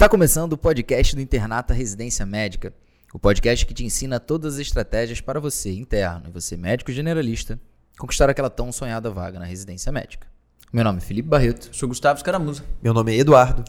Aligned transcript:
Está 0.00 0.08
começando 0.08 0.54
o 0.54 0.56
podcast 0.56 1.14
do 1.14 1.20
Internato 1.20 1.74
Residência 1.74 2.24
Médica, 2.24 2.72
o 3.12 3.18
podcast 3.18 3.66
que 3.66 3.74
te 3.74 3.84
ensina 3.84 4.18
todas 4.18 4.54
as 4.54 4.60
estratégias 4.60 5.20
para 5.20 5.38
você, 5.38 5.74
interno, 5.74 6.26
e 6.26 6.32
você, 6.32 6.56
médico 6.56 6.90
generalista, 6.90 7.60
conquistar 7.98 8.30
aquela 8.30 8.48
tão 8.48 8.72
sonhada 8.72 9.10
vaga 9.10 9.38
na 9.38 9.44
residência 9.44 9.92
médica. 9.92 10.26
Meu 10.72 10.84
nome 10.84 11.00
é 11.00 11.00
Felipe 11.02 11.28
Barreto. 11.28 11.68
Sou 11.76 11.86
Gustavo 11.86 12.16
Escaramuza. 12.16 12.64
Meu 12.82 12.94
nome 12.94 13.14
é 13.14 13.18
Eduardo. 13.18 13.62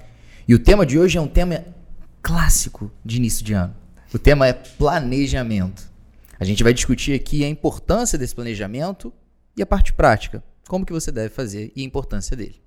E 0.48 0.56
o 0.56 0.60
tema 0.60 0.86
de 0.86 0.98
hoje 0.98 1.18
é 1.18 1.22
um 1.22 1.28
tema 1.28 1.66
clássico 2.22 2.90
de 3.04 3.18
início 3.18 3.44
de 3.44 3.52
ano. 3.52 3.76
O 4.14 4.18
tema 4.18 4.48
é 4.48 4.54
planejamento. 4.54 5.92
A 6.40 6.46
gente 6.46 6.64
vai 6.64 6.74
discutir 6.74 7.14
aqui 7.14 7.44
a 7.44 7.50
importância 7.50 8.18
desse 8.18 8.34
planejamento 8.34 9.12
e 9.58 9.62
a 9.62 9.66
parte 9.66 9.92
prática, 9.92 10.42
como 10.70 10.86
que 10.86 10.94
você 10.94 11.12
deve 11.12 11.28
fazer 11.28 11.74
e 11.76 11.82
a 11.82 11.86
importância 11.86 12.38
dele. 12.38 12.62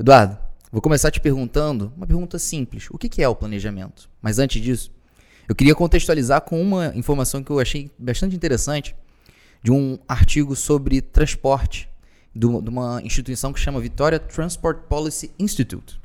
Eduardo, 0.00 0.36
Vou 0.72 0.80
começar 0.80 1.10
te 1.10 1.20
perguntando 1.20 1.92
uma 1.94 2.06
pergunta 2.06 2.38
simples: 2.38 2.88
o 2.90 2.96
que 2.96 3.22
é 3.22 3.28
o 3.28 3.36
planejamento? 3.36 4.08
Mas 4.22 4.38
antes 4.38 4.62
disso, 4.62 4.90
eu 5.46 5.54
queria 5.54 5.74
contextualizar 5.74 6.40
com 6.40 6.62
uma 6.62 6.86
informação 6.96 7.44
que 7.44 7.50
eu 7.50 7.60
achei 7.60 7.90
bastante 7.98 8.34
interessante 8.34 8.96
de 9.62 9.70
um 9.70 9.98
artigo 10.08 10.56
sobre 10.56 11.02
transporte 11.02 11.90
de 12.34 12.46
uma 12.46 13.02
instituição 13.04 13.52
que 13.52 13.60
chama 13.60 13.78
Vitória 13.82 14.18
Transport 14.18 14.84
Policy 14.88 15.30
Institute. 15.38 16.00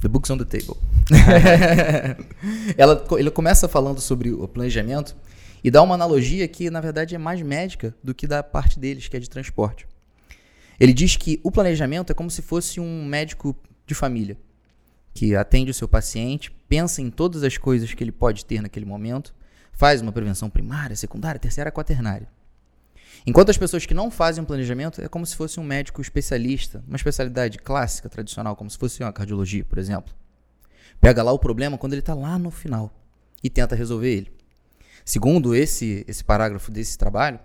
The 0.00 0.06
Books 0.06 0.30
on 0.30 0.38
the 0.38 0.44
Table. 0.44 0.80
Ela, 2.78 3.04
ele 3.18 3.32
começa 3.32 3.66
falando 3.66 4.00
sobre 4.00 4.30
o 4.30 4.46
planejamento 4.46 5.16
e 5.64 5.72
dá 5.72 5.82
uma 5.82 5.96
analogia 5.96 6.46
que, 6.46 6.70
na 6.70 6.80
verdade, 6.80 7.16
é 7.16 7.18
mais 7.18 7.42
médica 7.42 7.92
do 8.00 8.14
que 8.14 8.28
da 8.28 8.44
parte 8.44 8.78
deles, 8.78 9.08
que 9.08 9.16
é 9.16 9.20
de 9.20 9.28
transporte. 9.28 9.88
Ele 10.78 10.92
diz 10.92 11.16
que 11.16 11.40
o 11.42 11.50
planejamento 11.50 12.12
é 12.12 12.14
como 12.14 12.30
se 12.30 12.42
fosse 12.42 12.78
um 12.78 13.04
médico 13.04 13.56
de 13.86 13.94
família 13.94 14.38
que 15.14 15.36
atende 15.36 15.70
o 15.70 15.74
seu 15.74 15.86
paciente, 15.86 16.50
pensa 16.68 17.00
em 17.00 17.08
todas 17.08 17.44
as 17.44 17.56
coisas 17.56 17.94
que 17.94 18.02
ele 18.02 18.10
pode 18.10 18.44
ter 18.44 18.60
naquele 18.60 18.84
momento, 18.84 19.32
faz 19.72 20.02
uma 20.02 20.10
prevenção 20.10 20.50
primária, 20.50 20.96
secundária, 20.96 21.38
terciária, 21.38 21.70
quaternária. 21.70 22.28
Enquanto 23.24 23.50
as 23.50 23.56
pessoas 23.56 23.86
que 23.86 23.94
não 23.94 24.10
fazem 24.10 24.42
um 24.42 24.46
planejamento 24.46 25.00
é 25.00 25.08
como 25.08 25.24
se 25.24 25.36
fosse 25.36 25.58
um 25.60 25.64
médico 25.64 26.02
especialista, 26.02 26.82
uma 26.86 26.96
especialidade 26.96 27.58
clássica, 27.58 28.08
tradicional, 28.08 28.56
como 28.56 28.68
se 28.68 28.76
fosse 28.76 29.02
uma 29.02 29.12
cardiologia, 29.12 29.64
por 29.64 29.78
exemplo. 29.78 30.12
Pega 31.00 31.22
lá 31.22 31.32
o 31.32 31.38
problema 31.38 31.78
quando 31.78 31.92
ele 31.92 32.00
está 32.00 32.12
lá 32.12 32.38
no 32.38 32.50
final 32.50 32.92
e 33.42 33.48
tenta 33.48 33.76
resolver 33.76 34.12
ele. 34.12 34.32
Segundo 35.04 35.54
esse, 35.54 36.04
esse 36.08 36.24
parágrafo 36.24 36.70
desse 36.70 36.98
trabalho, 36.98 37.38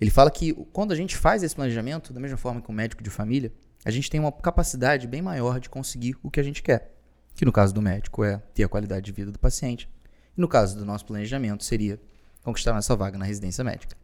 ele 0.00 0.10
fala 0.10 0.30
que 0.30 0.52
quando 0.72 0.92
a 0.92 0.96
gente 0.96 1.16
faz 1.16 1.42
esse 1.42 1.54
planejamento, 1.54 2.12
da 2.12 2.20
mesma 2.20 2.36
forma 2.36 2.60
que 2.60 2.70
um 2.70 2.74
médico 2.74 3.02
de 3.02 3.10
família, 3.10 3.52
a 3.84 3.90
gente 3.90 4.10
tem 4.10 4.18
uma 4.18 4.32
capacidade 4.32 5.06
bem 5.06 5.20
maior 5.20 5.60
de 5.60 5.68
conseguir 5.68 6.16
o 6.22 6.30
que 6.30 6.40
a 6.40 6.42
gente 6.42 6.62
quer. 6.62 6.94
Que 7.34 7.44
no 7.44 7.52
caso 7.52 7.74
do 7.74 7.82
médico 7.82 8.24
é 8.24 8.40
ter 8.54 8.64
a 8.64 8.68
qualidade 8.68 9.04
de 9.04 9.12
vida 9.12 9.30
do 9.30 9.38
paciente. 9.38 9.88
E 10.36 10.40
no 10.40 10.48
caso 10.48 10.76
do 10.76 10.84
nosso 10.84 11.04
planejamento 11.04 11.64
seria 11.64 12.00
conquistar 12.42 12.72
nossa 12.72 12.96
vaga 12.96 13.18
na 13.18 13.24
residência 13.24 13.62
médica. 13.62 13.96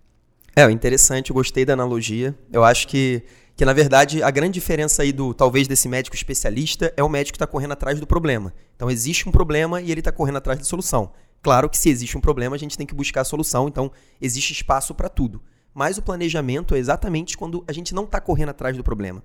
É, 0.54 0.68
interessante, 0.70 1.32
gostei 1.32 1.64
da 1.64 1.72
analogia. 1.72 2.36
Eu 2.52 2.64
acho 2.64 2.88
que, 2.88 3.22
que, 3.56 3.64
na 3.64 3.72
verdade, 3.72 4.22
a 4.22 4.30
grande 4.30 4.54
diferença 4.54 5.02
aí 5.02 5.12
do 5.12 5.32
talvez 5.32 5.66
desse 5.66 5.88
médico 5.88 6.16
especialista 6.16 6.92
é 6.96 7.02
o 7.02 7.08
médico 7.08 7.34
que 7.34 7.36
está 7.36 7.46
correndo 7.46 7.72
atrás 7.72 7.98
do 7.98 8.06
problema. 8.06 8.52
Então, 8.74 8.90
existe 8.90 9.28
um 9.28 9.32
problema 9.32 9.80
e 9.80 9.90
ele 9.90 10.00
está 10.00 10.12
correndo 10.12 10.36
atrás 10.36 10.58
da 10.58 10.64
solução. 10.64 11.12
Claro 11.40 11.70
que 11.70 11.78
se 11.78 11.88
existe 11.88 12.18
um 12.18 12.20
problema, 12.20 12.56
a 12.56 12.58
gente 12.58 12.76
tem 12.76 12.86
que 12.86 12.94
buscar 12.94 13.22
a 13.22 13.24
solução, 13.24 13.66
então 13.66 13.90
existe 14.20 14.52
espaço 14.52 14.94
para 14.94 15.08
tudo. 15.08 15.40
Mas 15.72 15.96
o 15.96 16.02
planejamento 16.02 16.74
é 16.74 16.78
exatamente 16.78 17.38
quando 17.38 17.64
a 17.66 17.72
gente 17.72 17.94
não 17.94 18.04
está 18.04 18.20
correndo 18.20 18.50
atrás 18.50 18.76
do 18.76 18.84
problema 18.84 19.22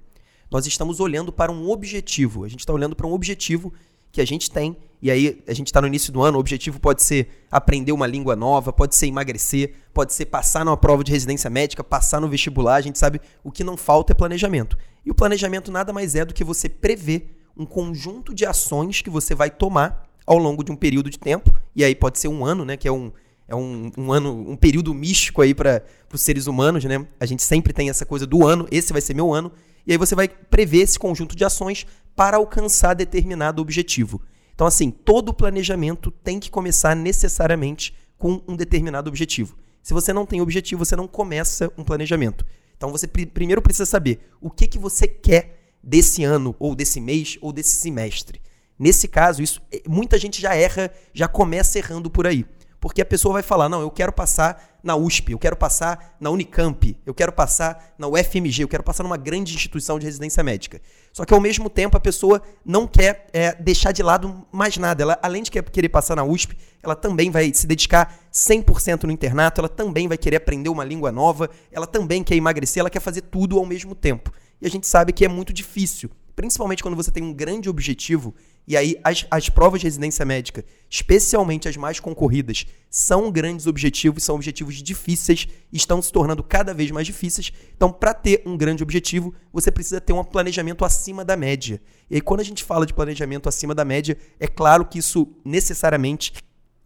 nós 0.49 0.65
estamos 0.65 0.99
olhando 0.99 1.31
para 1.31 1.51
um 1.51 1.69
objetivo. 1.69 2.43
A 2.43 2.47
gente 2.47 2.59
está 2.59 2.73
olhando 2.73 2.95
para 2.95 3.07
um 3.07 3.13
objetivo 3.13 3.73
que 4.11 4.21
a 4.21 4.25
gente 4.25 4.49
tem. 4.49 4.77
E 5.01 5.11
aí, 5.11 5.43
a 5.45 5.53
gente 5.53 5.67
está 5.67 5.81
no 5.81 5.87
início 5.87 6.11
do 6.11 6.21
ano, 6.21 6.37
o 6.37 6.39
objetivo 6.39 6.79
pode 6.79 7.03
ser 7.03 7.45
aprender 7.51 7.91
uma 7.91 8.07
língua 8.07 8.35
nova, 8.35 8.71
pode 8.73 8.95
ser 8.95 9.07
emagrecer, 9.07 9.73
pode 9.93 10.13
ser 10.13 10.25
passar 10.25 10.63
numa 10.63 10.77
prova 10.77 11.03
de 11.03 11.11
residência 11.11 11.49
médica, 11.49 11.83
passar 11.83 12.19
no 12.21 12.29
vestibular. 12.29 12.75
A 12.75 12.81
gente 12.81 12.97
sabe 12.97 13.19
o 13.43 13.51
que 13.51 13.63
não 13.63 13.77
falta 13.77 14.13
é 14.13 14.15
planejamento. 14.15 14.77
E 15.05 15.11
o 15.11 15.13
planejamento 15.13 15.71
nada 15.71 15.93
mais 15.93 16.15
é 16.15 16.25
do 16.25 16.33
que 16.33 16.43
você 16.43 16.67
prever 16.67 17.35
um 17.57 17.65
conjunto 17.65 18.33
de 18.33 18.45
ações 18.45 19.01
que 19.01 19.09
você 19.09 19.35
vai 19.35 19.49
tomar 19.49 20.09
ao 20.25 20.37
longo 20.37 20.63
de 20.63 20.71
um 20.71 20.75
período 20.75 21.09
de 21.09 21.19
tempo. 21.19 21.53
E 21.75 21.83
aí 21.83 21.93
pode 21.93 22.19
ser 22.19 22.27
um 22.27 22.43
ano, 22.43 22.65
né? 22.65 22.75
Que 22.75 22.87
é 22.87 22.91
um, 22.91 23.11
é 23.47 23.55
um, 23.55 23.91
um 23.97 24.11
ano, 24.11 24.49
um 24.49 24.55
período 24.55 24.93
místico 24.93 25.41
aí 25.41 25.53
para 25.53 25.83
os 26.11 26.21
seres 26.21 26.47
humanos, 26.47 26.83
né? 26.83 27.05
A 27.19 27.25
gente 27.25 27.43
sempre 27.43 27.73
tem 27.73 27.89
essa 27.89 28.05
coisa 28.05 28.25
do 28.25 28.45
ano, 28.45 28.67
esse 28.71 28.91
vai 28.91 29.01
ser 29.01 29.13
meu 29.13 29.33
ano. 29.33 29.51
E 29.85 29.91
aí 29.91 29.97
você 29.97 30.15
vai 30.15 30.27
prever 30.27 30.79
esse 30.79 30.97
conjunto 30.97 31.35
de 31.35 31.45
ações 31.45 31.85
para 32.15 32.37
alcançar 32.37 32.93
determinado 32.93 33.61
objetivo. 33.61 34.21
Então, 34.53 34.65
assim, 34.65 34.89
todo 34.89 35.33
planejamento 35.33 36.09
tem 36.09 36.39
que 36.39 36.49
começar 36.49 36.95
necessariamente 36.95 37.93
com 38.17 38.41
um 38.47 38.55
determinado 38.55 39.09
objetivo. 39.09 39.57
Se 39.83 39.93
você 39.93 40.13
não 40.13 40.25
tem 40.25 40.41
objetivo, 40.41 40.83
você 40.83 40.95
não 40.95 41.07
começa 41.07 41.71
um 41.77 41.83
planejamento. 41.83 42.45
Então, 42.77 42.91
você 42.91 43.07
pr 43.07 43.25
primeiro 43.27 43.61
precisa 43.61 43.85
saber 43.85 44.19
o 44.41 44.49
que, 44.49 44.67
que 44.67 44.79
você 44.79 45.07
quer 45.07 45.75
desse 45.83 46.23
ano, 46.23 46.55
ou 46.57 46.73
desse 46.73 46.99
mês, 46.99 47.37
ou 47.41 47.53
desse 47.53 47.75
semestre. 47.75 48.41
Nesse 48.79 49.07
caso, 49.07 49.43
isso 49.43 49.61
eh, 49.71 49.83
muita 49.87 50.17
gente 50.17 50.41
já 50.41 50.55
erra, 50.55 50.91
já 51.13 51.27
começa 51.27 51.77
errando 51.77 52.09
por 52.09 52.25
aí. 52.25 52.45
Porque 52.85 53.01
a 53.01 53.05
pessoa 53.05 53.33
vai 53.33 53.41
falar: 53.41 53.67
não, 53.67 53.81
eu 53.81 53.89
quero 53.89 54.13
passar 54.13 54.77
na 54.83 54.95
USP, 54.95 55.31
eu 55.31 55.39
quero 55.39 55.55
passar 55.55 56.15
na 56.19 56.29
Unicamp, 56.29 56.95
eu 57.03 57.15
quero 57.15 57.31
passar 57.31 57.95
na 57.97 58.07
UFMG, 58.07 58.61
eu 58.61 58.67
quero 58.67 58.83
passar 58.83 59.01
numa 59.01 59.17
grande 59.17 59.55
instituição 59.55 59.97
de 59.97 60.05
residência 60.05 60.43
médica. 60.43 60.79
Só 61.11 61.25
que 61.25 61.33
ao 61.33 61.41
mesmo 61.41 61.67
tempo 61.67 61.97
a 61.97 61.99
pessoa 61.99 62.43
não 62.63 62.85
quer 62.85 63.25
é, 63.33 63.55
deixar 63.55 63.91
de 63.91 64.03
lado 64.03 64.45
mais 64.51 64.77
nada. 64.77 65.01
Ela, 65.01 65.19
além 65.23 65.41
de 65.41 65.49
querer 65.49 65.89
passar 65.89 66.15
na 66.15 66.23
USP, 66.23 66.55
ela 66.83 66.95
também 66.95 67.31
vai 67.31 67.51
se 67.55 67.65
dedicar 67.65 68.19
100% 68.31 69.05
no 69.05 69.11
internato, 69.11 69.61
ela 69.61 69.69
também 69.69 70.07
vai 70.07 70.19
querer 70.19 70.35
aprender 70.35 70.69
uma 70.69 70.83
língua 70.83 71.11
nova, 71.11 71.49
ela 71.71 71.87
também 71.87 72.23
quer 72.23 72.35
emagrecer, 72.35 72.81
ela 72.81 72.89
quer 72.91 72.99
fazer 72.99 73.21
tudo 73.21 73.57
ao 73.57 73.65
mesmo 73.65 73.95
tempo. 73.95 74.31
E 74.61 74.67
a 74.67 74.69
gente 74.69 74.85
sabe 74.85 75.11
que 75.11 75.25
é 75.25 75.27
muito 75.27 75.51
difícil, 75.51 76.11
principalmente 76.35 76.83
quando 76.83 76.95
você 76.95 77.09
tem 77.09 77.23
um 77.23 77.33
grande 77.33 77.67
objetivo 77.67 78.31
e 78.67 78.75
aí, 78.75 78.99
as, 79.03 79.25
as 79.29 79.47
provas 79.47 79.79
de 79.79 79.85
residência 79.85 80.25
médica, 80.25 80.65
especialmente 80.89 81.67
as 81.67 81.77
mais 81.77 81.99
concorridas, 81.99 82.65
são 82.89 83.31
grandes 83.31 83.67
objetivos, 83.67 84.23
são 84.23 84.35
objetivos 84.35 84.81
difíceis, 84.81 85.47
estão 85.71 86.01
se 86.01 86.11
tornando 86.11 86.43
cada 86.43 86.73
vez 86.73 86.89
mais 86.89 87.05
difíceis. 87.05 87.51
Então, 87.75 87.91
para 87.91 88.13
ter 88.13 88.41
um 88.45 88.57
grande 88.57 88.81
objetivo, 88.81 89.33
você 89.53 89.71
precisa 89.71 90.01
ter 90.01 90.13
um 90.13 90.23
planejamento 90.23 90.83
acima 90.83 91.23
da 91.23 91.37
média. 91.37 91.79
E 92.09 92.15
aí, 92.15 92.21
quando 92.21 92.39
a 92.39 92.43
gente 92.43 92.63
fala 92.63 92.87
de 92.87 92.93
planejamento 92.93 93.47
acima 93.47 93.75
da 93.75 93.85
média, 93.85 94.17
é 94.39 94.47
claro 94.47 94.85
que 94.85 94.97
isso 94.97 95.27
necessariamente, 95.45 96.33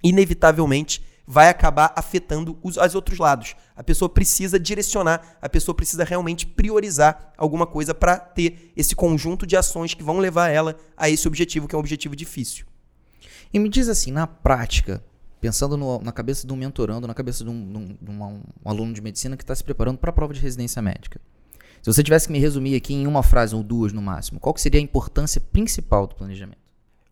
inevitavelmente, 0.03 1.01
vai 1.31 1.47
acabar 1.47 1.93
afetando 1.95 2.57
os, 2.63 2.75
os 2.75 2.95
outros 2.95 3.19
lados. 3.19 3.55
A 3.75 3.83
pessoa 3.83 4.09
precisa 4.09 4.59
direcionar, 4.59 5.37
a 5.39 5.47
pessoa 5.47 5.75
precisa 5.75 6.03
realmente 6.03 6.47
priorizar 6.47 7.33
alguma 7.37 7.67
coisa 7.67 7.93
para 7.93 8.17
ter 8.17 8.73
esse 8.75 8.95
conjunto 8.95 9.45
de 9.45 9.55
ações 9.55 9.93
que 9.93 10.01
vão 10.01 10.17
levar 10.17 10.49
ela 10.49 10.75
a 10.97 11.07
esse 11.07 11.27
objetivo, 11.27 11.67
que 11.67 11.75
é 11.75 11.77
um 11.77 11.81
objetivo 11.81 12.15
difícil. 12.15 12.65
E 13.53 13.59
me 13.59 13.69
diz 13.69 13.87
assim, 13.89 14.11
na 14.11 14.25
prática, 14.25 15.03
pensando 15.39 15.77
no, 15.77 16.01
na 16.01 16.11
cabeça 16.11 16.47
de 16.47 16.51
um 16.51 16.55
mentorando, 16.55 17.05
na 17.05 17.13
cabeça 17.13 17.43
de 17.43 17.49
um, 17.51 17.95
de 18.01 18.09
um, 18.09 18.41
um 18.65 18.69
aluno 18.69 18.91
de 18.91 18.99
medicina 18.99 19.37
que 19.37 19.43
está 19.43 19.53
se 19.53 19.63
preparando 19.63 19.99
para 19.99 20.09
a 20.09 20.13
prova 20.13 20.33
de 20.33 20.39
residência 20.39 20.81
médica. 20.81 21.21
Se 21.79 21.93
você 21.93 22.01
tivesse 22.01 22.25
que 22.25 22.33
me 22.33 22.39
resumir 22.39 22.75
aqui 22.75 22.95
em 22.95 23.05
uma 23.05 23.21
frase 23.21 23.53
ou 23.55 23.61
duas 23.61 23.93
no 23.93 24.01
máximo, 24.01 24.39
qual 24.39 24.57
seria 24.57 24.79
a 24.79 24.83
importância 24.83 25.39
principal 25.39 26.07
do 26.07 26.15
planejamento? 26.15 26.57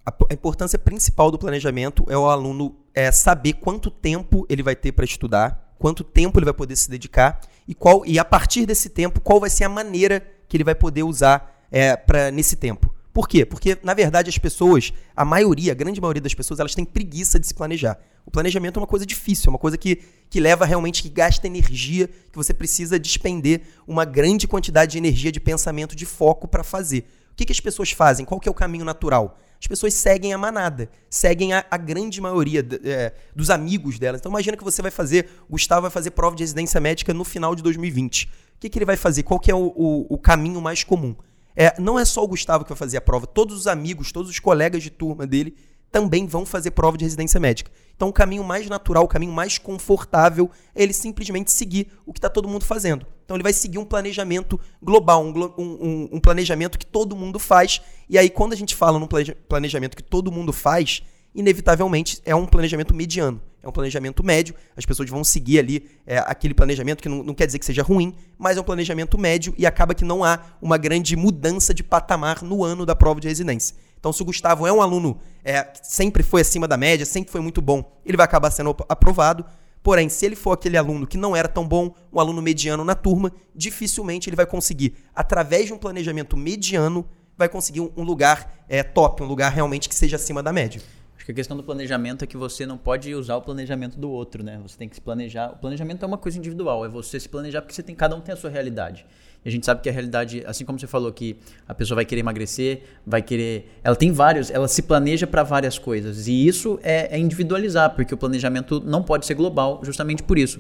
A 0.07 0.33
importância 0.33 0.79
principal 0.79 1.29
do 1.29 1.37
planejamento 1.37 2.03
é 2.07 2.17
o 2.17 2.29
aluno 2.29 2.75
é, 2.97 3.11
saber 3.11 3.53
quanto 3.53 3.91
tempo 3.91 4.43
ele 4.49 4.63
vai 4.63 4.75
ter 4.75 4.91
para 4.91 5.05
estudar, 5.05 5.71
quanto 5.77 6.03
tempo 6.03 6.39
ele 6.39 6.45
vai 6.45 6.53
poder 6.53 6.75
se 6.75 6.89
dedicar 6.89 7.39
e 7.67 7.75
qual 7.75 8.03
e 8.03 8.17
a 8.17 8.25
partir 8.25 8.65
desse 8.65 8.89
tempo 8.89 9.21
qual 9.21 9.39
vai 9.39 9.51
ser 9.51 9.65
a 9.65 9.69
maneira 9.69 10.25
que 10.49 10.57
ele 10.57 10.63
vai 10.63 10.73
poder 10.73 11.03
usar 11.03 11.63
é, 11.69 11.95
para 11.95 12.31
nesse 12.31 12.55
tempo. 12.55 12.91
Por 13.13 13.27
quê? 13.27 13.45
Porque 13.45 13.77
na 13.83 13.93
verdade 13.93 14.31
as 14.31 14.39
pessoas, 14.39 14.91
a 15.15 15.23
maioria, 15.23 15.73
a 15.73 15.75
grande 15.75 16.01
maioria 16.01 16.23
das 16.23 16.33
pessoas, 16.33 16.59
elas 16.59 16.73
têm 16.73 16.83
preguiça 16.83 17.39
de 17.39 17.45
se 17.45 17.53
planejar. 17.53 17.99
O 18.25 18.31
planejamento 18.31 18.79
é 18.79 18.81
uma 18.81 18.87
coisa 18.87 19.05
difícil, 19.05 19.49
é 19.49 19.51
uma 19.51 19.59
coisa 19.59 19.77
que, 19.77 20.01
que 20.27 20.39
leva 20.39 20.65
realmente 20.65 21.03
que 21.03 21.09
gasta 21.09 21.45
energia, 21.45 22.07
que 22.07 22.35
você 22.35 22.51
precisa 22.51 22.97
despender 22.97 23.61
uma 23.87 24.05
grande 24.05 24.47
quantidade 24.47 24.93
de 24.93 24.97
energia, 24.97 25.31
de 25.31 25.39
pensamento, 25.39 25.95
de 25.95 26.05
foco 26.07 26.47
para 26.47 26.63
fazer. 26.63 27.05
Que, 27.37 27.45
que 27.45 27.53
as 27.53 27.59
pessoas 27.59 27.91
fazem? 27.91 28.25
Qual 28.25 28.39
que 28.39 28.49
é 28.49 28.51
o 28.51 28.55
caminho 28.55 28.83
natural? 28.83 29.39
as 29.59 29.67
pessoas 29.67 29.93
seguem 29.95 30.33
a 30.33 30.37
manada, 30.37 30.89
seguem 31.09 31.53
a, 31.53 31.65
a 31.69 31.77
grande 31.77 32.21
maioria 32.21 32.65
é, 32.83 33.13
dos 33.35 33.49
amigos 33.49 33.97
delas. 33.97 34.21
Então 34.21 34.31
imagina 34.31 34.55
que 34.55 34.63
você 34.63 34.81
vai 34.81 34.91
fazer, 34.91 35.29
Gustavo 35.49 35.81
vai 35.81 35.91
fazer 35.91 36.11
prova 36.11 36.35
de 36.35 36.43
residência 36.43 36.79
médica 36.79 37.13
no 37.13 37.23
final 37.23 37.55
de 37.55 37.63
2020. 37.63 38.25
O 38.25 38.29
que, 38.59 38.69
que 38.69 38.77
ele 38.77 38.85
vai 38.85 38.97
fazer? 38.97 39.23
Qual 39.23 39.39
que 39.39 39.49
é 39.49 39.55
o, 39.55 39.73
o, 39.75 40.13
o 40.13 40.17
caminho 40.17 40.61
mais 40.61 40.83
comum? 40.83 41.15
É, 41.55 41.73
não 41.81 41.97
é 41.97 42.05
só 42.05 42.23
o 42.23 42.27
Gustavo 42.27 42.63
que 42.63 42.69
vai 42.69 42.77
fazer 42.77 42.97
a 42.97 43.01
prova, 43.01 43.25
todos 43.25 43.57
os 43.57 43.67
amigos, 43.67 44.11
todos 44.11 44.29
os 44.29 44.39
colegas 44.39 44.83
de 44.83 44.91
turma 44.91 45.25
dele 45.25 45.55
também 45.91 46.27
vão 46.27 46.45
fazer 46.45 46.71
prova 46.71 46.97
de 46.97 47.05
residência 47.05 47.39
médica. 47.39 47.71
Então, 47.95 48.09
o 48.09 48.13
caminho 48.13 48.43
mais 48.43 48.67
natural, 48.67 49.05
o 49.05 49.07
caminho 49.07 49.31
mais 49.31 49.57
confortável 49.57 50.51
é 50.75 50.83
ele 50.83 50.93
simplesmente 50.93 51.51
seguir 51.51 51.87
o 52.05 52.11
que 52.11 52.19
está 52.19 52.29
todo 52.29 52.47
mundo 52.47 52.65
fazendo. 52.65 53.07
Então 53.27 53.35
ele 53.35 53.43
vai 53.43 53.51
seguir 53.51 53.77
um 53.77 53.83
planejamento 53.83 54.57
global, 54.81 55.21
um, 55.21 55.53
um, 55.57 56.09
um 56.13 56.19
planejamento 56.19 56.79
que 56.79 56.85
todo 56.85 57.13
mundo 57.13 57.37
faz. 57.37 57.81
E 58.07 58.17
aí, 58.17 58.29
quando 58.29 58.53
a 58.53 58.55
gente 58.55 58.73
fala 58.73 58.97
num 58.97 59.07
planejamento 59.49 59.97
que 59.97 60.01
todo 60.01 60.31
mundo 60.31 60.53
faz, 60.53 61.03
inevitavelmente 61.35 62.21
é 62.23 62.33
um 62.33 62.45
planejamento 62.45 62.95
mediano, 62.95 63.41
é 63.61 63.67
um 63.67 63.71
planejamento 63.73 64.23
médio. 64.23 64.55
As 64.77 64.85
pessoas 64.85 65.09
vão 65.09 65.25
seguir 65.25 65.59
ali 65.59 65.89
é, 66.05 66.19
aquele 66.19 66.53
planejamento 66.53 67.03
que 67.03 67.09
não, 67.09 67.21
não, 67.21 67.33
quer 67.33 67.47
dizer 67.47 67.59
que 67.59 67.65
seja 67.65 67.83
ruim, 67.83 68.15
mas 68.37 68.55
é 68.55 68.61
um 68.61 68.63
planejamento 68.63 69.17
médio 69.17 69.53
e 69.57 69.65
acaba 69.65 69.93
que 69.93 70.05
não 70.05 70.23
há 70.23 70.39
uma 70.61 70.77
grande 70.77 71.17
mudança 71.17 71.73
de 71.73 71.83
patamar 71.83 72.41
no 72.41 72.63
ano 72.63 72.85
da 72.85 72.95
prova 72.95 73.19
de 73.19 73.27
residência. 73.27 73.75
Então, 73.99 74.13
se 74.13 74.21
o 74.21 74.25
Gustavo 74.25 74.65
é 74.65 74.71
um 74.71 74.81
aluno 74.81 75.19
é, 75.43 75.63
que 75.63 75.85
sempre 75.85 76.23
foi 76.23 76.39
acima 76.39 76.65
da 76.65 76.77
média, 76.77 77.05
sempre 77.05 77.29
foi 77.29 77.41
muito 77.41 77.61
bom, 77.61 77.99
ele 78.05 78.15
vai 78.15 78.23
acabar 78.23 78.51
sendo 78.51 78.73
aprovado. 78.87 79.43
Porém, 79.87 80.09
se 80.09 80.25
ele 80.25 80.35
for 80.35 80.51
aquele 80.51 80.75
aluno 80.75 81.07
que 81.07 81.15
não 81.15 81.33
era 81.33 81.47
tão 81.47 81.65
bom, 81.65 81.95
um 82.11 82.19
aluno 82.19 82.41
mediano 82.41 82.83
na 82.83 82.93
turma, 82.93 83.31
dificilmente 83.55 84.27
ele 84.27 84.35
vai 84.35 84.45
conseguir, 84.45 84.95
através 85.15 85.67
de 85.67 85.71
um 85.71 85.77
planejamento 85.77 86.35
mediano, 86.35 87.07
vai 87.37 87.47
conseguir 87.47 87.79
um, 87.79 88.03
lugar 88.03 88.65
é, 88.67 88.83
top, 88.83 89.23
um 89.23 89.25
lugar 89.25 89.49
realmente 89.49 89.87
que 89.87 89.95
seja 89.95 90.17
acima 90.17 90.43
da 90.43 90.51
média. 90.51 90.81
Acho 91.15 91.25
que 91.25 91.31
a 91.31 91.35
questão 91.35 91.55
do 91.55 91.63
planejamento 91.63 92.25
é 92.25 92.27
que 92.27 92.35
você 92.35 92.65
não 92.65 92.77
pode 92.77 93.15
usar 93.15 93.37
o 93.37 93.41
planejamento 93.41 93.97
do 93.97 94.11
outro, 94.11 94.43
né? 94.43 94.59
Você 94.61 94.77
tem 94.77 94.89
que 94.89 94.95
se 94.95 95.01
planejar. 95.01 95.53
O 95.53 95.55
planejamento 95.55 96.03
é 96.03 96.05
uma 96.05 96.17
coisa 96.17 96.37
individual, 96.37 96.83
é 96.83 96.89
você 96.89 97.17
se 97.17 97.29
planejar 97.29 97.61
porque 97.61 97.73
você 97.73 97.81
tem 97.81 97.95
cada 97.95 98.13
um 98.13 98.19
tem 98.19 98.33
a 98.33 98.37
sua 98.37 98.49
realidade. 98.49 99.05
E 99.45 99.49
a 99.49 99.51
gente 99.51 99.65
sabe 99.65 99.81
que 99.81 99.89
a 99.89 99.91
realidade, 99.91 100.43
assim 100.45 100.65
como 100.65 100.79
você 100.79 100.87
falou 100.87 101.11
que 101.11 101.37
a 101.67 101.73
pessoa 101.73 101.95
vai 101.95 102.05
querer 102.05 102.21
emagrecer, 102.21 102.81
vai 103.05 103.21
querer. 103.21 103.71
Ela 103.83 103.95
tem 103.95 104.11
vários, 104.11 104.51
ela 104.51 104.67
se 104.67 104.81
planeja 104.81 105.25
para 105.25 105.43
várias 105.43 105.79
coisas. 105.79 106.27
E 106.27 106.47
isso 106.47 106.79
é, 106.83 107.15
é, 107.15 107.19
individualizar, 107.19 107.95
porque 107.95 108.13
o 108.13 108.17
planejamento 108.17 108.81
não 108.85 109.01
pode 109.03 109.25
ser 109.25 109.35
global, 109.35 109.81
justamente 109.83 110.23
por 110.23 110.37
isso. 110.37 110.59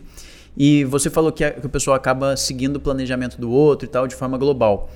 E 0.55 0.83
você 0.85 1.09
falou 1.09 1.31
que, 1.31 1.43
a, 1.43 1.51
que 1.51 1.65
o 1.65 1.69
pessoal 1.69 1.95
acaba 1.95 2.35
seguindo 2.37 2.77
o 2.77 2.79
planejamento 2.79 3.39
do 3.39 3.51
outro 3.51 3.87
e 3.87 3.89
tal 3.89 4.07
de 4.07 4.15
forma 4.15 4.37
global. 4.37 4.89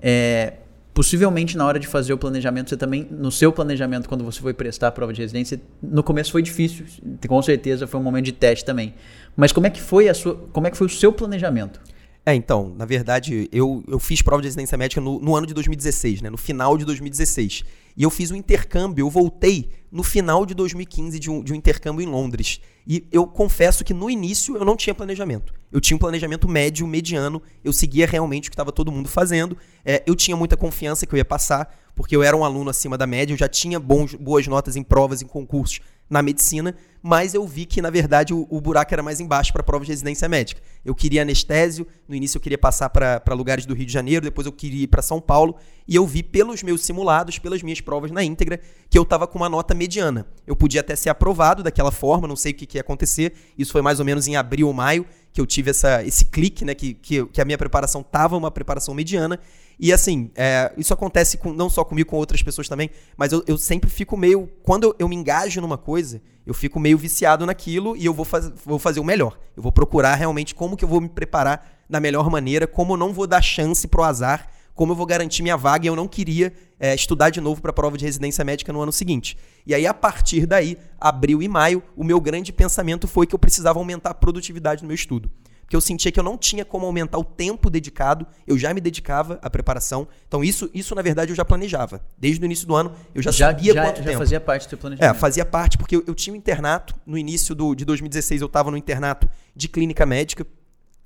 É, 0.00 0.54
possivelmente 0.94 1.56
na 1.56 1.66
hora 1.66 1.78
de 1.78 1.88
fazer 1.88 2.12
o 2.12 2.18
planejamento, 2.18 2.70
você 2.70 2.76
também, 2.76 3.06
no 3.10 3.30
seu 3.30 3.52
planejamento, 3.52 4.08
quando 4.08 4.24
você 4.24 4.40
foi 4.40 4.54
prestar 4.54 4.88
a 4.88 4.92
prova 4.92 5.12
de 5.12 5.20
residência, 5.20 5.60
no 5.82 6.04
começo 6.04 6.30
foi 6.30 6.40
difícil, 6.40 6.86
com 7.26 7.42
certeza 7.42 7.86
foi 7.86 7.98
um 7.98 8.02
momento 8.02 8.26
de 8.26 8.32
teste 8.32 8.64
também. 8.64 8.94
Mas 9.36 9.50
como 9.50 9.66
é 9.66 9.70
que 9.70 9.80
foi 9.80 10.08
a 10.08 10.14
sua, 10.14 10.36
como 10.52 10.68
é 10.68 10.70
que 10.70 10.76
foi 10.76 10.86
o 10.86 10.90
seu 10.90 11.12
planejamento? 11.12 11.80
É, 12.26 12.34
então, 12.34 12.74
na 12.76 12.86
verdade, 12.86 13.48
eu, 13.52 13.84
eu 13.86 13.98
fiz 13.98 14.22
prova 14.22 14.40
de 14.40 14.48
residência 14.48 14.78
médica 14.78 15.00
no, 15.00 15.20
no, 15.20 15.36
ano 15.36 15.46
de 15.46 15.52
2016, 15.52 16.22
né? 16.22 16.30
No 16.30 16.38
final 16.38 16.78
de 16.78 16.84
2016. 16.84 17.64
E 17.96 18.02
eu 18.02 18.08
fiz 18.08 18.30
um 18.30 18.34
intercâmbio, 18.34 19.02
eu 19.02 19.10
voltei 19.10 19.68
no 19.92 20.02
final 20.02 20.46
de 20.46 20.54
2015 20.54 21.18
de 21.20 21.30
um, 21.30 21.42
de 21.42 21.52
um 21.52 21.56
intercâmbio 21.56 22.02
em 22.02 22.06
Londres. 22.06 22.60
E 22.86 23.06
eu 23.12 23.26
confesso 23.26 23.84
que 23.84 23.92
no 23.92 24.08
início 24.08 24.56
eu 24.56 24.64
não 24.64 24.74
tinha 24.74 24.94
planejamento. 24.94 25.52
Eu 25.70 25.80
tinha 25.80 25.96
um 25.96 25.98
planejamento 25.98 26.48
médio, 26.48 26.86
mediano, 26.86 27.42
eu 27.62 27.72
seguia 27.72 28.06
realmente 28.06 28.48
o 28.48 28.50
que 28.50 28.54
estava 28.54 28.72
todo 28.72 28.90
mundo 28.90 29.08
fazendo. 29.08 29.56
É, 29.84 30.02
eu 30.06 30.16
tinha 30.16 30.36
muita 30.36 30.56
confiança 30.56 31.06
que 31.06 31.14
eu 31.14 31.18
ia 31.18 31.24
passar, 31.24 31.76
porque 31.94 32.16
eu 32.16 32.22
era 32.22 32.36
um 32.36 32.42
aluno 32.42 32.70
acima 32.70 32.96
da 32.96 33.06
média, 33.06 33.34
eu 33.34 33.38
já 33.38 33.48
tinha 33.48 33.78
bons, 33.78 34.14
boas 34.14 34.46
notas 34.46 34.76
em 34.76 34.82
provas, 34.82 35.20
em 35.20 35.26
concursos 35.26 35.80
na 36.14 36.22
medicina, 36.22 36.76
mas 37.02 37.34
eu 37.34 37.44
vi 37.44 37.66
que, 37.66 37.82
na 37.82 37.90
verdade, 37.90 38.32
o, 38.32 38.46
o 38.48 38.60
buraco 38.60 38.94
era 38.94 39.02
mais 39.02 39.18
embaixo 39.18 39.52
para 39.52 39.64
prova 39.64 39.84
de 39.84 39.90
residência 39.90 40.28
médica. 40.28 40.62
Eu 40.84 40.94
queria 40.94 41.22
anestésio, 41.22 41.86
no 42.08 42.14
início 42.14 42.38
eu 42.38 42.40
queria 42.40 42.56
passar 42.56 42.88
para 42.88 43.34
lugares 43.34 43.66
do 43.66 43.74
Rio 43.74 43.84
de 43.84 43.92
Janeiro, 43.92 44.24
depois 44.24 44.46
eu 44.46 44.52
queria 44.52 44.84
ir 44.84 44.86
para 44.86 45.02
São 45.02 45.20
Paulo, 45.20 45.56
e 45.88 45.96
eu 45.96 46.06
vi 46.06 46.22
pelos 46.22 46.62
meus 46.62 46.82
simulados, 46.82 47.38
pelas 47.38 47.62
minhas 47.62 47.80
provas 47.80 48.12
na 48.12 48.22
íntegra, 48.22 48.60
que 48.88 48.96
eu 48.96 49.02
estava 49.02 49.26
com 49.26 49.38
uma 49.38 49.48
nota 49.48 49.74
mediana. 49.74 50.24
Eu 50.46 50.54
podia 50.54 50.80
até 50.80 50.94
ser 50.94 51.10
aprovado 51.10 51.64
daquela 51.64 51.90
forma, 51.90 52.28
não 52.28 52.36
sei 52.36 52.52
o 52.52 52.54
que, 52.54 52.64
que 52.64 52.78
ia 52.78 52.80
acontecer, 52.80 53.34
isso 53.58 53.72
foi 53.72 53.82
mais 53.82 53.98
ou 53.98 54.06
menos 54.06 54.28
em 54.28 54.36
abril 54.36 54.68
ou 54.68 54.72
maio, 54.72 55.04
que 55.32 55.40
eu 55.40 55.46
tive 55.46 55.70
essa, 55.70 56.02
esse 56.04 56.26
clique, 56.26 56.64
né, 56.64 56.76
que, 56.76 56.94
que, 56.94 57.26
que 57.26 57.40
a 57.40 57.44
minha 57.44 57.58
preparação 57.58 58.02
estava 58.02 58.36
uma 58.36 58.52
preparação 58.52 58.94
mediana, 58.94 59.38
e 59.78 59.92
assim, 59.92 60.30
é, 60.36 60.72
isso 60.76 60.94
acontece 60.94 61.36
com, 61.36 61.52
não 61.52 61.68
só 61.68 61.84
comigo, 61.84 62.10
com 62.10 62.16
outras 62.16 62.42
pessoas 62.42 62.68
também, 62.68 62.90
mas 63.16 63.32
eu, 63.32 63.42
eu 63.46 63.58
sempre 63.58 63.90
fico 63.90 64.16
meio. 64.16 64.48
Quando 64.62 64.84
eu, 64.84 64.96
eu, 65.00 65.08
me 65.08 65.16
engajo 65.16 65.60
numa 65.60 65.76
coisa, 65.76 66.22
eu 66.46 66.54
fico 66.54 66.78
meio 66.78 66.96
viciado 66.96 67.44
naquilo 67.44 67.96
e 67.96 68.04
eu 68.04 68.14
vou, 68.14 68.24
faz, 68.24 68.52
vou 68.64 68.78
fazer 68.78 69.00
o 69.00 69.04
melhor. 69.04 69.38
Eu 69.56 69.62
vou 69.62 69.72
procurar 69.72 70.14
realmente 70.14 70.54
como 70.54 70.76
que 70.76 70.84
eu 70.84 70.88
vou 70.88 71.00
me 71.00 71.08
preparar 71.08 71.84
da 71.88 72.00
melhor 72.00 72.30
maneira, 72.30 72.66
como 72.66 72.94
eu 72.94 72.96
não 72.96 73.12
vou 73.12 73.26
dar 73.26 73.42
chance 73.42 73.86
pro 73.88 74.02
azar, 74.02 74.48
como 74.74 74.92
eu 74.92 74.96
vou 74.96 75.06
garantir 75.06 75.42
minha 75.42 75.56
vaga 75.56 75.86
e 75.86 75.88
eu 75.88 75.96
não 75.96 76.08
queria 76.08 76.52
é, 76.78 76.94
estudar 76.94 77.30
de 77.30 77.40
novo 77.40 77.60
para 77.60 77.70
a 77.70 77.74
prova 77.74 77.96
de 77.96 78.04
residência 78.04 78.44
médica 78.44 78.72
no 78.72 78.80
ano 78.80 78.92
seguinte. 78.92 79.36
E 79.66 79.74
aí, 79.74 79.86
a 79.86 79.94
partir 79.94 80.46
daí, 80.46 80.76
abril 81.00 81.42
e 81.42 81.48
maio, 81.48 81.82
o 81.96 82.02
meu 82.02 82.20
grande 82.20 82.52
pensamento 82.52 83.06
foi 83.06 83.26
que 83.26 83.34
eu 83.34 83.38
precisava 83.38 83.78
aumentar 83.78 84.10
a 84.10 84.14
produtividade 84.14 84.82
no 84.82 84.88
meu 84.88 84.94
estudo 84.94 85.30
porque 85.74 85.76
eu 85.76 85.80
sentia 85.80 86.12
que 86.12 86.20
eu 86.20 86.24
não 86.24 86.38
tinha 86.38 86.64
como 86.64 86.86
aumentar 86.86 87.18
o 87.18 87.24
tempo 87.24 87.68
dedicado, 87.68 88.24
eu 88.46 88.56
já 88.56 88.72
me 88.72 88.80
dedicava 88.80 89.40
à 89.42 89.50
preparação. 89.50 90.06
Então, 90.28 90.44
isso, 90.44 90.70
isso 90.72 90.94
na 90.94 91.02
verdade, 91.02 91.32
eu 91.32 91.36
já 91.36 91.44
planejava. 91.44 92.00
Desde 92.16 92.40
o 92.40 92.44
início 92.44 92.64
do 92.66 92.76
ano, 92.76 92.92
eu 93.12 93.20
já, 93.20 93.32
já 93.32 93.48
sabia 93.48 93.74
já, 93.74 93.82
quanto 93.82 93.96
já 93.98 94.04
tempo. 94.04 94.18
fazia 94.18 94.40
parte 94.40 94.66
do 94.66 94.68
seu 94.68 94.78
planejamento. 94.78 95.16
É, 95.16 95.18
fazia 95.18 95.44
parte, 95.44 95.76
porque 95.76 95.96
eu, 95.96 96.04
eu 96.06 96.14
tinha 96.14 96.32
um 96.32 96.36
internato. 96.36 96.94
No 97.04 97.18
início 97.18 97.54
do, 97.56 97.74
de 97.74 97.84
2016, 97.84 98.40
eu 98.40 98.46
estava 98.46 98.70
no 98.70 98.76
internato 98.76 99.28
de 99.54 99.68
clínica 99.68 100.06
médica. 100.06 100.46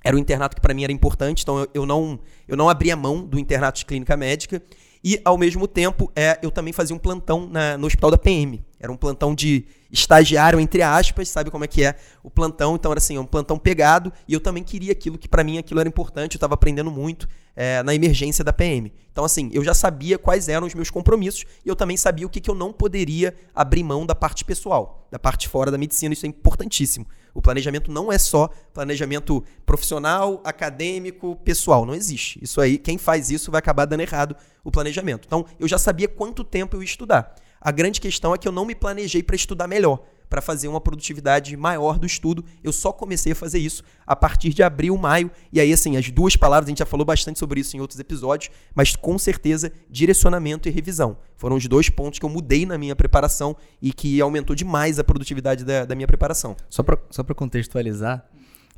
Era 0.03 0.15
um 0.15 0.19
internato 0.19 0.55
que 0.55 0.61
para 0.61 0.73
mim 0.73 0.83
era 0.83 0.93
importante, 0.93 1.41
então 1.41 1.59
eu, 1.59 1.67
eu, 1.73 1.85
não, 1.85 2.19
eu 2.47 2.55
não 2.55 2.69
abria 2.69 2.95
mão 2.95 3.25
do 3.25 3.39
internato 3.39 3.79
de 3.79 3.85
clínica 3.85 4.15
médica. 4.15 4.61
E, 5.03 5.19
ao 5.25 5.37
mesmo 5.37 5.67
tempo, 5.67 6.11
é, 6.15 6.37
eu 6.43 6.51
também 6.51 6.73
fazia 6.73 6.95
um 6.95 6.99
plantão 6.99 7.47
na, 7.49 7.75
no 7.75 7.87
hospital 7.87 8.11
da 8.11 8.17
PM. 8.19 8.63
Era 8.79 8.91
um 8.91 8.95
plantão 8.95 9.35
de 9.35 9.65
estagiário, 9.91 10.59
entre 10.59 10.81
aspas, 10.81 11.27
sabe 11.27 11.51
como 11.51 11.65
é 11.65 11.67
que 11.67 11.83
é 11.83 11.95
o 12.23 12.29
plantão. 12.29 12.75
Então, 12.75 12.91
era 12.91 12.99
assim, 12.99 13.17
um 13.17 13.25
plantão 13.25 13.57
pegado. 13.57 14.11
E 14.27 14.33
eu 14.33 14.39
também 14.39 14.63
queria 14.63 14.93
aquilo 14.93 15.17
que, 15.17 15.27
para 15.27 15.43
mim, 15.43 15.57
aquilo 15.57 15.79
era 15.79 15.89
importante. 15.89 16.35
Eu 16.35 16.37
estava 16.37 16.53
aprendendo 16.53 16.89
muito 16.89 17.27
é, 17.55 17.83
na 17.83 17.93
emergência 17.93 18.43
da 18.43 18.53
PM. 18.53 18.93
Então, 19.11 19.25
assim, 19.25 19.49
eu 19.51 19.63
já 19.63 19.73
sabia 19.73 20.17
quais 20.17 20.47
eram 20.47 20.65
os 20.65 20.73
meus 20.73 20.89
compromissos. 20.89 21.43
E 21.65 21.67
eu 21.67 21.75
também 21.75 21.97
sabia 21.97 22.25
o 22.25 22.29
que, 22.29 22.39
que 22.39 22.49
eu 22.49 22.55
não 22.55 22.71
poderia 22.71 23.35
abrir 23.53 23.83
mão 23.83 24.05
da 24.05 24.15
parte 24.15 24.45
pessoal, 24.45 25.05
da 25.11 25.19
parte 25.19 25.49
fora 25.49 25.69
da 25.69 25.77
medicina. 25.77 26.13
Isso 26.13 26.25
é 26.25 26.29
importantíssimo. 26.29 27.05
O 27.33 27.41
planejamento 27.41 27.91
não 27.91 28.11
é 28.11 28.17
só 28.17 28.49
planejamento 28.73 29.43
profissional, 29.65 30.41
acadêmico, 30.45 31.35
pessoal. 31.43 31.85
Não 31.85 31.93
existe. 31.93 32.39
Isso 32.41 32.61
aí, 32.61 32.77
quem 32.77 32.97
faz 32.97 33.29
isso 33.29 33.51
vai 33.51 33.59
acabar 33.59 33.85
dando 33.85 34.01
errado 34.01 34.37
o 34.63 34.71
planejamento. 34.71 35.25
Então, 35.25 35.45
eu 35.59 35.67
já 35.67 35.77
sabia 35.77 36.07
quanto 36.07 36.43
tempo 36.45 36.77
eu 36.77 36.81
ia 36.81 36.85
estudar. 36.85 37.35
A 37.61 37.71
grande 37.71 37.99
questão 37.99 38.33
é 38.33 38.37
que 38.37 38.47
eu 38.47 38.51
não 38.51 38.65
me 38.65 38.73
planejei 38.73 39.21
para 39.21 39.35
estudar 39.35 39.67
melhor, 39.67 40.03
para 40.29 40.41
fazer 40.41 40.67
uma 40.67 40.79
produtividade 40.79 41.57
maior 41.57 41.97
do 41.97 42.05
estudo. 42.05 42.45
Eu 42.63 42.71
só 42.71 42.91
comecei 42.91 43.31
a 43.31 43.35
fazer 43.35 43.59
isso 43.59 43.83
a 44.05 44.15
partir 44.15 44.53
de 44.53 44.63
abril, 44.63 44.95
maio. 44.97 45.29
E 45.51 45.59
aí, 45.59 45.73
assim, 45.73 45.97
as 45.97 46.09
duas 46.09 46.35
palavras, 46.35 46.67
a 46.67 46.69
gente 46.69 46.79
já 46.79 46.85
falou 46.85 47.05
bastante 47.05 47.39
sobre 47.39 47.59
isso 47.59 47.75
em 47.75 47.81
outros 47.81 47.99
episódios, 47.99 48.53
mas 48.73 48.95
com 48.95 49.17
certeza, 49.17 49.71
direcionamento 49.89 50.69
e 50.69 50.71
revisão. 50.71 51.17
Foram 51.35 51.55
os 51.55 51.67
dois 51.67 51.89
pontos 51.89 52.19
que 52.19 52.25
eu 52.25 52.29
mudei 52.29 52.65
na 52.65 52.77
minha 52.77 52.95
preparação 52.95 53.55
e 53.81 53.91
que 53.91 54.21
aumentou 54.21 54.55
demais 54.55 54.99
a 54.99 55.03
produtividade 55.03 55.65
da, 55.65 55.85
da 55.85 55.95
minha 55.95 56.07
preparação. 56.07 56.55
Só 56.69 56.83
para 56.83 57.35
contextualizar, 57.35 58.25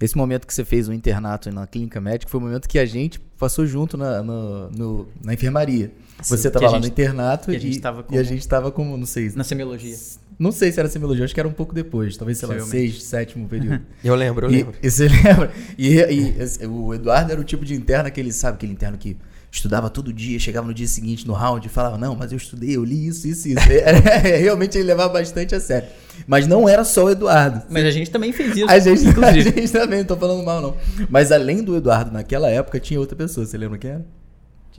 esse 0.06 0.18
momento 0.18 0.48
que 0.48 0.54
você 0.54 0.66
fez 0.66 0.88
o 0.88 0.94
internato 0.94 1.52
na 1.52 1.68
clínica 1.68 2.02
médica 2.02 2.30
foi 2.30 2.40
o 2.40 2.44
momento 2.44 2.68
que 2.68 2.80
a 2.80 2.86
gente 2.86 3.20
passou 3.38 3.66
junto 3.66 3.98
na, 3.98 4.22
no, 4.22 4.70
no, 4.70 5.08
na 5.24 5.34
enfermaria. 5.34 5.92
Sim, 6.22 6.38
você 6.38 6.48
estava 6.48 6.66
lá 6.66 6.72
gente, 6.74 6.82
no 6.84 6.88
internato 6.88 7.52
e, 7.52 7.56
a 7.56 7.60
gente 7.60 7.76
estava 7.76 8.04
com, 8.04 8.16
e 8.16 8.18
a 8.18 8.24
gente 8.24 8.40
estava 8.40 8.72
como, 8.72 8.98
não 8.98 9.06
sei. 9.06 9.32
Na 9.36 9.44
semiologia. 9.44 9.96
Não 10.38 10.52
sei 10.52 10.72
se 10.72 10.80
era 10.80 10.90
semiologia, 10.90 11.26
acho 11.26 11.34
que 11.34 11.40
era 11.40 11.50
um 11.50 11.54
pouco 11.54 11.74
depois, 11.74 12.18
talvez, 12.18 12.38
sei 12.38 12.48
lá, 12.48 12.60
sexto, 12.60 13.02
sétimo 13.02 13.48
período. 13.48 13.82
eu 14.04 14.16
lembro, 14.16 14.48
eu 14.48 14.52
lembro. 14.52 14.76
E, 14.82 14.90
você 14.90 15.08
lembra? 15.24 15.52
E, 15.78 15.98
e, 16.00 16.66
o 16.66 16.94
Eduardo 16.94 17.32
era 17.32 17.40
o 17.40 17.44
tipo 17.44 17.64
de 17.64 17.76
interno 17.76 18.12
que 18.12 18.20
ele 18.20 18.32
sabe, 18.32 18.56
aquele 18.56 18.74
interno 18.74 18.98
que 18.98 19.18
estudava 19.52 19.90
todo 19.90 20.14
dia, 20.14 20.40
chegava 20.40 20.66
no 20.66 20.74
dia 20.74 20.88
seguinte 20.88 21.28
no 21.28 21.34
round 21.34 21.68
e 21.68 21.70
falava, 21.70 21.98
não, 21.98 22.16
mas 22.16 22.32
eu 22.32 22.38
estudei, 22.38 22.78
eu 22.78 22.84
li 22.84 23.08
isso, 23.08 23.28
isso, 23.28 23.50
isso. 23.50 23.60
É, 23.72 24.38
realmente 24.38 24.78
ele 24.78 24.86
levava 24.86 25.14
bastante 25.14 25.54
a 25.54 25.60
sério. 25.60 25.90
Mas 26.26 26.48
não 26.48 26.70
era 26.70 26.84
só 26.84 27.06
o 27.06 27.10
Eduardo. 27.10 27.64
Mas 27.70 27.86
a 27.86 27.92
gente 27.92 28.10
também 28.10 28.32
fez 28.32 28.56
isso. 28.56 28.70
A 28.70 28.80
gente, 28.80 29.08
a 29.24 29.32
gente 29.34 29.72
também, 29.72 30.00
não 30.00 30.06
tô 30.06 30.16
falando 30.16 30.44
mal, 30.44 30.62
não. 30.62 30.78
Mas 31.10 31.32
além 31.32 31.64
do 31.64 31.76
Eduardo, 31.76 32.12
naquela 32.12 32.50
época, 32.50 32.80
tinha 32.80 33.00
outra 33.00 33.16
pessoa. 33.16 33.46
Você 33.46 33.58
lembra 33.58 33.78
quem 33.78 33.92
era? 33.92 34.06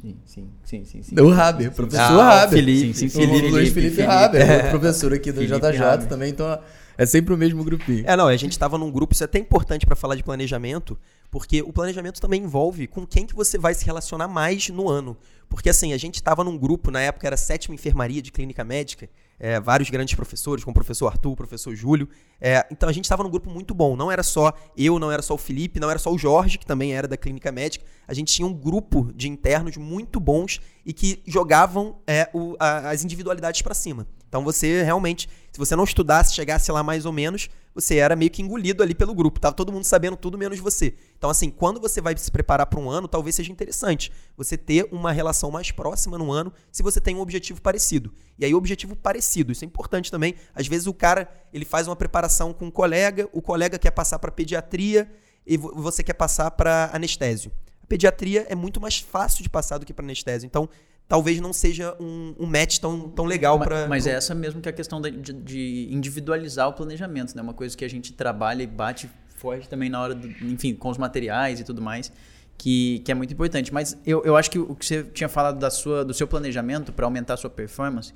Sim, 0.00 0.16
sim, 0.24 0.48
sim, 0.64 0.84
sim. 0.84 1.02
sim. 1.02 1.20
O 1.20 1.28
Raber, 1.28 1.70
professor 1.72 2.20
ah, 2.20 2.40
Raber. 2.40 2.58
Felipe, 2.58 2.94
sim, 2.94 3.08
sim, 3.08 3.20
Felipe, 3.20 3.46
o 3.46 3.50
Luiz 3.50 3.68
Felipe, 3.68 3.96
Felipe 3.96 4.02
Raber, 4.02 4.40
é. 4.40 4.70
professor 4.70 5.12
aqui 5.12 5.30
do 5.30 5.40
Felipe 5.40 5.60
JJ 5.60 5.82
Haber. 5.82 6.06
também, 6.06 6.30
então 6.30 6.58
é 6.96 7.06
sempre 7.06 7.34
o 7.34 7.36
mesmo 7.36 7.62
grupinho. 7.62 8.04
É, 8.06 8.16
não, 8.16 8.26
a 8.26 8.36
gente 8.36 8.52
estava 8.52 8.78
num 8.78 8.90
grupo, 8.90 9.12
isso 9.12 9.22
é 9.22 9.26
até 9.26 9.38
importante 9.38 9.84
para 9.84 9.94
falar 9.94 10.14
de 10.14 10.22
planejamento, 10.22 10.98
porque 11.32 11.62
o 11.62 11.72
planejamento 11.72 12.20
também 12.20 12.42
envolve 12.42 12.86
com 12.86 13.06
quem 13.06 13.26
que 13.26 13.34
você 13.34 13.56
vai 13.56 13.72
se 13.72 13.86
relacionar 13.86 14.28
mais 14.28 14.68
no 14.68 14.86
ano. 14.86 15.16
Porque 15.48 15.70
assim, 15.70 15.94
a 15.94 15.96
gente 15.96 16.16
estava 16.16 16.44
num 16.44 16.58
grupo, 16.58 16.90
na 16.90 17.00
época 17.00 17.26
era 17.26 17.38
sétima 17.38 17.74
enfermaria 17.74 18.20
de 18.20 18.30
clínica 18.30 18.62
médica, 18.62 19.08
é, 19.40 19.58
vários 19.58 19.88
grandes 19.88 20.14
professores, 20.14 20.62
como 20.62 20.72
o 20.72 20.74
professor 20.74 21.06
Arthur, 21.06 21.32
o 21.32 21.36
professor 21.36 21.74
Júlio. 21.74 22.06
É, 22.38 22.66
então 22.70 22.86
a 22.86 22.92
gente 22.92 23.06
estava 23.06 23.22
num 23.22 23.30
grupo 23.30 23.48
muito 23.48 23.72
bom. 23.72 23.96
Não 23.96 24.12
era 24.12 24.22
só 24.22 24.52
eu, 24.76 24.98
não 24.98 25.10
era 25.10 25.22
só 25.22 25.32
o 25.32 25.38
Felipe, 25.38 25.80
não 25.80 25.88
era 25.88 25.98
só 25.98 26.12
o 26.12 26.18
Jorge, 26.18 26.58
que 26.58 26.66
também 26.66 26.92
era 26.92 27.08
da 27.08 27.16
clínica 27.16 27.50
médica. 27.50 27.82
A 28.06 28.12
gente 28.12 28.30
tinha 28.30 28.46
um 28.46 28.52
grupo 28.52 29.10
de 29.14 29.26
internos 29.26 29.78
muito 29.78 30.20
bons 30.20 30.60
e 30.84 30.92
que 30.92 31.22
jogavam 31.26 31.96
é, 32.06 32.28
o, 32.34 32.56
a, 32.60 32.90
as 32.90 33.04
individualidades 33.04 33.62
para 33.62 33.72
cima. 33.72 34.06
Então 34.28 34.44
você 34.44 34.82
realmente, 34.82 35.30
se 35.50 35.58
você 35.58 35.74
não 35.74 35.84
estudasse, 35.84 36.34
chegasse 36.34 36.70
lá 36.70 36.82
mais 36.82 37.06
ou 37.06 37.12
menos, 37.12 37.48
você 37.74 37.96
era 37.96 38.14
meio 38.14 38.30
que 38.30 38.42
engolido 38.42 38.82
ali 38.82 38.94
pelo 38.94 39.14
grupo. 39.14 39.40
Tava 39.40 39.54
todo 39.54 39.72
mundo 39.72 39.84
sabendo 39.84 40.16
tudo 40.16 40.36
menos 40.36 40.58
você. 40.58 40.94
Então, 41.16 41.30
assim, 41.30 41.50
quando 41.50 41.80
você 41.80 42.00
vai 42.00 42.16
se 42.16 42.30
preparar 42.30 42.66
para 42.66 42.78
um 42.78 42.90
ano, 42.90 43.08
talvez 43.08 43.34
seja 43.34 43.50
interessante 43.50 44.12
você 44.36 44.56
ter 44.56 44.88
uma 44.92 45.12
relação 45.12 45.50
mais 45.50 45.70
próxima 45.70 46.18
no 46.18 46.30
ano 46.30 46.52
se 46.70 46.82
você 46.82 47.00
tem 47.00 47.16
um 47.16 47.20
objetivo 47.20 47.60
parecido. 47.60 48.12
E 48.38 48.44
aí, 48.44 48.54
objetivo 48.54 48.94
parecido, 48.96 49.52
isso 49.52 49.64
é 49.64 49.66
importante 49.66 50.10
também. 50.10 50.34
Às 50.54 50.66
vezes 50.66 50.86
o 50.86 50.94
cara 50.94 51.30
ele 51.52 51.64
faz 51.64 51.86
uma 51.88 51.96
preparação 51.96 52.52
com 52.52 52.66
um 52.66 52.70
colega, 52.70 53.28
o 53.32 53.40
colega 53.40 53.78
quer 53.78 53.90
passar 53.90 54.18
para 54.18 54.30
pediatria 54.30 55.10
e 55.46 55.56
você 55.56 56.02
quer 56.02 56.14
passar 56.14 56.50
para 56.52 56.90
anestésio. 56.92 57.50
A 57.82 57.86
pediatria 57.86 58.46
é 58.48 58.54
muito 58.54 58.80
mais 58.80 58.98
fácil 58.98 59.42
de 59.42 59.50
passar 59.50 59.78
do 59.78 59.86
que 59.86 59.92
para 59.92 60.04
anestésio. 60.04 60.46
Então, 60.46 60.68
talvez 61.12 61.38
não 61.42 61.52
seja 61.52 61.94
um, 62.00 62.34
um 62.40 62.46
match 62.46 62.78
tão, 62.78 63.06
tão 63.10 63.26
legal 63.26 63.60
para. 63.60 63.86
Mas 63.86 64.06
é 64.06 64.12
essa 64.12 64.34
mesmo 64.34 64.62
que 64.62 64.68
é 64.70 64.72
a 64.72 64.72
questão 64.72 64.98
de, 64.98 65.10
de, 65.10 65.88
individualizar 65.90 66.66
o 66.70 66.72
planejamento, 66.72 67.36
né? 67.36 67.42
Uma 67.42 67.52
coisa 67.52 67.76
que 67.76 67.84
a 67.84 67.88
gente 67.88 68.14
trabalha 68.14 68.62
e 68.62 68.66
bate 68.66 69.10
forte 69.36 69.68
também 69.68 69.90
na 69.90 70.00
hora, 70.00 70.14
do, 70.14 70.26
enfim, 70.26 70.74
com 70.74 70.88
os 70.88 70.96
materiais 70.96 71.60
e 71.60 71.64
tudo 71.64 71.82
mais, 71.82 72.10
que, 72.56 73.00
que 73.00 73.12
é 73.12 73.14
muito 73.14 73.30
importante. 73.30 73.74
Mas 73.74 73.94
eu, 74.06 74.22
eu 74.24 74.34
acho 74.38 74.50
que 74.50 74.58
o 74.58 74.74
que 74.74 74.86
você 74.86 75.04
tinha 75.04 75.28
falado 75.28 75.58
da 75.58 75.70
sua, 75.70 76.02
do 76.02 76.14
seu 76.14 76.26
planejamento 76.26 76.94
para 76.94 77.04
aumentar 77.04 77.34
a 77.34 77.36
sua 77.36 77.50
performance 77.50 78.14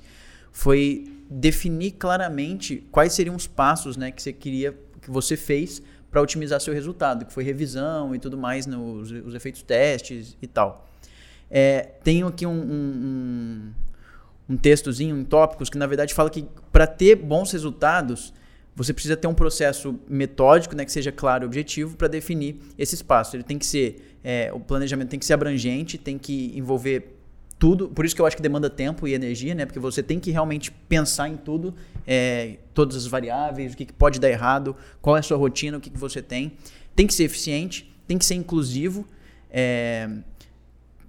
foi 0.51 1.05
definir 1.29 1.91
claramente 1.91 2.83
quais 2.91 3.13
seriam 3.13 3.35
os 3.35 3.45
passos 3.45 3.95
né, 3.95 4.09
que 4.09 4.23
você 4.23 4.33
queria, 4.33 4.75
que 4.99 5.11
você 5.11 5.37
fez 5.37 5.83
para 6.09 6.19
otimizar 6.19 6.59
seu 6.59 6.73
resultado, 6.73 7.25
que 7.25 7.31
foi 7.31 7.43
revisão 7.43 8.15
e 8.15 8.17
tudo 8.17 8.39
mais, 8.39 8.65
nos 8.65 9.11
os 9.11 9.35
efeitos 9.35 9.61
testes 9.61 10.35
e 10.41 10.47
tal. 10.47 10.89
É, 11.49 11.81
tenho 12.03 12.27
aqui 12.27 12.45
um, 12.45 12.51
um, 12.51 13.73
um, 14.49 14.57
textozinho 14.57 15.17
em 15.17 15.23
tópicos 15.23 15.69
que 15.69 15.77
na 15.77 15.87
verdade 15.87 16.13
fala 16.13 16.29
que 16.29 16.45
para 16.71 16.85
ter 16.85 17.15
bons 17.15 17.51
resultados 17.51 18.33
você 18.75 18.93
precisa 18.93 19.17
ter 19.17 19.27
um 19.27 19.33
processo 19.33 19.99
metódico, 20.07 20.75
né, 20.75 20.85
que 20.85 20.91
seja 20.91 21.11
claro 21.11 21.43
e 21.43 21.47
objetivo 21.47 21.97
para 21.97 22.07
definir 22.07 22.57
esses 22.77 23.01
passos. 23.01 23.33
Ele 23.33 23.43
tem 23.43 23.57
que 23.57 23.65
ser, 23.65 24.17
é, 24.23 24.51
o 24.53 24.59
planejamento 24.59 25.09
tem 25.09 25.19
que 25.19 25.25
ser 25.25 25.33
abrangente, 25.33 25.97
tem 25.97 26.15
que 26.15 26.51
envolver 26.55 27.17
tudo. 27.57 27.87
Por 27.87 28.05
isso 28.05 28.15
que 28.15 28.21
eu 28.21 28.25
acho 28.27 28.35
que 28.35 28.41
demanda 28.41 28.69
tempo 28.69 29.07
e 29.07 29.15
energia, 29.15 29.55
né, 29.55 29.65
porque 29.65 29.79
você 29.79 30.03
tem 30.03 30.19
que 30.19 30.29
realmente 30.29 30.69
pensar 30.69 31.27
em 31.27 31.35
tudo, 31.35 31.73
é, 32.05 32.57
todas 32.71 32.95
as 32.95 33.07
variáveis, 33.07 33.73
o 33.73 33.77
que, 33.77 33.85
que, 33.85 33.93
pode 33.93 34.19
dar 34.19 34.29
errado, 34.29 34.75
qual 35.01 35.15
é 35.15 35.19
a 35.21 35.23
sua 35.23 35.37
rotina, 35.37 35.79
o 35.79 35.81
que, 35.81 35.89
que 35.89 35.97
você 35.97 36.21
tem. 36.21 36.53
Tem 36.95 37.07
que 37.07 37.15
ser 37.15 37.23
eficiente, 37.23 37.91
tem 38.07 38.15
que 38.15 38.25
ser 38.25 38.35
inclusivo. 38.35 39.07
É, 39.49 40.07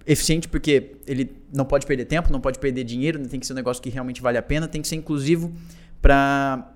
eficiente 0.05 0.47
porque 0.47 0.95
ele 1.05 1.31
não 1.53 1.65
pode 1.65 1.85
perder 1.85 2.05
tempo, 2.05 2.31
não 2.31 2.41
pode 2.41 2.59
perder 2.59 2.83
dinheiro, 2.83 3.19
tem 3.27 3.39
que 3.39 3.45
ser 3.45 3.53
um 3.53 3.55
negócio 3.55 3.81
que 3.81 3.89
realmente 3.89 4.21
vale 4.21 4.37
a 4.37 4.41
pena, 4.41 4.67
tem 4.67 4.81
que 4.81 4.87
ser 4.87 4.95
inclusivo 4.95 5.51
para 6.01 6.75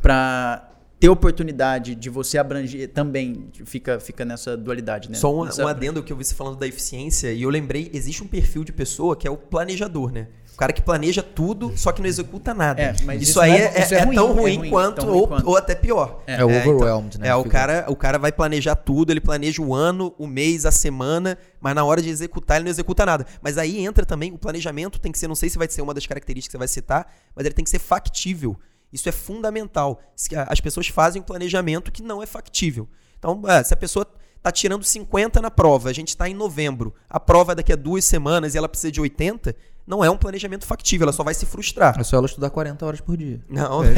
para 0.00 0.70
ter 0.98 1.08
oportunidade 1.08 1.94
de 1.94 2.08
você 2.08 2.38
abranger 2.38 2.88
também 2.88 3.48
fica, 3.64 4.00
fica 4.00 4.24
nessa 4.24 4.56
dualidade, 4.56 5.10
né? 5.10 5.16
Só 5.16 5.34
um, 5.34 5.44
um 5.44 5.68
adendo 5.68 6.02
que 6.02 6.12
eu 6.12 6.16
vi 6.16 6.24
você 6.24 6.34
falando 6.34 6.58
da 6.58 6.66
eficiência 6.66 7.32
e 7.32 7.42
eu 7.42 7.50
lembrei, 7.50 7.90
existe 7.92 8.22
um 8.22 8.26
perfil 8.26 8.64
de 8.64 8.72
pessoa 8.72 9.14
que 9.14 9.28
é 9.28 9.30
o 9.30 9.36
planejador, 9.36 10.10
né? 10.10 10.28
O 10.56 10.58
cara 10.58 10.72
que 10.72 10.80
planeja 10.80 11.22
tudo, 11.22 11.76
só 11.76 11.92
que 11.92 12.00
não 12.00 12.08
executa 12.08 12.54
nada. 12.54 12.80
É, 12.80 12.92
isso, 12.92 13.12
isso, 13.20 13.40
aí 13.42 13.50
é, 13.52 13.78
isso 13.78 13.92
é, 13.92 13.98
é, 13.98 14.04
ruim, 14.04 14.14
tão 14.14 14.32
ruim, 14.32 14.56
ruim 14.56 14.70
quanto, 14.70 15.02
tão 15.02 15.14
ou, 15.14 15.28
quanto. 15.28 15.46
ou 15.46 15.54
até 15.54 15.74
pior. 15.74 16.22
É, 16.26 16.42
o 16.42 16.48
overwhelmed, 16.48 17.18
então, 17.18 17.20
né? 17.20 17.28
É, 17.28 17.34
o 17.34 17.44
cara, 17.44 17.84
o 17.88 17.94
cara 17.94 18.18
vai 18.18 18.32
planejar 18.32 18.74
tudo, 18.74 19.12
ele 19.12 19.20
planeja 19.20 19.60
o 19.60 19.74
ano, 19.74 20.14
o 20.16 20.26
mês, 20.26 20.64
a 20.64 20.70
semana, 20.70 21.36
mas 21.60 21.74
na 21.74 21.84
hora 21.84 22.00
de 22.00 22.08
executar 22.08 22.56
ele 22.56 22.64
não 22.64 22.70
executa 22.70 23.04
nada. 23.04 23.26
Mas 23.42 23.58
aí 23.58 23.84
entra 23.84 24.06
também, 24.06 24.32
o 24.32 24.38
planejamento 24.38 24.98
tem 24.98 25.12
que 25.12 25.18
ser, 25.18 25.28
não 25.28 25.34
sei 25.34 25.50
se 25.50 25.58
vai 25.58 25.68
ser 25.68 25.82
uma 25.82 25.92
das 25.92 26.06
características 26.06 26.48
que 26.48 26.52
você 26.52 26.58
vai 26.58 26.68
citar, 26.68 27.14
mas 27.34 27.44
ele 27.44 27.54
tem 27.54 27.62
que 27.62 27.70
ser 27.70 27.78
factível. 27.78 28.58
Isso 28.90 29.10
é 29.10 29.12
fundamental. 29.12 30.00
As 30.48 30.58
pessoas 30.58 30.88
fazem 30.88 31.20
um 31.20 31.24
planejamento 31.24 31.92
que 31.92 32.02
não 32.02 32.22
é 32.22 32.26
factível. 32.26 32.88
Então, 33.18 33.42
se 33.62 33.74
a 33.74 33.76
pessoa 33.76 34.06
está 34.38 34.50
tirando 34.50 34.84
50 34.84 35.42
na 35.42 35.50
prova, 35.50 35.90
a 35.90 35.92
gente 35.92 36.08
está 36.08 36.26
em 36.30 36.34
novembro, 36.34 36.94
a 37.10 37.20
prova 37.20 37.52
é 37.52 37.54
daqui 37.56 37.74
a 37.74 37.76
duas 37.76 38.06
semanas 38.06 38.54
e 38.54 38.58
ela 38.58 38.68
precisa 38.68 38.90
de 38.90 39.02
80, 39.02 39.54
não 39.86 40.04
é 40.04 40.10
um 40.10 40.16
planejamento 40.16 40.66
factível, 40.66 41.04
ela 41.04 41.12
só 41.12 41.22
vai 41.22 41.32
se 41.32 41.46
frustrar. 41.46 41.98
É 41.98 42.02
só 42.02 42.16
ela 42.16 42.26
estudar 42.26 42.50
40 42.50 42.84
horas 42.84 43.00
por 43.00 43.16
dia. 43.16 43.40
Não. 43.48 43.84
É. 43.84 43.94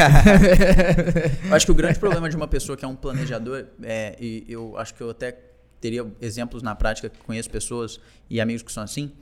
eu 1.49 1.55
acho 1.55 1.65
que 1.65 1.73
o 1.73 1.75
grande 1.75 1.99
problema 1.99 2.29
de 2.29 2.37
uma 2.37 2.47
pessoa 2.47 2.77
que 2.77 2.85
é 2.85 2.89
um 2.89 2.95
planejador, 2.95 3.65
é, 3.83 4.15
e 4.21 4.45
eu 4.49 4.77
acho 4.77 4.95
que 4.95 5.01
eu 5.01 5.11
até 5.11 5.37
teria 5.81 6.07
exemplos 6.21 6.63
na 6.63 6.75
prática, 6.75 7.11
conheço 7.27 7.49
pessoas 7.49 7.99
e 8.29 8.41
amigos 8.41 8.63
que 8.63 8.71
são 8.71 8.83
assim, 8.83 9.13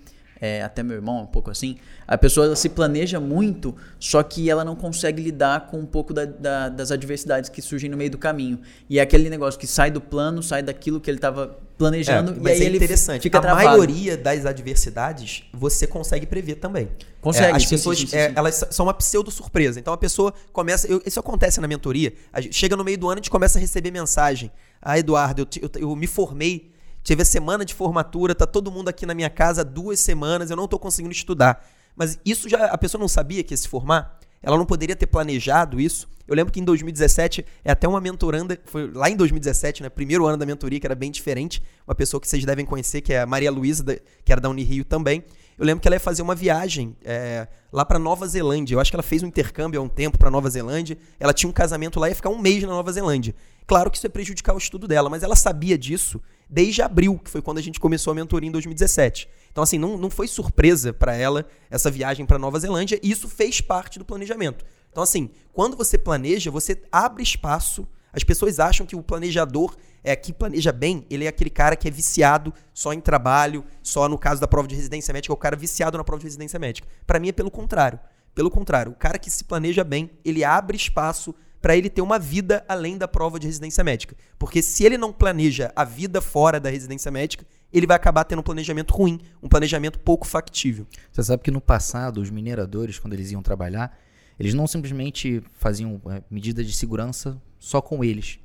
é, 0.40 0.62
até 0.62 0.82
meu 0.82 0.96
irmão, 0.96 1.22
um 1.22 1.26
pouco 1.26 1.50
assim, 1.50 1.78
a 2.06 2.18
pessoa 2.18 2.54
se 2.56 2.68
planeja 2.68 3.20
muito, 3.20 3.74
só 3.98 4.22
que 4.22 4.50
ela 4.50 4.64
não 4.64 4.74
consegue 4.76 5.22
lidar 5.22 5.68
com 5.68 5.78
um 5.78 5.86
pouco 5.86 6.12
da, 6.12 6.24
da, 6.24 6.68
das 6.68 6.90
adversidades 6.90 7.48
que 7.48 7.62
surgem 7.62 7.88
no 7.88 7.96
meio 7.96 8.10
do 8.10 8.18
caminho. 8.18 8.60
E 8.88 8.98
é 8.98 9.02
aquele 9.02 9.30
negócio 9.30 9.58
que 9.58 9.66
sai 9.66 9.90
do 9.90 10.00
plano, 10.00 10.42
sai 10.42 10.62
daquilo 10.62 11.00
que 11.00 11.10
ele 11.10 11.18
estava 11.18 11.58
planejando, 11.76 12.32
é, 12.48 12.50
e 12.50 12.52
aí 12.52 12.62
é 12.62 12.76
interessante. 12.76 13.22
fica 13.22 13.38
a 13.38 13.40
travado. 13.40 13.68
maioria 13.68 14.16
das 14.16 14.46
adversidades 14.46 15.44
você 15.52 15.86
consegue 15.86 16.26
prever 16.26 16.56
também. 16.56 16.88
Consegue. 17.20 17.52
É, 17.52 17.56
as 17.56 17.62
sim, 17.64 17.68
pessoas, 17.68 17.98
sim, 17.98 18.06
sim, 18.06 18.16
é, 18.16 18.32
elas 18.34 18.64
são 18.70 18.86
uma 18.86 18.94
pseudo 18.94 19.30
surpresa. 19.30 19.78
Então 19.78 19.92
a 19.92 19.98
pessoa 19.98 20.32
começa, 20.52 20.86
eu, 20.86 21.02
isso 21.04 21.20
acontece 21.20 21.60
na 21.60 21.68
mentoria, 21.68 22.12
chega 22.50 22.76
no 22.76 22.84
meio 22.84 22.96
do 22.96 23.06
ano 23.06 23.14
a 23.14 23.16
gente 23.16 23.30
começa 23.30 23.58
a 23.58 23.60
receber 23.60 23.90
mensagem. 23.90 24.50
Ah, 24.80 24.98
Eduardo, 24.98 25.42
eu, 25.42 25.60
eu, 25.62 25.88
eu 25.90 25.96
me 25.96 26.06
formei 26.06 26.74
Tive 27.06 27.22
a 27.22 27.24
semana 27.24 27.64
de 27.64 27.72
formatura, 27.72 28.34
tá 28.34 28.44
todo 28.44 28.68
mundo 28.68 28.88
aqui 28.88 29.06
na 29.06 29.14
minha 29.14 29.30
casa 29.30 29.64
duas 29.64 30.00
semanas, 30.00 30.50
eu 30.50 30.56
não 30.56 30.64
estou 30.64 30.76
conseguindo 30.76 31.12
estudar. 31.12 31.64
Mas 31.94 32.18
isso 32.26 32.48
já 32.48 32.66
a 32.66 32.76
pessoa 32.76 33.00
não 33.00 33.06
sabia 33.06 33.44
que 33.44 33.54
ia 33.54 33.56
se 33.56 33.68
formar? 33.68 34.18
Ela 34.46 34.56
não 34.56 34.64
poderia 34.64 34.94
ter 34.94 35.08
planejado 35.08 35.80
isso? 35.80 36.08
Eu 36.28 36.36
lembro 36.36 36.52
que 36.52 36.60
em 36.60 36.64
2017, 36.64 37.44
é 37.64 37.72
até 37.72 37.88
uma 37.88 38.00
mentoranda, 38.00 38.56
foi 38.66 38.88
lá 38.92 39.10
em 39.10 39.16
2017, 39.16 39.82
né, 39.82 39.88
primeiro 39.88 40.24
ano 40.24 40.36
da 40.36 40.46
mentoria, 40.46 40.78
que 40.78 40.86
era 40.86 40.94
bem 40.94 41.10
diferente, 41.10 41.60
uma 41.84 41.96
pessoa 41.96 42.20
que 42.20 42.28
vocês 42.28 42.44
devem 42.44 42.64
conhecer, 42.64 43.00
que 43.00 43.12
é 43.12 43.22
a 43.22 43.26
Maria 43.26 43.50
Luísa, 43.50 43.84
que 44.24 44.30
era 44.30 44.40
da 44.40 44.48
Unirio 44.48 44.84
também. 44.84 45.24
Eu 45.58 45.66
lembro 45.66 45.82
que 45.82 45.88
ela 45.88 45.96
ia 45.96 46.00
fazer 46.00 46.22
uma 46.22 46.34
viagem 46.34 46.96
é, 47.04 47.48
lá 47.72 47.84
para 47.84 47.98
Nova 47.98 48.28
Zelândia. 48.28 48.76
Eu 48.76 48.80
acho 48.80 48.90
que 48.90 48.96
ela 48.96 49.02
fez 49.02 49.22
um 49.22 49.26
intercâmbio 49.26 49.80
há 49.80 49.82
um 49.82 49.88
tempo 49.88 50.16
para 50.16 50.30
Nova 50.30 50.48
Zelândia. 50.48 50.96
Ela 51.18 51.32
tinha 51.32 51.50
um 51.50 51.52
casamento 51.52 51.98
lá 51.98 52.06
e 52.08 52.10
ia 52.12 52.14
ficar 52.14 52.28
um 52.28 52.38
mês 52.38 52.62
na 52.62 52.68
Nova 52.68 52.92
Zelândia. 52.92 53.34
Claro 53.66 53.90
que 53.90 53.96
isso 53.96 54.06
ia 54.06 54.10
prejudicar 54.10 54.54
o 54.54 54.58
estudo 54.58 54.86
dela, 54.86 55.10
mas 55.10 55.22
ela 55.22 55.34
sabia 55.34 55.76
disso 55.76 56.20
desde 56.48 56.82
abril, 56.82 57.18
que 57.18 57.30
foi 57.30 57.42
quando 57.42 57.58
a 57.58 57.62
gente 57.62 57.80
começou 57.80 58.12
a 58.12 58.14
mentoria 58.14 58.48
em 58.48 58.52
2017. 58.52 59.28
Então, 59.56 59.64
assim, 59.64 59.78
não, 59.78 59.96
não 59.96 60.10
foi 60.10 60.28
surpresa 60.28 60.92
para 60.92 61.16
ela 61.16 61.46
essa 61.70 61.90
viagem 61.90 62.26
para 62.26 62.38
Nova 62.38 62.60
Zelândia, 62.60 63.00
e 63.02 63.10
isso 63.10 63.26
fez 63.26 63.58
parte 63.58 63.98
do 63.98 64.04
planejamento. 64.04 64.66
Então, 64.92 65.02
assim, 65.02 65.30
quando 65.50 65.78
você 65.78 65.96
planeja, 65.96 66.50
você 66.50 66.78
abre 66.92 67.22
espaço. 67.22 67.88
As 68.12 68.22
pessoas 68.22 68.60
acham 68.60 68.86
que 68.86 68.94
o 68.94 69.02
planejador 69.02 69.74
é 70.04 70.14
que 70.14 70.30
planeja 70.30 70.72
bem, 70.72 71.06
ele 71.08 71.24
é 71.24 71.28
aquele 71.28 71.48
cara 71.48 71.74
que 71.74 71.88
é 71.88 71.90
viciado 71.90 72.52
só 72.74 72.92
em 72.92 73.00
trabalho, 73.00 73.64
só 73.82 74.10
no 74.10 74.18
caso 74.18 74.42
da 74.42 74.46
prova 74.46 74.68
de 74.68 74.74
residência 74.74 75.10
médica, 75.14 75.32
é 75.32 75.34
o 75.34 75.38
cara 75.38 75.56
viciado 75.56 75.96
na 75.96 76.04
prova 76.04 76.20
de 76.20 76.26
residência 76.26 76.58
médica. 76.58 76.86
Para 77.06 77.18
mim 77.18 77.28
é 77.28 77.32
pelo 77.32 77.50
contrário. 77.50 77.98
Pelo 78.34 78.50
contrário, 78.50 78.92
o 78.92 78.94
cara 78.94 79.18
que 79.18 79.30
se 79.30 79.42
planeja 79.42 79.82
bem, 79.82 80.10
ele 80.22 80.44
abre 80.44 80.76
espaço 80.76 81.34
para 81.60 81.76
ele 81.76 81.90
ter 81.90 82.02
uma 82.02 82.18
vida 82.18 82.64
além 82.68 82.96
da 82.96 83.08
prova 83.08 83.38
de 83.38 83.46
residência 83.46 83.82
médica. 83.82 84.16
Porque 84.38 84.62
se 84.62 84.84
ele 84.84 84.96
não 84.96 85.12
planeja 85.12 85.72
a 85.74 85.84
vida 85.84 86.20
fora 86.20 86.60
da 86.60 86.70
residência 86.70 87.10
médica, 87.10 87.46
ele 87.72 87.86
vai 87.86 87.96
acabar 87.96 88.24
tendo 88.24 88.40
um 88.40 88.42
planejamento 88.42 88.94
ruim, 88.94 89.20
um 89.42 89.48
planejamento 89.48 89.98
pouco 89.98 90.26
factível. 90.26 90.86
Você 91.12 91.22
sabe 91.22 91.42
que 91.42 91.50
no 91.50 91.60
passado, 91.60 92.20
os 92.20 92.30
mineradores, 92.30 92.98
quando 92.98 93.14
eles 93.14 93.32
iam 93.32 93.42
trabalhar, 93.42 93.98
eles 94.38 94.54
não 94.54 94.66
simplesmente 94.66 95.42
faziam 95.52 96.00
é, 96.10 96.22
medidas 96.30 96.66
de 96.66 96.72
segurança 96.72 97.40
só 97.58 97.80
com 97.80 98.04
eles. 98.04 98.38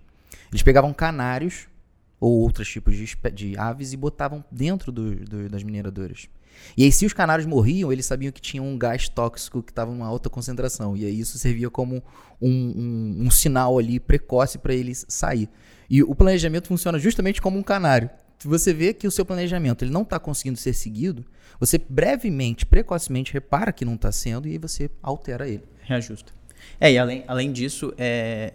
Eles 0.52 0.64
pegavam 0.64 0.94
canários 0.94 1.68
ou 2.20 2.40
outros 2.42 2.70
tipos 2.70 2.96
de, 2.96 3.18
de 3.34 3.58
aves 3.58 3.94
e 3.94 3.98
botavam 3.98 4.44
dentro 4.52 4.92
do, 4.92 5.16
do, 5.16 5.50
das 5.50 5.64
mineradoras. 5.64 6.30
E 6.78 6.84
aí, 6.84 6.92
se 6.92 7.06
os 7.06 7.14
canários 7.14 7.46
morriam, 7.46 7.92
eles 7.92 8.06
sabiam 8.06 8.32
que 8.32 8.42
tinha 8.42 8.62
um 8.62 8.78
gás 8.78 9.10
tóxico 9.10 9.62
que 9.62 9.72
estava 9.72 9.92
em 9.92 9.96
uma 9.96 10.08
alta 10.08 10.30
concentração. 10.30 10.96
E 10.96 11.06
aí, 11.06 11.20
isso 11.20 11.38
servia 11.38 11.70
como 11.70 12.04
um, 12.42 12.50
um, 12.50 13.26
um 13.26 13.32
sinal 13.32 13.78
ali 13.78 14.00
precoce 14.00 14.58
para 14.58 14.74
eles 14.74 15.06
sair. 15.10 15.50
E 15.90 16.02
o 16.02 16.16
planejamento 16.16 16.68
funciona 16.68 16.98
justamente 16.98 17.42
como 17.42 17.58
um 17.58 17.64
canário. 17.64 18.10
Se 18.40 18.48
você 18.48 18.74
vê 18.74 18.94
que 18.94 19.06
o 19.06 19.12
seu 19.12 19.24
planejamento 19.24 19.84
ele 19.84 19.92
não 19.92 20.02
está 20.02 20.18
conseguindo 20.18 20.58
ser 20.58 20.74
seguido, 20.74 21.24
você 21.60 21.78
brevemente, 21.78 22.66
precocemente 22.66 23.32
repara 23.32 23.72
que 23.72 23.86
não 23.86 23.94
está 23.94 24.12
sendo 24.12 24.48
e 24.48 24.54
aí 24.54 24.58
você 24.58 24.90
altera 25.04 25.48
ele. 25.48 25.64
Reajusta. 25.84 26.34
É, 26.80 26.92
e 26.92 26.98
além, 26.98 27.24
além 27.28 27.52
disso, 27.52 27.94
é, 28.00 28.54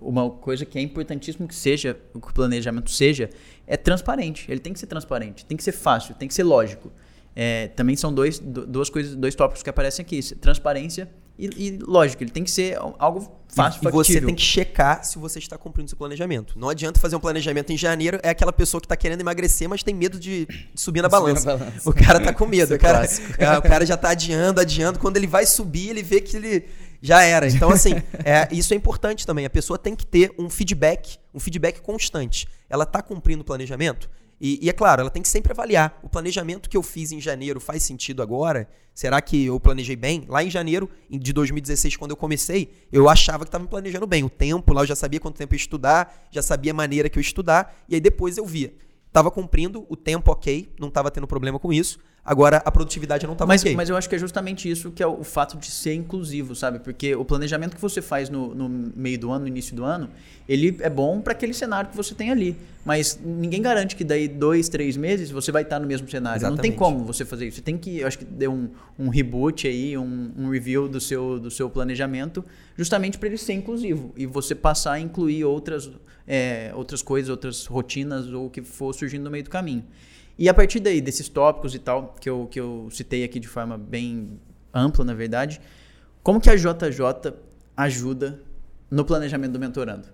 uma 0.00 0.28
coisa 0.30 0.66
que 0.66 0.78
é 0.78 0.82
importantíssimo 0.82 1.48
que 1.48 1.54
seja, 1.54 1.94
que 2.12 2.18
o 2.18 2.34
planejamento 2.34 2.90
seja, 2.90 3.30
é 3.66 3.76
transparente. 3.76 4.50
Ele 4.50 4.60
tem 4.60 4.72
que 4.72 4.78
ser 4.78 4.86
transparente, 4.86 5.46
tem 5.46 5.56
que 5.56 5.64
ser 5.64 5.72
fácil, 5.72 6.14
tem 6.14 6.28
que 6.28 6.34
ser 6.34 6.42
lógico. 6.42 6.92
É, 7.40 7.68
também 7.68 7.94
são 7.94 8.12
dois, 8.12 8.40
duas 8.40 8.90
coisas, 8.90 9.14
dois 9.14 9.32
tópicos 9.32 9.62
que 9.62 9.70
aparecem 9.70 10.04
aqui: 10.04 10.20
transparência 10.34 11.08
e, 11.38 11.46
e 11.46 11.78
lógico. 11.80 12.20
Ele 12.24 12.32
tem 12.32 12.42
que 12.42 12.50
ser 12.50 12.76
algo 12.98 13.32
fácil, 13.46 13.80
e, 13.84 13.86
e 13.86 13.90
você 13.92 14.20
tem 14.20 14.34
que 14.34 14.42
checar 14.42 15.04
se 15.04 15.20
você 15.20 15.38
está 15.38 15.56
cumprindo 15.56 15.88
seu 15.88 15.96
planejamento. 15.96 16.58
Não 16.58 16.68
adianta 16.68 16.98
fazer 16.98 17.14
um 17.14 17.20
planejamento 17.20 17.72
em 17.72 17.76
janeiro, 17.76 18.18
é 18.24 18.30
aquela 18.30 18.52
pessoa 18.52 18.80
que 18.80 18.86
está 18.86 18.96
querendo 18.96 19.20
emagrecer, 19.20 19.68
mas 19.68 19.84
tem 19.84 19.94
medo 19.94 20.18
de, 20.18 20.46
de 20.46 20.68
subir 20.74 21.00
na 21.00 21.08
balança. 21.08 21.56
O 21.86 21.92
cara 21.92 22.18
tá 22.18 22.34
com 22.34 22.44
medo. 22.44 22.72
É 22.72 22.76
o 22.76 22.80
cara, 22.80 23.06
é, 23.38 23.56
o 23.56 23.62
cara 23.62 23.86
já 23.86 23.94
está 23.94 24.10
adiando, 24.10 24.60
adiando. 24.60 24.98
Quando 24.98 25.16
ele 25.16 25.28
vai 25.28 25.46
subir, 25.46 25.90
ele 25.90 26.02
vê 26.02 26.20
que 26.20 26.36
ele 26.36 26.64
Já 27.00 27.22
era. 27.22 27.46
Então, 27.48 27.70
assim, 27.70 27.94
é, 28.24 28.48
isso 28.50 28.74
é 28.74 28.76
importante 28.76 29.24
também. 29.24 29.46
A 29.46 29.50
pessoa 29.50 29.78
tem 29.78 29.94
que 29.94 30.04
ter 30.04 30.32
um 30.36 30.50
feedback, 30.50 31.18
um 31.32 31.38
feedback 31.38 31.80
constante. 31.80 32.48
Ela 32.68 32.82
está 32.82 33.00
cumprindo 33.00 33.42
o 33.42 33.44
planejamento? 33.44 34.10
E, 34.40 34.64
e, 34.64 34.68
é 34.68 34.72
claro, 34.72 35.00
ela 35.00 35.10
tem 35.10 35.22
que 35.22 35.28
sempre 35.28 35.52
avaliar. 35.52 35.98
O 36.02 36.08
planejamento 36.08 36.68
que 36.68 36.76
eu 36.76 36.82
fiz 36.82 37.10
em 37.10 37.20
janeiro 37.20 37.60
faz 37.60 37.82
sentido 37.82 38.22
agora? 38.22 38.68
Será 38.94 39.20
que 39.20 39.46
eu 39.46 39.58
planejei 39.58 39.96
bem? 39.96 40.24
Lá 40.28 40.42
em 40.42 40.50
janeiro 40.50 40.88
de 41.10 41.32
2016, 41.32 41.96
quando 41.96 42.12
eu 42.12 42.16
comecei, 42.16 42.72
eu 42.92 43.08
achava 43.08 43.44
que 43.44 43.48
estava 43.48 43.64
me 43.64 43.70
planejando 43.70 44.06
bem. 44.06 44.22
O 44.24 44.30
tempo 44.30 44.72
lá, 44.72 44.82
eu 44.82 44.86
já 44.86 44.96
sabia 44.96 45.20
quanto 45.20 45.36
tempo 45.36 45.54
eu 45.54 45.56
ia 45.56 45.60
estudar, 45.60 46.28
já 46.30 46.42
sabia 46.42 46.72
a 46.72 46.74
maneira 46.74 47.08
que 47.08 47.18
eu 47.18 47.20
ia 47.20 47.26
estudar, 47.26 47.76
e 47.88 47.94
aí 47.94 48.00
depois 48.00 48.36
eu 48.38 48.46
via. 48.46 48.72
Estava 49.06 49.30
cumprindo, 49.30 49.86
o 49.88 49.96
tempo 49.96 50.30
ok, 50.30 50.72
não 50.78 50.88
estava 50.88 51.10
tendo 51.10 51.26
problema 51.26 51.58
com 51.58 51.72
isso. 51.72 51.98
Agora, 52.28 52.58
a 52.62 52.70
produtividade 52.70 53.26
não 53.26 53.32
estava 53.32 53.48
mas, 53.48 53.62
ok. 53.62 53.74
Mas 53.74 53.88
eu 53.88 53.96
acho 53.96 54.06
que 54.06 54.14
é 54.14 54.18
justamente 54.18 54.70
isso 54.70 54.90
que 54.90 55.02
é 55.02 55.06
o 55.06 55.24
fato 55.24 55.56
de 55.56 55.70
ser 55.70 55.94
inclusivo, 55.94 56.54
sabe? 56.54 56.78
Porque 56.78 57.14
o 57.14 57.24
planejamento 57.24 57.74
que 57.74 57.80
você 57.80 58.02
faz 58.02 58.28
no, 58.28 58.54
no 58.54 58.68
meio 58.68 59.18
do 59.18 59.30
ano, 59.30 59.44
no 59.44 59.48
início 59.48 59.74
do 59.74 59.82
ano, 59.82 60.10
ele 60.46 60.76
é 60.80 60.90
bom 60.90 61.22
para 61.22 61.32
aquele 61.32 61.54
cenário 61.54 61.88
que 61.88 61.96
você 61.96 62.14
tem 62.14 62.30
ali. 62.30 62.54
Mas 62.84 63.18
ninguém 63.24 63.62
garante 63.62 63.96
que 63.96 64.04
daí 64.04 64.28
dois, 64.28 64.68
três 64.68 64.94
meses 64.94 65.30
você 65.30 65.50
vai 65.50 65.62
estar 65.62 65.80
no 65.80 65.86
mesmo 65.86 66.06
cenário. 66.06 66.36
Exatamente. 66.36 66.56
Não 66.58 66.62
tem 66.62 66.72
como 66.72 67.02
você 67.02 67.24
fazer 67.24 67.46
isso. 67.46 67.56
Você 67.56 67.62
tem 67.62 67.78
que, 67.78 68.00
eu 68.00 68.06
acho 68.06 68.18
que 68.18 68.26
dê 68.26 68.46
um, 68.46 68.68
um 68.98 69.08
reboot 69.08 69.66
aí, 69.66 69.96
um, 69.96 70.30
um 70.36 70.50
review 70.50 70.86
do 70.86 71.00
seu, 71.00 71.40
do 71.40 71.50
seu 71.50 71.70
planejamento, 71.70 72.44
justamente 72.76 73.16
para 73.16 73.28
ele 73.28 73.38
ser 73.38 73.54
inclusivo. 73.54 74.12
E 74.14 74.26
você 74.26 74.54
passar 74.54 74.92
a 74.92 75.00
incluir 75.00 75.46
outras, 75.46 75.90
é, 76.26 76.72
outras 76.74 77.00
coisas, 77.00 77.30
outras 77.30 77.64
rotinas 77.64 78.30
ou 78.30 78.48
o 78.48 78.50
que 78.50 78.60
for 78.60 78.92
surgindo 78.92 79.24
no 79.24 79.30
meio 79.30 79.44
do 79.44 79.50
caminho. 79.50 79.82
E 80.38 80.48
a 80.48 80.54
partir 80.54 80.78
daí, 80.78 81.00
desses 81.00 81.28
tópicos 81.28 81.74
e 81.74 81.80
tal, 81.80 82.14
que 82.20 82.30
eu, 82.30 82.46
que 82.46 82.60
eu 82.60 82.88
citei 82.92 83.24
aqui 83.24 83.40
de 83.40 83.48
forma 83.48 83.76
bem 83.76 84.38
ampla, 84.72 85.04
na 85.04 85.14
verdade, 85.14 85.60
como 86.22 86.40
que 86.40 86.48
a 86.48 86.54
JJ 86.54 87.34
ajuda 87.76 88.40
no 88.88 89.04
planejamento 89.04 89.52
do 89.52 89.58
mentorando? 89.58 90.06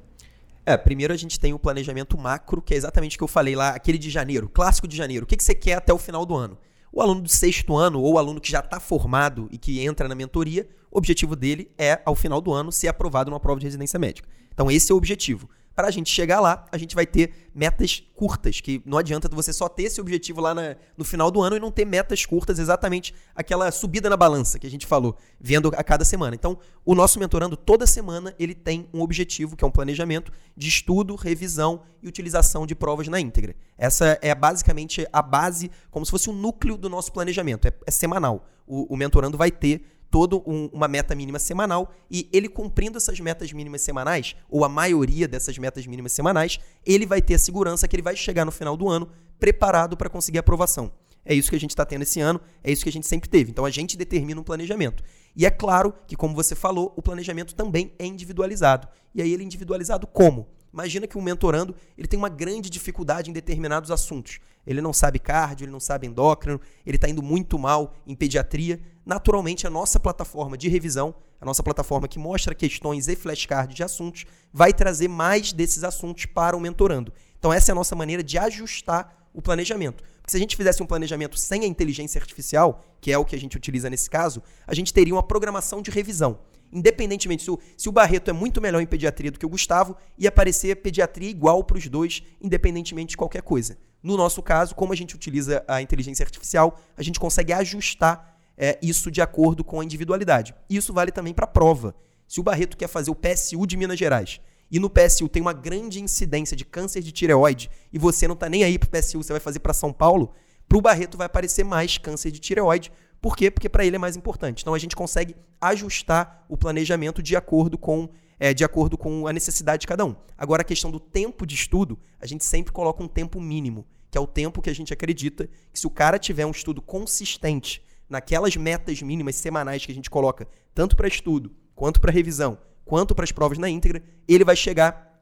É, 0.64 0.78
primeiro 0.78 1.12
a 1.12 1.16
gente 1.16 1.38
tem 1.38 1.52
o 1.52 1.58
planejamento 1.58 2.16
macro, 2.16 2.62
que 2.62 2.72
é 2.72 2.76
exatamente 2.76 3.16
o 3.16 3.18
que 3.18 3.24
eu 3.24 3.28
falei 3.28 3.54
lá, 3.54 3.70
aquele 3.70 3.98
de 3.98 4.08
janeiro, 4.08 4.48
clássico 4.48 4.88
de 4.88 4.96
janeiro. 4.96 5.24
O 5.24 5.26
que, 5.26 5.36
que 5.36 5.44
você 5.44 5.54
quer 5.54 5.74
até 5.74 5.92
o 5.92 5.98
final 5.98 6.24
do 6.24 6.34
ano? 6.34 6.56
O 6.90 7.02
aluno 7.02 7.20
do 7.20 7.28
sexto 7.28 7.76
ano 7.76 8.00
ou 8.00 8.14
o 8.14 8.18
aluno 8.18 8.40
que 8.40 8.50
já 8.50 8.60
está 8.60 8.80
formado 8.80 9.46
e 9.52 9.58
que 9.58 9.84
entra 9.84 10.08
na 10.08 10.14
mentoria, 10.14 10.66
o 10.90 10.96
objetivo 10.96 11.36
dele 11.36 11.70
é, 11.76 12.00
ao 12.06 12.14
final 12.14 12.40
do 12.40 12.50
ano, 12.50 12.72
ser 12.72 12.88
aprovado 12.88 13.30
numa 13.30 13.40
prova 13.40 13.60
de 13.60 13.66
residência 13.66 13.98
médica. 13.98 14.26
Então, 14.54 14.70
esse 14.70 14.90
é 14.90 14.94
o 14.94 14.98
objetivo. 14.98 15.50
Para 15.74 15.88
a 15.88 15.90
gente 15.90 16.10
chegar 16.10 16.40
lá, 16.40 16.66
a 16.70 16.78
gente 16.78 16.94
vai 16.94 17.04
ter 17.04 17.50
metas 17.54 18.02
curtas, 18.14 18.60
que 18.60 18.80
não 18.84 18.96
adianta 18.98 19.28
você 19.28 19.52
só 19.52 19.68
ter 19.68 19.84
esse 19.84 20.00
objetivo 20.00 20.40
lá 20.40 20.54
na, 20.54 20.76
no 20.96 21.04
final 21.04 21.30
do 21.30 21.40
ano 21.42 21.56
e 21.56 21.60
não 21.60 21.70
ter 21.70 21.84
metas 21.84 22.24
curtas, 22.24 22.58
exatamente 22.58 23.14
aquela 23.34 23.70
subida 23.72 24.08
na 24.08 24.16
balança 24.16 24.58
que 24.58 24.66
a 24.66 24.70
gente 24.70 24.86
falou, 24.86 25.16
vendo 25.40 25.72
a 25.76 25.82
cada 25.82 26.04
semana. 26.04 26.34
Então, 26.34 26.58
o 26.84 26.94
nosso 26.94 27.18
mentorando, 27.18 27.56
toda 27.56 27.86
semana, 27.86 28.34
ele 28.38 28.54
tem 28.54 28.88
um 28.94 29.00
objetivo, 29.00 29.56
que 29.56 29.64
é 29.64 29.66
um 29.66 29.70
planejamento 29.70 30.32
de 30.56 30.68
estudo, 30.68 31.16
revisão 31.16 31.82
e 32.02 32.08
utilização 32.08 32.66
de 32.66 32.74
provas 32.74 33.08
na 33.08 33.18
íntegra. 33.18 33.56
Essa 33.76 34.18
é 34.22 34.34
basicamente 34.34 35.06
a 35.12 35.22
base, 35.22 35.70
como 35.90 36.04
se 36.04 36.10
fosse 36.10 36.30
o 36.30 36.32
núcleo 36.32 36.76
do 36.76 36.88
nosso 36.88 37.12
planejamento, 37.12 37.66
é, 37.66 37.72
é 37.86 37.90
semanal. 37.90 38.46
O, 38.66 38.94
o 38.94 38.96
mentorando 38.96 39.36
vai 39.36 39.50
ter 39.50 39.93
toda 40.14 40.36
um, 40.36 40.70
uma 40.72 40.86
meta 40.86 41.12
mínima 41.12 41.40
semanal 41.40 41.92
e 42.08 42.28
ele 42.32 42.48
cumprindo 42.48 42.96
essas 42.96 43.18
metas 43.18 43.52
mínimas 43.52 43.80
semanais, 43.80 44.36
ou 44.48 44.64
a 44.64 44.68
maioria 44.68 45.26
dessas 45.26 45.58
metas 45.58 45.84
mínimas 45.88 46.12
semanais, 46.12 46.60
ele 46.86 47.04
vai 47.04 47.20
ter 47.20 47.34
a 47.34 47.38
segurança 47.38 47.88
que 47.88 47.96
ele 47.96 48.02
vai 48.02 48.14
chegar 48.14 48.44
no 48.44 48.52
final 48.52 48.76
do 48.76 48.88
ano 48.88 49.08
preparado 49.40 49.96
para 49.96 50.08
conseguir 50.08 50.38
aprovação. 50.38 50.92
É 51.24 51.34
isso 51.34 51.50
que 51.50 51.56
a 51.56 51.58
gente 51.58 51.70
está 51.70 51.84
tendo 51.84 52.02
esse 52.02 52.20
ano, 52.20 52.40
é 52.62 52.70
isso 52.70 52.84
que 52.84 52.88
a 52.88 52.92
gente 52.92 53.08
sempre 53.08 53.28
teve. 53.28 53.50
Então 53.50 53.64
a 53.64 53.70
gente 53.70 53.96
determina 53.96 54.40
um 54.40 54.44
planejamento. 54.44 55.02
E 55.34 55.44
é 55.44 55.50
claro 55.50 55.92
que, 56.06 56.14
como 56.14 56.32
você 56.32 56.54
falou, 56.54 56.94
o 56.96 57.02
planejamento 57.02 57.52
também 57.52 57.92
é 57.98 58.06
individualizado. 58.06 58.86
E 59.12 59.20
aí 59.20 59.32
ele 59.32 59.42
é 59.42 59.46
individualizado 59.46 60.06
como? 60.06 60.46
Imagina 60.72 61.08
que 61.08 61.18
um 61.18 61.22
mentorando 61.22 61.74
ele 61.98 62.06
tem 62.06 62.16
uma 62.16 62.28
grande 62.28 62.70
dificuldade 62.70 63.30
em 63.30 63.32
determinados 63.32 63.90
assuntos. 63.90 64.38
Ele 64.66 64.80
não 64.80 64.92
sabe 64.92 65.18
cardio, 65.18 65.64
ele 65.64 65.72
não 65.72 65.80
sabe 65.80 66.06
endócrino, 66.06 66.60
ele 66.86 66.96
está 66.96 67.08
indo 67.08 67.22
muito 67.22 67.58
mal 67.58 67.94
em 68.06 68.14
pediatria. 68.14 68.80
Naturalmente, 69.04 69.66
a 69.66 69.70
nossa 69.70 70.00
plataforma 70.00 70.56
de 70.56 70.68
revisão, 70.68 71.14
a 71.40 71.44
nossa 71.44 71.62
plataforma 71.62 72.08
que 72.08 72.18
mostra 72.18 72.54
questões 72.54 73.08
e 73.08 73.16
flashcards 73.16 73.74
de 73.74 73.82
assuntos, 73.82 74.24
vai 74.52 74.72
trazer 74.72 75.08
mais 75.08 75.52
desses 75.52 75.84
assuntos 75.84 76.26
para 76.26 76.56
o 76.56 76.60
mentorando. 76.60 77.12
Então, 77.38 77.52
essa 77.52 77.70
é 77.70 77.72
a 77.72 77.74
nossa 77.74 77.94
maneira 77.94 78.22
de 78.22 78.38
ajustar 78.38 79.28
o 79.34 79.42
planejamento. 79.42 80.02
Porque 80.02 80.30
se 80.30 80.36
a 80.36 80.40
gente 80.40 80.56
fizesse 80.56 80.82
um 80.82 80.86
planejamento 80.86 81.38
sem 81.38 81.64
a 81.64 81.66
inteligência 81.66 82.18
artificial, 82.18 82.82
que 83.00 83.12
é 83.12 83.18
o 83.18 83.24
que 83.24 83.36
a 83.36 83.38
gente 83.38 83.56
utiliza 83.56 83.90
nesse 83.90 84.08
caso, 84.08 84.42
a 84.66 84.74
gente 84.74 84.94
teria 84.94 85.14
uma 85.14 85.22
programação 85.22 85.82
de 85.82 85.90
revisão 85.90 86.38
independentemente 86.74 87.44
se 87.44 87.50
o, 87.50 87.58
se 87.76 87.88
o 87.88 87.92
Barreto 87.92 88.28
é 88.28 88.32
muito 88.32 88.60
melhor 88.60 88.80
em 88.80 88.86
pediatria 88.86 89.30
do 89.30 89.38
que 89.38 89.46
o 89.46 89.48
Gustavo, 89.48 89.96
ia 90.18 90.28
aparecer 90.28 90.74
pediatria 90.76 91.30
igual 91.30 91.62
para 91.62 91.78
os 91.78 91.86
dois, 91.86 92.22
independentemente 92.42 93.10
de 93.10 93.16
qualquer 93.16 93.42
coisa. 93.42 93.78
No 94.04 94.18
nosso 94.18 94.42
caso, 94.42 94.74
como 94.74 94.92
a 94.92 94.96
gente 94.96 95.14
utiliza 95.14 95.64
a 95.66 95.80
inteligência 95.80 96.22
artificial, 96.22 96.78
a 96.94 97.02
gente 97.02 97.18
consegue 97.18 97.54
ajustar 97.54 98.38
é, 98.56 98.78
isso 98.82 99.10
de 99.10 99.22
acordo 99.22 99.64
com 99.64 99.80
a 99.80 99.84
individualidade. 99.84 100.54
Isso 100.68 100.92
vale 100.92 101.10
também 101.10 101.32
para 101.32 101.46
a 101.46 101.48
prova. 101.48 101.94
Se 102.28 102.38
o 102.38 102.42
Barreto 102.42 102.76
quer 102.76 102.86
fazer 102.86 103.10
o 103.10 103.14
PSU 103.14 103.66
de 103.66 103.78
Minas 103.78 103.98
Gerais 103.98 104.42
e 104.70 104.78
no 104.78 104.90
PSU 104.90 105.26
tem 105.26 105.40
uma 105.40 105.54
grande 105.54 106.02
incidência 106.02 106.54
de 106.54 106.66
câncer 106.66 107.02
de 107.02 107.12
tireoide 107.12 107.70
e 107.90 107.98
você 107.98 108.28
não 108.28 108.34
está 108.34 108.46
nem 108.46 108.62
aí 108.62 108.78
para 108.78 108.88
o 108.88 108.90
PSU, 108.90 109.22
você 109.22 109.32
vai 109.32 109.40
fazer 109.40 109.60
para 109.60 109.72
São 109.72 109.90
Paulo, 109.90 110.34
para 110.68 110.76
o 110.76 110.82
Barreto 110.82 111.16
vai 111.16 111.26
aparecer 111.26 111.64
mais 111.64 111.96
câncer 111.96 112.30
de 112.30 112.38
tireoide 112.38 112.92
por 113.24 113.38
quê? 113.38 113.50
Porque 113.50 113.70
para 113.70 113.86
ele 113.86 113.96
é 113.96 113.98
mais 113.98 114.16
importante. 114.16 114.60
Então 114.60 114.74
a 114.74 114.78
gente 114.78 114.94
consegue 114.94 115.34
ajustar 115.58 116.44
o 116.46 116.58
planejamento 116.58 117.22
de 117.22 117.34
acordo 117.34 117.78
com 117.78 118.06
é, 118.38 118.52
de 118.52 118.64
acordo 118.64 118.96
com 118.96 119.26
a 119.26 119.32
necessidade 119.32 119.82
de 119.82 119.86
cada 119.86 120.04
um. 120.04 120.14
Agora 120.36 120.62
a 120.62 120.64
questão 120.64 120.90
do 120.90 121.00
tempo 121.00 121.46
de 121.46 121.54
estudo, 121.54 121.98
a 122.20 122.26
gente 122.26 122.44
sempre 122.44 122.72
coloca 122.72 123.02
um 123.02 123.08
tempo 123.08 123.40
mínimo, 123.40 123.86
que 124.10 124.18
é 124.18 124.20
o 124.20 124.26
tempo 124.26 124.62
que 124.62 124.70
a 124.70 124.74
gente 124.74 124.92
acredita 124.92 125.48
que 125.72 125.78
se 125.78 125.86
o 125.86 125.90
cara 125.90 126.18
tiver 126.18 126.46
um 126.46 126.50
estudo 126.50 126.80
consistente 126.80 127.82
naquelas 128.08 128.56
metas 128.56 129.00
mínimas 129.02 129.36
semanais 129.36 129.84
que 129.84 129.92
a 129.92 129.94
gente 129.94 130.10
coloca, 130.10 130.46
tanto 130.74 130.94
para 130.96 131.08
estudo, 131.08 131.52
quanto 131.74 132.00
para 132.00 132.12
revisão, 132.12 132.58
quanto 132.84 133.14
para 133.14 133.24
as 133.24 133.32
provas 133.32 133.58
na 133.58 133.68
íntegra, 133.68 134.02
ele 134.28 134.44
vai 134.44 134.54
chegar 134.54 135.12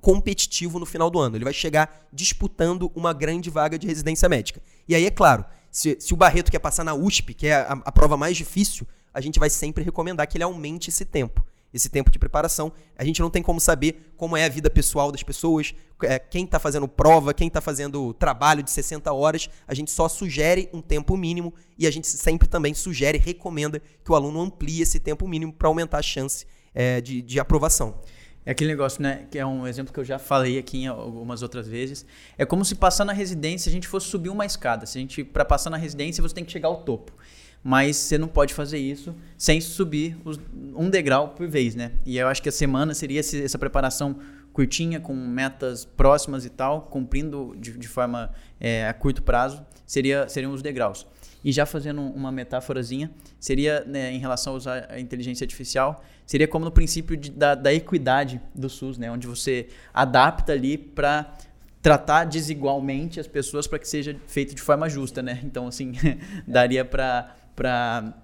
competitivo 0.00 0.78
no 0.78 0.86
final 0.86 1.10
do 1.10 1.18
ano. 1.18 1.36
Ele 1.36 1.44
vai 1.44 1.52
chegar 1.52 2.08
disputando 2.12 2.90
uma 2.94 3.12
grande 3.12 3.50
vaga 3.50 3.78
de 3.78 3.86
residência 3.86 4.28
médica. 4.28 4.62
E 4.88 4.94
aí, 4.94 5.04
é 5.04 5.10
claro, 5.10 5.44
se, 5.70 5.96
se 6.00 6.14
o 6.14 6.16
Barreto 6.16 6.50
quer 6.50 6.58
passar 6.58 6.84
na 6.84 6.94
USP, 6.94 7.34
que 7.34 7.46
é 7.46 7.54
a, 7.54 7.72
a 7.84 7.92
prova 7.92 8.16
mais 8.16 8.36
difícil, 8.36 8.86
a 9.12 9.20
gente 9.20 9.38
vai 9.38 9.50
sempre 9.50 9.84
recomendar 9.84 10.26
que 10.26 10.36
ele 10.36 10.44
aumente 10.44 10.88
esse 10.88 11.04
tempo 11.04 11.44
esse 11.72 11.88
tempo 11.88 12.10
de 12.10 12.18
preparação. 12.18 12.72
A 12.96 13.04
gente 13.04 13.20
não 13.20 13.30
tem 13.30 13.42
como 13.42 13.60
saber 13.60 14.12
como 14.16 14.36
é 14.36 14.44
a 14.44 14.48
vida 14.48 14.68
pessoal 14.68 15.10
das 15.10 15.22
pessoas, 15.22 15.74
é, 16.02 16.18
quem 16.18 16.44
está 16.44 16.58
fazendo 16.58 16.88
prova, 16.88 17.32
quem 17.34 17.48
está 17.48 17.60
fazendo 17.60 18.12
trabalho 18.14 18.62
de 18.62 18.70
60 18.70 19.12
horas. 19.12 19.48
A 19.66 19.74
gente 19.74 19.90
só 19.90 20.08
sugere 20.08 20.68
um 20.72 20.80
tempo 20.80 21.16
mínimo 21.16 21.54
e 21.78 21.86
a 21.86 21.90
gente 21.90 22.06
sempre 22.06 22.48
também 22.48 22.74
sugere, 22.74 23.18
recomenda 23.18 23.80
que 24.04 24.12
o 24.12 24.14
aluno 24.14 24.40
amplie 24.40 24.82
esse 24.82 24.98
tempo 24.98 25.26
mínimo 25.26 25.52
para 25.52 25.68
aumentar 25.68 25.98
a 25.98 26.02
chance 26.02 26.46
é, 26.74 27.00
de, 27.00 27.22
de 27.22 27.40
aprovação. 27.40 28.00
É 28.44 28.52
aquele 28.52 28.70
negócio, 28.70 29.02
né? 29.02 29.26
Que 29.30 29.38
é 29.38 29.44
um 29.44 29.66
exemplo 29.66 29.92
que 29.92 30.00
eu 30.00 30.04
já 30.04 30.18
falei 30.18 30.58
aqui 30.58 30.78
em 30.78 30.86
algumas 30.86 31.42
outras 31.42 31.68
vezes. 31.68 32.06
É 32.38 32.46
como 32.46 32.64
se 32.64 32.74
passar 32.74 33.04
na 33.04 33.12
residência 33.12 33.68
a 33.68 33.72
gente 33.72 33.86
fosse 33.86 34.06
subir 34.06 34.30
uma 34.30 34.46
escada. 34.46 34.86
Se 34.86 34.96
a 34.96 35.00
gente, 35.00 35.22
para 35.22 35.44
passar 35.44 35.68
na 35.68 35.76
residência, 35.76 36.22
você 36.22 36.34
tem 36.34 36.44
que 36.44 36.50
chegar 36.50 36.68
ao 36.68 36.82
topo. 36.82 37.12
Mas 37.62 37.96
você 37.96 38.16
não 38.16 38.28
pode 38.28 38.54
fazer 38.54 38.78
isso 38.78 39.14
sem 39.36 39.60
subir 39.60 40.16
os, 40.24 40.40
um 40.74 40.88
degrau 40.88 41.28
por 41.28 41.46
vez, 41.46 41.74
né? 41.74 41.92
E 42.06 42.16
eu 42.16 42.26
acho 42.26 42.42
que 42.42 42.48
a 42.48 42.52
semana 42.52 42.94
seria 42.94 43.20
esse, 43.20 43.42
essa 43.42 43.58
preparação 43.58 44.16
curtinha, 44.52 45.00
com 45.00 45.14
metas 45.14 45.84
próximas 45.84 46.44
e 46.44 46.50
tal, 46.50 46.82
cumprindo 46.82 47.54
de, 47.58 47.72
de 47.72 47.88
forma 47.88 48.30
é, 48.58 48.88
a 48.88 48.92
curto 48.92 49.22
prazo, 49.22 49.64
seria, 49.86 50.28
seriam 50.28 50.52
os 50.52 50.62
degraus. 50.62 51.06
E 51.42 51.52
já 51.52 51.64
fazendo 51.64 52.02
uma 52.02 52.30
metáforazinha, 52.30 53.10
seria 53.38 53.84
né, 53.86 54.12
em 54.12 54.18
relação 54.18 54.52
a 54.54 54.56
usar 54.56 54.86
a 54.90 55.00
inteligência 55.00 55.44
artificial, 55.44 56.02
seria 56.26 56.46
como 56.46 56.64
no 56.64 56.70
princípio 56.70 57.16
de, 57.16 57.30
da, 57.30 57.54
da 57.54 57.72
equidade 57.72 58.40
do 58.54 58.68
SUS, 58.68 58.98
né, 58.98 59.10
onde 59.10 59.26
você 59.26 59.68
adapta 59.94 60.52
ali 60.52 60.76
para 60.76 61.34
tratar 61.80 62.24
desigualmente 62.24 63.18
as 63.18 63.26
pessoas 63.26 63.66
para 63.66 63.78
que 63.78 63.88
seja 63.88 64.14
feito 64.26 64.54
de 64.54 64.60
forma 64.60 64.86
justa, 64.88 65.22
né? 65.22 65.40
Então, 65.42 65.66
assim, 65.66 65.92
daria 66.46 66.84
para 66.84 67.34
para 67.60 68.14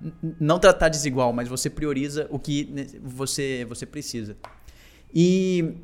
não 0.40 0.58
tratar 0.58 0.88
desigual, 0.88 1.30
mas 1.30 1.46
você 1.46 1.68
prioriza 1.68 2.26
o 2.30 2.38
que 2.38 2.72
você 3.04 3.66
você 3.68 3.84
precisa. 3.84 4.34
E 5.14 5.74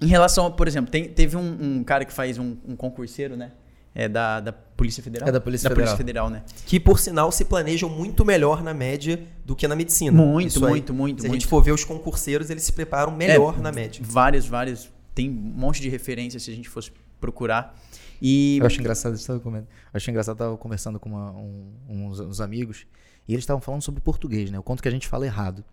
em 0.00 0.08
relação, 0.08 0.50
por 0.50 0.66
exemplo, 0.66 0.90
tem, 0.90 1.04
teve 1.04 1.36
um, 1.36 1.56
um, 1.60 1.84
cara 1.84 2.04
que 2.04 2.12
faz 2.12 2.36
um, 2.36 2.56
um 2.66 2.74
concurseiro, 2.74 3.36
né? 3.36 3.52
É 3.94 4.08
da, 4.08 4.40
da 4.40 4.52
Polícia 4.52 5.04
Federal? 5.04 5.28
É 5.28 5.30
da 5.30 5.40
Polícia 5.40 5.68
da 5.68 5.76
Federal. 5.76 5.96
Polícia 5.96 6.04
Federal, 6.04 6.30
né? 6.30 6.42
Que, 6.66 6.80
por 6.80 6.98
sinal, 6.98 7.30
se 7.30 7.44
planejam 7.44 7.88
muito 7.88 8.24
melhor 8.24 8.60
na 8.60 8.74
média 8.74 9.22
do 9.44 9.54
que 9.54 9.68
na 9.68 9.76
medicina. 9.76 10.10
Muito, 10.10 10.48
Isso 10.48 10.60
muito, 10.60 10.90
aí, 10.90 10.98
muito. 10.98 11.22
Se 11.22 11.28
muito. 11.28 11.30
a 11.30 11.32
gente 11.38 11.46
for 11.46 11.62
ver 11.62 11.70
os 11.70 11.84
concurseiros, 11.84 12.50
eles 12.50 12.64
se 12.64 12.72
preparam 12.72 13.12
melhor 13.12 13.54
é, 13.56 13.62
na 13.62 13.70
média. 13.70 14.02
Vários, 14.04 14.46
vários. 14.46 14.90
Tem 15.14 15.30
um 15.30 15.32
monte 15.32 15.80
de 15.80 15.88
referências 15.88 16.42
se 16.42 16.50
a 16.50 16.54
gente 16.56 16.68
fosse 16.68 16.90
procurar. 17.20 17.78
E... 18.20 18.58
Eu 18.58 18.66
acho 18.66 18.80
engraçado, 18.80 19.16
eu 19.16 19.56
eu 19.56 19.66
acho 19.94 20.10
engraçado, 20.10 20.34
eu 20.34 20.44
estava 20.44 20.56
conversando 20.56 21.00
com 21.00 21.08
uma, 21.08 21.30
um, 21.32 21.72
uns, 21.88 22.20
uns, 22.20 22.40
amigos 22.40 22.86
e 23.26 23.32
eles 23.32 23.42
estavam 23.42 23.60
falando 23.60 23.82
sobre 23.82 24.00
português, 24.00 24.50
né? 24.50 24.58
O 24.58 24.62
quanto 24.62 24.82
que 24.82 24.88
a 24.88 24.92
gente 24.92 25.08
fala 25.08 25.24
errado. 25.24 25.64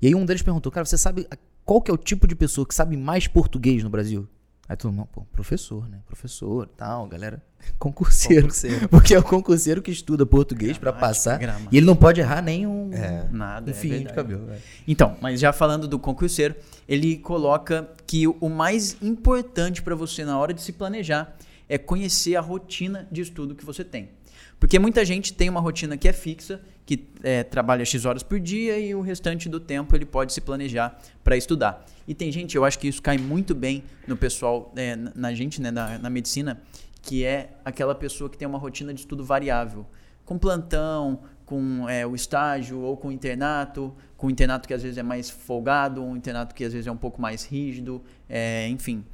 E 0.00 0.06
aí 0.06 0.14
um 0.14 0.26
deles 0.26 0.42
perguntou, 0.42 0.70
cara, 0.70 0.84
você 0.84 0.98
sabe 0.98 1.26
qual 1.64 1.80
que 1.80 1.90
é 1.90 1.94
o 1.94 1.96
tipo 1.96 2.26
de 2.26 2.36
pessoa 2.36 2.66
que 2.66 2.74
sabe 2.74 2.96
mais 2.96 3.26
português 3.26 3.82
no 3.82 3.90
Brasil? 3.90 4.28
Aí 4.68 4.76
todo 4.76 4.92
mundo, 4.92 5.08
pô, 5.12 5.22
professor, 5.32 5.88
né? 5.88 6.00
Professor, 6.06 6.68
tal, 6.76 7.06
galera. 7.06 7.40
Concurseiro. 7.78 8.42
Concurseiro. 8.42 8.88
Porque 8.88 9.14
é 9.14 9.18
o 9.18 9.22
concurseiro 9.22 9.80
que 9.80 9.92
estuda 9.92 10.26
português 10.26 10.76
pra 10.76 10.90
Gramática, 10.90 11.08
passar. 11.08 11.38
gramática. 11.38 11.70
E 11.72 11.78
ele 11.78 11.86
não 11.86 11.94
pode 11.94 12.20
errar 12.20 12.42
nem 12.42 12.66
um, 12.66 12.92
É. 12.92 13.28
Nada, 13.30 13.70
é 13.70 13.74
fio 13.74 13.90
de 13.90 13.96
verdade. 13.98 14.16
cabelo. 14.16 14.50
é. 14.50 14.58
Então, 14.86 15.16
mas 15.20 15.38
já 15.38 15.52
falando 15.52 15.86
do 15.86 15.98
concurseiro, 15.98 16.54
ele 16.88 17.16
coloca 17.16 17.88
que 18.06 18.26
o 18.26 18.48
mais 18.48 19.00
importante 19.00 19.82
para 19.82 19.94
você 19.94 20.24
na 20.24 20.36
hora 20.36 20.52
de 20.52 20.60
se 20.60 20.72
planejar 20.72 21.36
é 21.68 21.78
conhecer 21.78 22.36
a 22.36 22.40
rotina 22.40 23.08
de 23.10 23.20
estudo 23.20 23.54
que 23.54 23.64
você 23.64 23.84
tem. 23.84 24.10
Porque 24.58 24.78
muita 24.78 25.04
gente 25.04 25.32
tem 25.32 25.48
uma 25.48 25.60
rotina 25.60 25.96
que 25.96 26.08
é 26.08 26.12
fixa, 26.12 26.60
que 26.84 27.08
é, 27.22 27.42
trabalha 27.42 27.84
X 27.84 28.04
horas 28.04 28.22
por 28.22 28.40
dia 28.40 28.78
e 28.78 28.94
o 28.94 29.00
restante 29.00 29.48
do 29.48 29.60
tempo 29.60 29.94
ele 29.94 30.06
pode 30.06 30.32
se 30.32 30.40
planejar 30.40 30.98
para 31.22 31.36
estudar. 31.36 31.84
E 32.06 32.14
tem 32.14 32.30
gente, 32.32 32.56
eu 32.56 32.64
acho 32.64 32.78
que 32.78 32.88
isso 32.88 33.02
cai 33.02 33.18
muito 33.18 33.54
bem 33.54 33.82
no 34.06 34.16
pessoal, 34.16 34.72
é, 34.76 34.96
na 34.96 35.34
gente, 35.34 35.60
né, 35.60 35.70
na, 35.70 35.98
na 35.98 36.08
medicina, 36.08 36.62
que 37.02 37.24
é 37.24 37.50
aquela 37.64 37.94
pessoa 37.94 38.30
que 38.30 38.38
tem 38.38 38.48
uma 38.48 38.58
rotina 38.58 38.94
de 38.94 39.00
estudo 39.00 39.24
variável. 39.24 39.86
Com 40.24 40.38
plantão, 40.38 41.20
com 41.44 41.88
é, 41.88 42.06
o 42.06 42.14
estágio 42.14 42.80
ou 42.80 42.96
com 42.96 43.08
o 43.08 43.12
internato, 43.12 43.94
com 44.16 44.26
o 44.26 44.30
internato 44.30 44.66
que 44.66 44.74
às 44.74 44.82
vezes 44.82 44.98
é 44.98 45.02
mais 45.02 45.30
folgado, 45.30 46.02
um 46.02 46.16
internato 46.16 46.54
que 46.54 46.64
às 46.64 46.72
vezes 46.72 46.86
é 46.86 46.90
um 46.90 46.96
pouco 46.96 47.20
mais 47.20 47.44
rígido, 47.44 48.02
é, 48.28 48.66
enfim. 48.68 49.04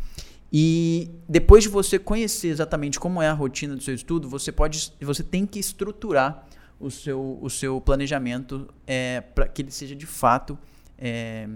E 0.53 1.09
depois 1.27 1.65
de 1.65 1.71
você 1.71 1.99
conhecer 1.99 2.49
exatamente 2.49 3.01
como 3.01 3.23
é 3.23 3.29
a 3.29 3.33
rotina 3.33 3.75
do 3.75 3.83
seu 3.83 3.95
estudo, 3.95 4.29
você 4.29 4.53
pode, 4.53 4.93
você 5.01 5.23
tem 5.23 5.47
que 5.47 5.59
estruturar 5.59 6.47
o 6.79 6.91
seu, 6.91 7.39
o 7.41 7.49
seu 7.49 7.81
planejamento 7.81 8.69
para 9.35 9.49
que 9.49 9.63
ele 9.63 9.71
seja 9.71 9.97
de 9.97 10.05
fato 10.05 10.59
é, 10.99 11.49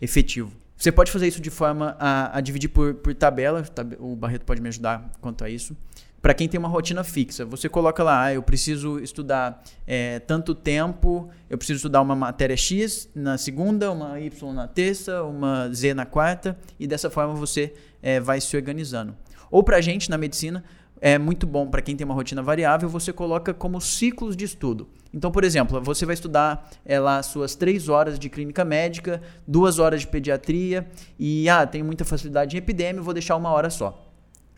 efetivo. 0.00 0.52
Você 0.76 0.92
pode 0.92 1.10
fazer 1.10 1.26
isso 1.26 1.40
de 1.40 1.50
forma 1.50 1.96
a, 1.98 2.36
a 2.36 2.40
dividir 2.40 2.68
por, 2.68 2.94
por 2.94 3.14
tabela, 3.14 3.62
tab- 3.62 3.96
o 3.98 4.14
Barreto 4.14 4.44
pode 4.44 4.60
me 4.60 4.68
ajudar 4.68 5.10
quanto 5.20 5.42
a 5.42 5.48
isso. 5.48 5.76
Para 6.20 6.34
quem 6.34 6.48
tem 6.48 6.58
uma 6.58 6.68
rotina 6.68 7.04
fixa, 7.04 7.44
você 7.44 7.68
coloca 7.68 8.02
lá, 8.02 8.24
ah, 8.24 8.34
eu 8.34 8.42
preciso 8.42 8.98
estudar 8.98 9.62
é, 9.86 10.18
tanto 10.18 10.52
tempo, 10.54 11.30
eu 11.48 11.56
preciso 11.56 11.76
estudar 11.76 12.00
uma 12.00 12.16
matéria 12.16 12.56
X 12.56 13.08
na 13.14 13.38
segunda, 13.38 13.90
uma 13.92 14.20
Y 14.20 14.52
na 14.52 14.66
terça, 14.66 15.22
uma 15.22 15.72
Z 15.72 15.94
na 15.94 16.04
quarta, 16.04 16.58
e 16.78 16.88
dessa 16.88 17.08
forma 17.08 17.34
você 17.34 17.72
é, 18.02 18.20
vai 18.20 18.40
se 18.40 18.56
organizando. 18.56 19.16
Ou 19.50 19.62
para 19.62 19.76
a 19.76 19.80
gente 19.80 20.10
na 20.10 20.18
medicina, 20.18 20.62
é 21.00 21.16
muito 21.16 21.46
bom 21.46 21.66
para 21.68 21.80
quem 21.80 21.94
tem 21.96 22.04
uma 22.04 22.14
rotina 22.14 22.42
variável, 22.42 22.88
você 22.88 23.12
coloca 23.12 23.54
como 23.54 23.80
ciclos 23.80 24.36
de 24.36 24.44
estudo. 24.44 24.88
Então, 25.14 25.30
por 25.30 25.44
exemplo, 25.44 25.80
você 25.80 26.04
vai 26.04 26.14
estudar 26.14 26.68
é, 26.84 26.98
lá 26.98 27.22
suas 27.22 27.54
três 27.54 27.88
horas 27.88 28.18
de 28.18 28.28
clínica 28.28 28.64
médica, 28.64 29.22
duas 29.46 29.78
horas 29.78 30.00
de 30.02 30.06
pediatria, 30.08 30.86
e 31.18 31.48
ah, 31.48 31.66
tenho 31.66 31.84
muita 31.84 32.04
facilidade 32.04 32.56
em 32.56 32.58
epidemia, 32.58 33.00
vou 33.00 33.14
deixar 33.14 33.36
uma 33.36 33.50
hora 33.50 33.70
só. 33.70 34.04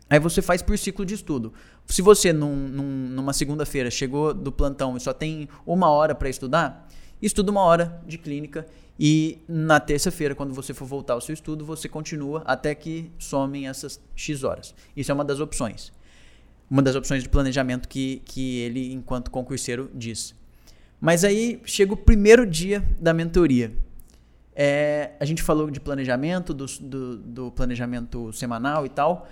Aí 0.08 0.18
você 0.18 0.42
faz 0.42 0.60
por 0.60 0.76
ciclo 0.76 1.04
de 1.06 1.14
estudo. 1.14 1.52
Se 1.86 2.02
você, 2.02 2.32
num- 2.32 2.56
num- 2.68 3.08
numa 3.10 3.32
segunda-feira, 3.32 3.90
chegou 3.90 4.34
do 4.34 4.50
plantão 4.50 4.96
e 4.96 5.00
só 5.00 5.12
tem 5.12 5.48
uma 5.64 5.88
hora 5.90 6.16
para 6.16 6.28
estudar, 6.28 6.88
estuda 7.22 7.50
uma 7.52 7.60
hora 7.62 8.02
de 8.06 8.18
clínica 8.18 8.66
e 9.02 9.38
na 9.48 9.80
terça-feira, 9.80 10.34
quando 10.34 10.52
você 10.52 10.74
for 10.74 10.84
voltar 10.84 11.14
ao 11.14 11.22
seu 11.22 11.32
estudo, 11.32 11.64
você 11.64 11.88
continua 11.88 12.42
até 12.44 12.74
que 12.74 13.10
somem 13.18 13.66
essas 13.66 13.98
X 14.14 14.44
horas. 14.44 14.74
Isso 14.94 15.10
é 15.10 15.14
uma 15.14 15.24
das 15.24 15.40
opções. 15.40 15.90
Uma 16.70 16.82
das 16.82 16.94
opções 16.94 17.22
de 17.22 17.28
planejamento 17.30 17.88
que, 17.88 18.20
que 18.26 18.58
ele, 18.58 18.92
enquanto 18.92 19.30
concurseiro, 19.30 19.90
diz. 19.94 20.34
Mas 21.00 21.24
aí 21.24 21.62
chega 21.64 21.94
o 21.94 21.96
primeiro 21.96 22.44
dia 22.44 22.86
da 23.00 23.14
mentoria. 23.14 23.72
É, 24.54 25.12
a 25.18 25.24
gente 25.24 25.42
falou 25.42 25.70
de 25.70 25.80
planejamento, 25.80 26.52
do, 26.52 26.66
do, 26.66 27.16
do 27.16 27.50
planejamento 27.52 28.30
semanal 28.34 28.84
e 28.84 28.90
tal. 28.90 29.26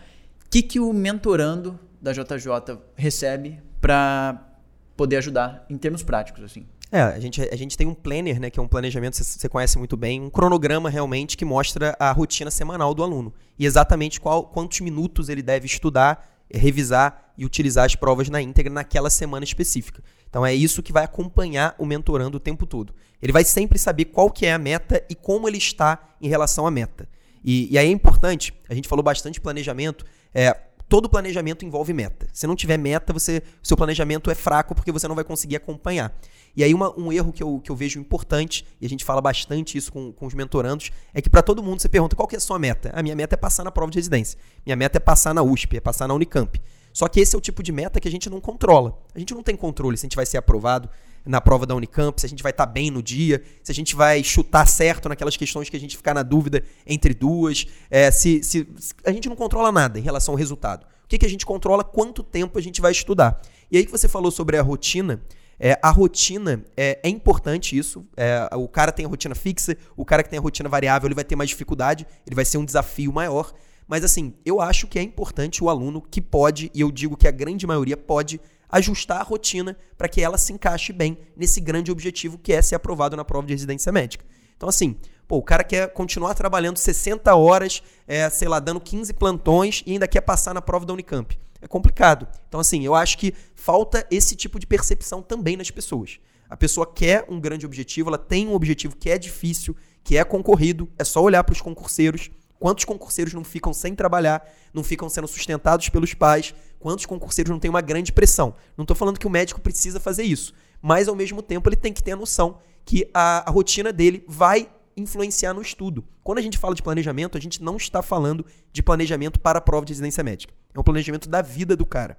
O 0.47 0.49
que, 0.49 0.63
que 0.63 0.81
o 0.81 0.95
mentorando 0.95 1.79
da 2.01 2.13
JJ 2.15 2.79
recebe 2.97 3.61
para 3.83 4.51
poder 4.97 5.19
ajudar 5.19 5.67
em 5.69 5.77
termos 5.77 6.03
práticos, 6.03 6.43
assim? 6.43 6.67
É, 6.91 7.03
a 7.03 7.21
gente, 7.21 7.43
a 7.43 7.57
gente 7.57 7.77
tem 7.77 7.87
um 7.87 7.95
planner, 7.95 8.41
né, 8.41 8.49
que 8.49 8.59
é 8.59 8.63
um 8.63 8.69
planejamento, 8.69 9.17
você, 9.17 9.23
você 9.23 9.49
conhece 9.49 9.77
muito 9.77 9.97
bem, 9.97 10.23
um 10.23 10.31
cronograma 10.31 10.89
realmente 10.89 11.37
que 11.37 11.45
mostra 11.45 11.95
a 11.99 12.11
rotina 12.13 12.51
semanal 12.51 12.95
do 12.95 13.03
aluno. 13.03 13.33
E 13.59 13.67
exatamente 13.67 14.19
qual, 14.21 14.45
quantos 14.45 14.81
minutos 14.81 15.29
ele 15.29 15.43
deve 15.43 15.67
estudar, 15.67 16.27
revisar 16.51 17.33
e 17.37 17.45
utilizar 17.45 17.85
as 17.85 17.95
provas 17.95 18.31
na 18.31 18.41
íntegra 18.41 18.73
naquela 18.73 19.11
semana 19.11 19.45
específica. 19.45 20.03
Então 20.31 20.45
é 20.45 20.55
isso 20.55 20.83
que 20.83 20.93
vai 20.93 21.05
acompanhar 21.05 21.75
o 21.79 21.85
mentorando 21.85 22.39
o 22.39 22.41
tempo 22.41 22.67
todo. 22.67 22.95
Ele 23.21 23.33
vai 23.33 23.45
sempre 23.45 23.79
saber 23.79 24.07
qual 24.07 24.31
que 24.31 24.47
é 24.47 24.53
a 24.53 24.59
meta 24.59 25.05
e 25.11 25.15
como 25.15 25.47
ele 25.47 25.59
está 25.59 26.17
em 26.21 26.29
relação 26.29 26.67
à 26.67 26.71
meta. 26.71 27.07
E, 27.45 27.73
e 27.73 27.79
aí 27.79 27.87
é 27.87 27.91
importante, 27.91 28.55
a 28.69 28.75
gente 28.75 28.89
falou 28.89 29.03
bastante 29.03 29.41
planejamento, 29.41 30.05
é, 30.35 30.57
todo 30.89 31.09
planejamento 31.09 31.65
envolve 31.65 31.93
meta. 31.93 32.27
Se 32.33 32.47
não 32.47 32.57
tiver 32.57 32.79
meta, 32.79 33.13
você, 33.13 33.43
seu 33.63 33.77
planejamento 33.77 34.31
é 34.31 34.35
fraco 34.35 34.75
porque 34.75 34.91
você 34.91 35.07
não 35.07 35.15
vai 35.15 35.25
conseguir 35.25 35.57
acompanhar. 35.57 36.17
E 36.57 36.65
aí 36.65 36.73
uma- 36.73 36.99
um 36.99 37.13
erro 37.13 37.33
que 37.33 37.43
eu, 37.43 37.61
que 37.63 37.71
eu 37.71 37.77
vejo 37.77 38.01
importante, 38.01 38.67
e 38.81 38.87
a 38.87 38.89
gente 38.89 39.05
fala 39.05 39.21
bastante 39.21 39.77
isso 39.77 39.93
com, 39.93 40.11
com 40.13 40.27
os 40.27 40.35
mentorandos, 40.35 40.91
é 41.13 41.21
que 41.21 41.29
para 41.29 41.43
todo 41.43 41.63
mundo 41.63 41.81
você 41.81 41.89
pergunta 41.89 42.17
qual 42.17 42.27
que 42.27 42.35
é 42.35 42.39
a 42.39 42.41
sua 42.41 42.59
meta. 42.59 42.91
A 42.95 43.03
minha 43.03 43.15
meta 43.15 43.35
é 43.35 43.37
passar 43.37 43.65
na 43.65 43.71
prova 43.71 43.91
de 43.93 43.99
residência. 43.99 44.39
Minha 44.65 44.77
meta 44.77 44.97
é 44.97 45.01
passar 45.01 45.35
na 45.35 45.43
USP, 45.43 45.77
é 45.77 45.81
passar 45.81 46.09
na 46.09 46.15
Unicamp. 46.15 46.61
Só 46.93 47.07
que 47.07 47.21
esse 47.21 47.37
é 47.37 47.39
o 47.39 47.41
tipo 47.41 47.63
de 47.63 47.71
meta 47.71 48.01
que 48.01 48.09
a 48.09 48.11
gente 48.11 48.29
não 48.31 48.41
controla. 48.41 48.99
A 49.15 49.19
gente 49.19 49.35
não 49.35 49.43
tem 49.43 49.55
controle 49.55 49.97
se 49.97 50.05
a 50.05 50.07
gente 50.07 50.17
vai 50.17 50.27
ser 50.27 50.39
aprovado 50.39 50.89
na 51.29 51.41
prova 51.41 51.67
da 51.67 51.75
Unicamp, 51.75 52.19
se 52.21 52.27
a 52.27 52.29
gente 52.29 52.43
vai 52.43 52.51
estar 52.51 52.67
bem 52.67 52.91
no 52.91 53.03
dia, 53.03 53.43
se 53.63 53.71
a 53.71 53.75
gente 53.75 53.95
vai 53.95 54.25
chutar 54.25 54.67
certo 54.67 55.09
naquelas 55.09 55.37
questões 55.37 55.69
que 55.69 55.77
a 55.77 55.81
gente 55.81 55.97
ficar 55.97 56.15
na 56.15 56.23
dúvida 56.23 56.63
entre 56.87 57.13
duas. 57.15 57.67
é, 57.91 58.11
se, 58.11 58.43
se- 58.43 58.67
se- 58.79 58.95
a 59.05 59.13
gente 59.13 59.29
não 59.29 59.37
controla 59.37 59.71
nada 59.71 59.99
em 59.99 60.03
relação 60.03 60.33
ao 60.33 60.39
resultado. 60.39 60.85
O 61.05 61.09
que, 61.09 61.19
que 61.19 61.27
a 61.27 61.29
gente 61.29 61.45
controla? 61.47 61.85
Quanto 61.85 62.23
tempo 62.23 62.59
a 62.59 62.63
gente 62.63 62.81
vai 62.81 62.93
estudar. 62.93 63.41
E 63.71 63.77
aí 63.79 63.85
que 63.85 63.93
você 63.93 64.09
falou 64.09 64.31
sobre 64.31 64.57
a 64.57 64.63
rotina. 64.63 65.23
é, 65.61 65.79
a 65.83 65.91
rotina 65.91 66.65
é, 66.77 66.99
é 67.03 67.09
importante 67.09 67.77
isso. 67.77 68.07
é, 68.17 68.49
o 68.57 68.67
cara 68.69 68.91
tem 68.93 69.05
a 69.05 69.09
rotina 69.09 69.35
fixa, 69.35 69.77
o 69.97 70.05
cara 70.05 70.23
que 70.23 70.31
tem 70.31 70.39
a 70.39 70.43
rotina 70.43 70.69
variável, 70.69 71.07
ele 71.09 71.15
vai 71.15 71.25
ter 71.25 71.37
mais 71.37 71.51
dificuldade, 71.51 72.07
ele 72.27 72.35
vai 72.37 72.45
ser 72.45 72.59
um 72.59 72.65
desafio 72.65 73.13
maior. 73.13 73.53
Mas 73.87 74.05
assim, 74.05 74.35
eu 74.45 74.61
acho 74.61 74.87
que 74.87 74.99
é 74.99 75.03
importante 75.03 75.65
o 75.65 75.69
aluno 75.71 76.01
que 76.03 76.21
pode, 76.21 76.71
e 76.75 76.81
eu 76.81 76.91
digo 76.91 77.17
que 77.17 77.27
a 77.27 77.31
grande 77.31 77.67
maioria 77.67 77.97
pode, 77.97 78.39
ajustar 78.69 79.21
a 79.21 79.25
rotina 79.25 79.77
para 79.97 80.09
que 80.09 80.21
ela 80.21 80.39
se 80.39 80.53
encaixe 80.53 80.93
bem 80.93 81.19
nesse 81.37 81.61
grande 81.61 81.91
objetivo 81.91 82.39
que 82.39 82.53
é 82.53 82.61
ser 82.61 82.75
aprovado 82.75 83.17
na 83.17 83.25
prova 83.25 83.47
de 83.47 83.55
residência 83.55 83.91
médica. 83.91 84.25
Então, 84.57 84.69
assim, 84.69 84.97
pô, 85.27 85.37
o 85.37 85.43
cara 85.43 85.63
quer 85.63 85.93
continuar 85.93 86.35
trabalhando 86.35 86.77
60 86.77 87.35
horas, 87.35 87.83
é, 88.07 88.29
sei 88.29 88.49
lá, 88.49 88.59
dando 88.59 88.81
15 88.81 89.13
plantões 89.15 89.83
e 89.87 89.93
ainda 89.93 90.09
quer 90.09 90.21
passar 90.21 90.53
na 90.53 90.61
prova 90.61 90.85
da 90.85 90.93
Unicamp. 90.93 91.39
É 91.61 91.67
complicado. 91.67 92.27
Então, 92.49 92.61
assim, 92.61 92.85
eu 92.85 92.95
acho 92.95 93.19
que 93.19 93.35
falta 93.55 94.07
esse 94.11 94.37
tipo 94.37 94.59
de 94.59 94.67
percepção 94.67 95.23
também 95.23 95.57
nas 95.57 95.71
pessoas. 95.71 96.19
A 96.49 96.57
pessoa 96.57 96.87
quer 96.87 97.27
um 97.29 97.39
grande 97.39 97.67
objetivo, 97.67 98.09
ela 98.09 98.19
tem 98.19 98.49
um 98.49 98.55
objetivo 98.55 98.97
que 98.97 99.11
é 99.11 99.19
difícil, 99.19 99.77
que 100.03 100.17
é 100.17 100.25
concorrido, 100.25 100.91
é 100.99 101.05
só 101.05 101.23
olhar 101.23 101.45
para 101.45 101.53
os 101.53 101.61
concurseiros. 101.61 102.31
Quantos 102.59 102.85
concurseiros 102.85 103.33
não 103.33 103.45
ficam 103.45 103.73
sem 103.73 103.95
trabalhar, 103.95 104.47
não 104.75 104.83
ficam 104.83 105.09
sendo 105.09 105.29
sustentados 105.29 105.89
pelos 105.89 106.15
pais? 106.15 106.55
Quantos 106.79 107.07
concurseiros 107.07 107.51
não 107.51 107.59
têm 107.59 107.71
uma 107.71 107.81
grande 107.81 108.13
pressão? 108.13 108.55
Não 108.77 108.83
estou 108.83 108.97
falando 108.97 109.19
que 109.19 109.27
o 109.27 109.31
médico 109.31 109.61
precisa 109.61 110.01
fazer 110.01 110.25
isso, 110.25 110.53
mas 110.83 111.09
ao 111.09 111.15
mesmo 111.15 111.43
tempo 111.43 111.69
ele 111.69 111.77
tem 111.77 111.93
que 111.93 112.03
ter 112.03 112.13
a 112.13 112.17
noção 112.17 112.59
que 112.85 113.09
a, 113.15 113.49
a 113.49 113.53
rotina 113.53 113.93
dele 113.93 114.25
vai 114.27 114.69
influenciar 114.97 115.55
no 115.55 115.63
estudo. 115.63 116.05
Quando 116.25 116.39
a 116.39 116.43
gente 116.43 116.59
fala 116.59 116.75
de 116.75 116.83
planejamento, 116.83 117.39
a 117.39 117.41
gente 117.41 117.63
não 117.63 117.77
está 117.77 118.03
falando 118.03 118.45
de 118.73 118.83
planejamento 118.83 119.39
para 119.39 119.59
a 119.59 119.63
prova 119.63 119.87
de 119.87 119.93
residência 119.93 120.25
médica. 120.25 120.53
É 120.75 120.81
um 120.81 120.83
planejamento 120.83 121.29
da 121.29 121.41
vida 121.41 121.77
do 121.77 121.87
cara. 121.87 122.19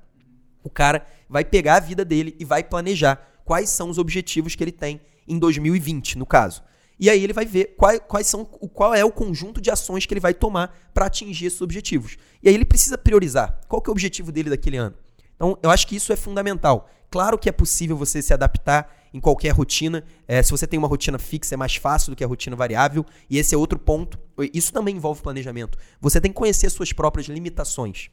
O 0.64 0.70
cara 0.70 1.06
vai 1.28 1.44
pegar 1.44 1.76
a 1.76 1.80
vida 1.80 2.06
dele 2.06 2.36
e 2.40 2.46
vai 2.46 2.64
planejar 2.64 3.42
quais 3.46 3.70
são 3.70 3.90
os 3.90 3.98
objetivos 3.98 4.56
que 4.56 4.64
ele 4.64 4.72
tem 4.72 5.02
em 5.28 5.38
2020, 5.38 6.18
no 6.18 6.26
caso. 6.26 6.64
E 7.00 7.10
aí 7.10 7.24
ele 7.24 7.32
vai 7.32 7.46
ver 7.46 7.76
quais, 7.78 8.02
quais 8.08 8.28
são, 8.28 8.44
qual 8.44 8.94
é 8.94 9.06
o 9.06 9.12
conjunto 9.12 9.62
de 9.62 9.72
ações 9.72 10.06
que 10.06 10.14
ele 10.14 10.20
vai 10.20 10.34
tomar 10.34 10.78
para 10.94 11.06
atingir 11.06 11.46
esses 11.46 11.62
objetivos. 11.62 12.18
E 12.44 12.50
aí 12.50 12.56
ele 12.56 12.66
precisa 12.66 12.98
priorizar 12.98 13.62
qual 13.68 13.82
que 13.82 13.90
é 13.90 13.92
o 13.92 13.94
objetivo 13.94 14.32
dele 14.32 14.50
daquele 14.50 14.78
ano. 14.78 14.96
Então, 15.36 15.58
eu 15.64 15.70
acho 15.70 15.88
que 15.88 15.96
isso 15.96 16.12
é 16.12 16.18
fundamental. 16.18 16.90
Claro 17.10 17.38
que 17.38 17.48
é 17.48 17.52
possível 17.52 17.96
você 17.96 18.22
se 18.22 18.34
adaptar 18.34 18.94
em 19.14 19.20
qualquer 19.20 19.52
rotina. 19.52 20.04
É, 20.28 20.44
se 20.44 20.52
você 20.52 20.68
tem 20.68 20.78
uma 20.78 20.88
rotina 20.88 21.18
fixa, 21.18 21.56
é 21.56 21.58
mais 21.58 21.76
fácil 21.78 22.12
do 22.12 22.16
que 22.16 22.24
a 22.24 22.28
rotina 22.28 22.56
variável. 22.56 23.06
E 23.30 23.38
esse 23.38 23.56
é 23.56 23.58
outro 23.58 23.80
ponto. 23.80 24.20
Isso 24.54 24.74
também 24.74 24.98
envolve 24.98 25.22
planejamento. 25.22 25.78
Você 26.02 26.20
tem 26.20 26.32
que 26.32 26.38
conhecer 26.38 26.70
suas 26.70 26.92
próprias 26.92 27.28
limitações. 27.28 28.10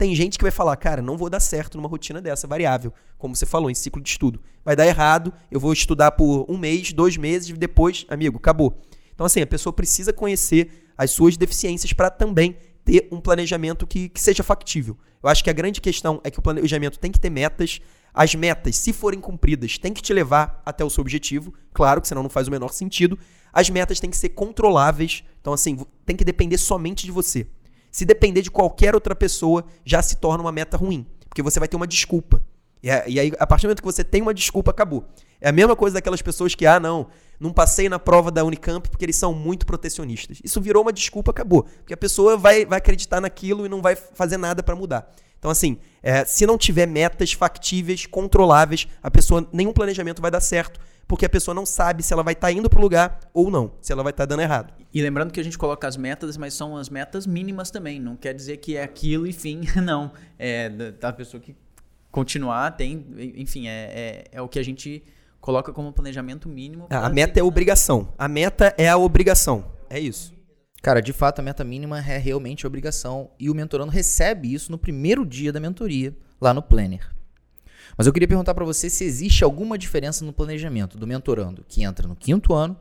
Tem 0.00 0.14
gente 0.14 0.38
que 0.38 0.44
vai 0.44 0.50
falar, 0.50 0.74
cara, 0.78 1.02
não 1.02 1.18
vou 1.18 1.28
dar 1.28 1.40
certo 1.40 1.76
numa 1.76 1.86
rotina 1.86 2.22
dessa 2.22 2.46
variável, 2.46 2.90
como 3.18 3.36
você 3.36 3.44
falou, 3.44 3.70
em 3.70 3.74
ciclo 3.74 4.00
de 4.00 4.08
estudo. 4.08 4.40
Vai 4.64 4.74
dar 4.74 4.86
errado, 4.86 5.30
eu 5.50 5.60
vou 5.60 5.74
estudar 5.74 6.12
por 6.12 6.46
um 6.48 6.56
mês, 6.56 6.90
dois 6.90 7.18
meses, 7.18 7.52
depois, 7.52 8.06
amigo, 8.08 8.38
acabou. 8.38 8.80
Então, 9.12 9.26
assim, 9.26 9.42
a 9.42 9.46
pessoa 9.46 9.74
precisa 9.74 10.10
conhecer 10.10 10.90
as 10.96 11.10
suas 11.10 11.36
deficiências 11.36 11.92
para 11.92 12.08
também 12.08 12.56
ter 12.82 13.08
um 13.12 13.20
planejamento 13.20 13.86
que, 13.86 14.08
que 14.08 14.22
seja 14.22 14.42
factível. 14.42 14.96
Eu 15.22 15.28
acho 15.28 15.44
que 15.44 15.50
a 15.50 15.52
grande 15.52 15.82
questão 15.82 16.18
é 16.24 16.30
que 16.30 16.38
o 16.38 16.42
planejamento 16.42 16.98
tem 16.98 17.12
que 17.12 17.20
ter 17.20 17.28
metas. 17.28 17.78
As 18.14 18.34
metas, 18.34 18.76
se 18.76 18.94
forem 18.94 19.20
cumpridas, 19.20 19.76
têm 19.76 19.92
que 19.92 20.00
te 20.00 20.14
levar 20.14 20.62
até 20.64 20.82
o 20.82 20.88
seu 20.88 21.02
objetivo. 21.02 21.52
Claro 21.74 22.00
que 22.00 22.08
senão 22.08 22.22
não 22.22 22.30
faz 22.30 22.48
o 22.48 22.50
menor 22.50 22.72
sentido. 22.72 23.18
As 23.52 23.68
metas 23.68 24.00
têm 24.00 24.08
que 24.08 24.16
ser 24.16 24.30
controláveis. 24.30 25.22
Então, 25.42 25.52
assim, 25.52 25.78
tem 26.06 26.16
que 26.16 26.24
depender 26.24 26.56
somente 26.56 27.04
de 27.04 27.12
você. 27.12 27.46
Se 27.90 28.04
depender 28.04 28.42
de 28.42 28.50
qualquer 28.50 28.94
outra 28.94 29.14
pessoa, 29.14 29.64
já 29.84 30.00
se 30.02 30.16
torna 30.16 30.42
uma 30.42 30.52
meta 30.52 30.76
ruim. 30.76 31.06
Porque 31.28 31.42
você 31.42 31.58
vai 31.58 31.68
ter 31.68 31.76
uma 31.76 31.86
desculpa. 31.86 32.42
E, 32.82 32.90
aí, 32.90 33.32
a 33.38 33.46
partir 33.46 33.62
do 33.62 33.68
momento 33.68 33.82
que 33.82 33.86
você 33.86 34.02
tem 34.02 34.22
uma 34.22 34.32
desculpa, 34.32 34.70
acabou. 34.70 35.04
É 35.40 35.48
a 35.48 35.52
mesma 35.52 35.76
coisa 35.76 35.94
daquelas 35.94 36.22
pessoas 36.22 36.54
que, 36.54 36.66
ah, 36.66 36.80
não, 36.80 37.08
não 37.38 37.52
passei 37.52 37.88
na 37.88 37.98
prova 37.98 38.30
da 38.30 38.44
Unicamp 38.44 38.88
porque 38.88 39.04
eles 39.04 39.16
são 39.16 39.34
muito 39.34 39.66
protecionistas. 39.66 40.40
Isso 40.42 40.60
virou 40.60 40.82
uma 40.82 40.92
desculpa, 40.92 41.30
acabou. 41.30 41.64
Porque 41.64 41.94
a 41.94 41.96
pessoa 41.96 42.36
vai, 42.36 42.64
vai 42.64 42.78
acreditar 42.78 43.20
naquilo 43.20 43.66
e 43.66 43.68
não 43.68 43.82
vai 43.82 43.96
fazer 43.96 44.38
nada 44.38 44.62
para 44.62 44.74
mudar. 44.74 45.12
Então, 45.38 45.50
assim, 45.50 45.78
é, 46.02 46.24
se 46.24 46.46
não 46.46 46.58
tiver 46.58 46.86
metas 46.86 47.32
factíveis, 47.32 48.06
controláveis, 48.06 48.86
a 49.02 49.10
pessoa, 49.10 49.46
nenhum 49.52 49.72
planejamento 49.72 50.20
vai 50.20 50.30
dar 50.30 50.40
certo, 50.40 50.78
porque 51.10 51.26
a 51.26 51.28
pessoa 51.28 51.52
não 51.52 51.66
sabe 51.66 52.04
se 52.04 52.12
ela 52.12 52.22
vai 52.22 52.34
estar 52.34 52.46
tá 52.46 52.52
indo 52.52 52.70
para 52.70 52.78
o 52.78 52.82
lugar 52.82 53.18
ou 53.34 53.50
não, 53.50 53.72
se 53.80 53.92
ela 53.92 54.00
vai 54.00 54.12
estar 54.12 54.22
tá 54.22 54.26
dando 54.28 54.42
errado. 54.42 54.72
E 54.94 55.02
lembrando 55.02 55.32
que 55.32 55.40
a 55.40 55.42
gente 55.42 55.58
coloca 55.58 55.88
as 55.88 55.96
metas, 55.96 56.36
mas 56.36 56.54
são 56.54 56.76
as 56.76 56.88
metas 56.88 57.26
mínimas 57.26 57.68
também. 57.68 57.98
Não 57.98 58.14
quer 58.14 58.32
dizer 58.32 58.58
que 58.58 58.76
é 58.76 58.84
aquilo 58.84 59.26
e 59.26 59.32
fim, 59.32 59.62
não. 59.82 60.12
É 60.38 60.68
da 60.68 61.12
pessoa 61.12 61.40
que 61.40 61.56
continuar, 62.12 62.70
tem, 62.76 63.04
enfim, 63.34 63.66
é, 63.66 63.72
é, 63.72 64.24
é 64.30 64.40
o 64.40 64.46
que 64.46 64.60
a 64.60 64.62
gente 64.62 65.02
coloca 65.40 65.72
como 65.72 65.92
planejamento 65.92 66.48
mínimo. 66.48 66.86
A 66.88 67.08
meta 67.08 67.40
é 67.40 67.42
obrigação. 67.42 68.14
A 68.16 68.28
meta 68.28 68.72
é 68.78 68.88
a 68.88 68.96
obrigação. 68.96 69.64
É 69.90 69.98
isso. 69.98 70.32
Cara, 70.80 71.02
de 71.02 71.12
fato, 71.12 71.40
a 71.40 71.42
meta 71.42 71.64
mínima 71.64 71.98
é 71.98 72.18
realmente 72.18 72.68
obrigação 72.68 73.32
e 73.36 73.50
o 73.50 73.54
mentorando 73.54 73.90
recebe 73.90 74.54
isso 74.54 74.70
no 74.70 74.78
primeiro 74.78 75.26
dia 75.26 75.52
da 75.52 75.58
mentoria, 75.58 76.16
lá 76.40 76.54
no 76.54 76.62
Planner. 76.62 77.10
Mas 77.96 78.06
eu 78.06 78.12
queria 78.12 78.28
perguntar 78.28 78.54
para 78.54 78.64
você 78.64 78.88
se 78.88 79.04
existe 79.04 79.44
alguma 79.44 79.76
diferença 79.76 80.24
no 80.24 80.32
planejamento 80.32 80.98
do 80.98 81.06
mentorando 81.06 81.64
que 81.68 81.82
entra 81.82 82.06
no 82.06 82.16
quinto 82.16 82.54
ano 82.54 82.76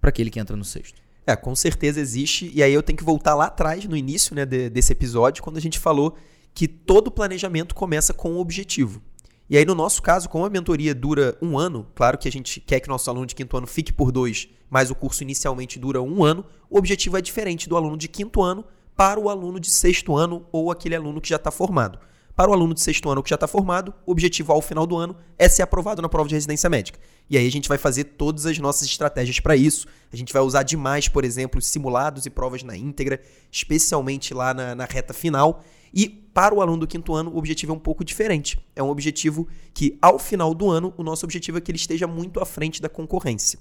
para 0.00 0.10
aquele 0.10 0.30
que 0.30 0.40
entra 0.40 0.56
no 0.56 0.64
sexto. 0.64 1.00
É, 1.26 1.36
com 1.36 1.54
certeza 1.54 2.00
existe. 2.00 2.50
E 2.54 2.62
aí 2.62 2.72
eu 2.72 2.82
tenho 2.82 2.96
que 2.96 3.04
voltar 3.04 3.34
lá 3.34 3.46
atrás, 3.46 3.84
no 3.84 3.96
início 3.96 4.34
né, 4.34 4.44
de, 4.44 4.70
desse 4.70 4.92
episódio, 4.92 5.42
quando 5.42 5.58
a 5.58 5.60
gente 5.60 5.78
falou 5.78 6.16
que 6.54 6.66
todo 6.66 7.10
planejamento 7.10 7.74
começa 7.74 8.12
com 8.12 8.32
um 8.32 8.38
objetivo. 8.38 9.02
E 9.48 9.56
aí, 9.56 9.64
no 9.64 9.74
nosso 9.74 10.00
caso, 10.00 10.28
como 10.28 10.44
a 10.44 10.50
mentoria 10.50 10.94
dura 10.94 11.36
um 11.42 11.58
ano, 11.58 11.86
claro 11.94 12.16
que 12.16 12.28
a 12.28 12.32
gente 12.32 12.60
quer 12.60 12.78
que 12.78 12.88
nosso 12.88 13.10
aluno 13.10 13.26
de 13.26 13.34
quinto 13.34 13.56
ano 13.56 13.66
fique 13.66 13.92
por 13.92 14.12
dois, 14.12 14.48
mas 14.68 14.90
o 14.90 14.94
curso 14.94 15.24
inicialmente 15.24 15.76
dura 15.76 16.00
um 16.00 16.22
ano, 16.22 16.44
o 16.68 16.78
objetivo 16.78 17.16
é 17.16 17.20
diferente 17.20 17.68
do 17.68 17.76
aluno 17.76 17.96
de 17.96 18.06
quinto 18.06 18.42
ano 18.42 18.64
para 18.96 19.18
o 19.18 19.28
aluno 19.28 19.58
de 19.58 19.68
sexto 19.68 20.16
ano 20.16 20.46
ou 20.52 20.70
aquele 20.70 20.94
aluno 20.94 21.20
que 21.20 21.28
já 21.28 21.36
está 21.36 21.50
formado. 21.50 21.98
Para 22.34 22.50
o 22.50 22.54
aluno 22.54 22.74
de 22.74 22.80
sexto 22.80 23.08
ano 23.10 23.22
que 23.22 23.30
já 23.30 23.34
está 23.34 23.46
formado, 23.46 23.92
o 24.06 24.12
objetivo 24.12 24.52
ao 24.52 24.62
final 24.62 24.86
do 24.86 24.96
ano 24.96 25.16
é 25.38 25.48
ser 25.48 25.62
aprovado 25.62 26.00
na 26.00 26.08
prova 26.08 26.28
de 26.28 26.34
residência 26.34 26.70
médica. 26.70 26.98
E 27.28 27.36
aí 27.36 27.46
a 27.46 27.50
gente 27.50 27.68
vai 27.68 27.78
fazer 27.78 28.04
todas 28.04 28.46
as 28.46 28.58
nossas 28.58 28.88
estratégias 28.88 29.38
para 29.40 29.54
isso. 29.54 29.86
A 30.12 30.16
gente 30.16 30.32
vai 30.32 30.42
usar 30.42 30.62
demais, 30.62 31.08
por 31.08 31.24
exemplo, 31.24 31.60
simulados 31.60 32.26
e 32.26 32.30
provas 32.30 32.62
na 32.62 32.76
íntegra, 32.76 33.20
especialmente 33.52 34.32
lá 34.34 34.54
na, 34.54 34.74
na 34.74 34.84
reta 34.84 35.12
final. 35.12 35.62
E 35.92 36.08
para 36.08 36.54
o 36.54 36.60
aluno 36.60 36.78
do 36.78 36.86
quinto 36.86 37.14
ano, 37.14 37.30
o 37.30 37.36
objetivo 37.36 37.72
é 37.72 37.76
um 37.76 37.80
pouco 37.80 38.04
diferente. 38.04 38.58
É 38.74 38.82
um 38.82 38.88
objetivo 38.88 39.46
que, 39.74 39.98
ao 40.00 40.18
final 40.18 40.54
do 40.54 40.70
ano, 40.70 40.94
o 40.96 41.02
nosso 41.02 41.26
objetivo 41.26 41.58
é 41.58 41.60
que 41.60 41.70
ele 41.70 41.78
esteja 41.78 42.06
muito 42.06 42.40
à 42.40 42.46
frente 42.46 42.80
da 42.80 42.88
concorrência. 42.88 43.58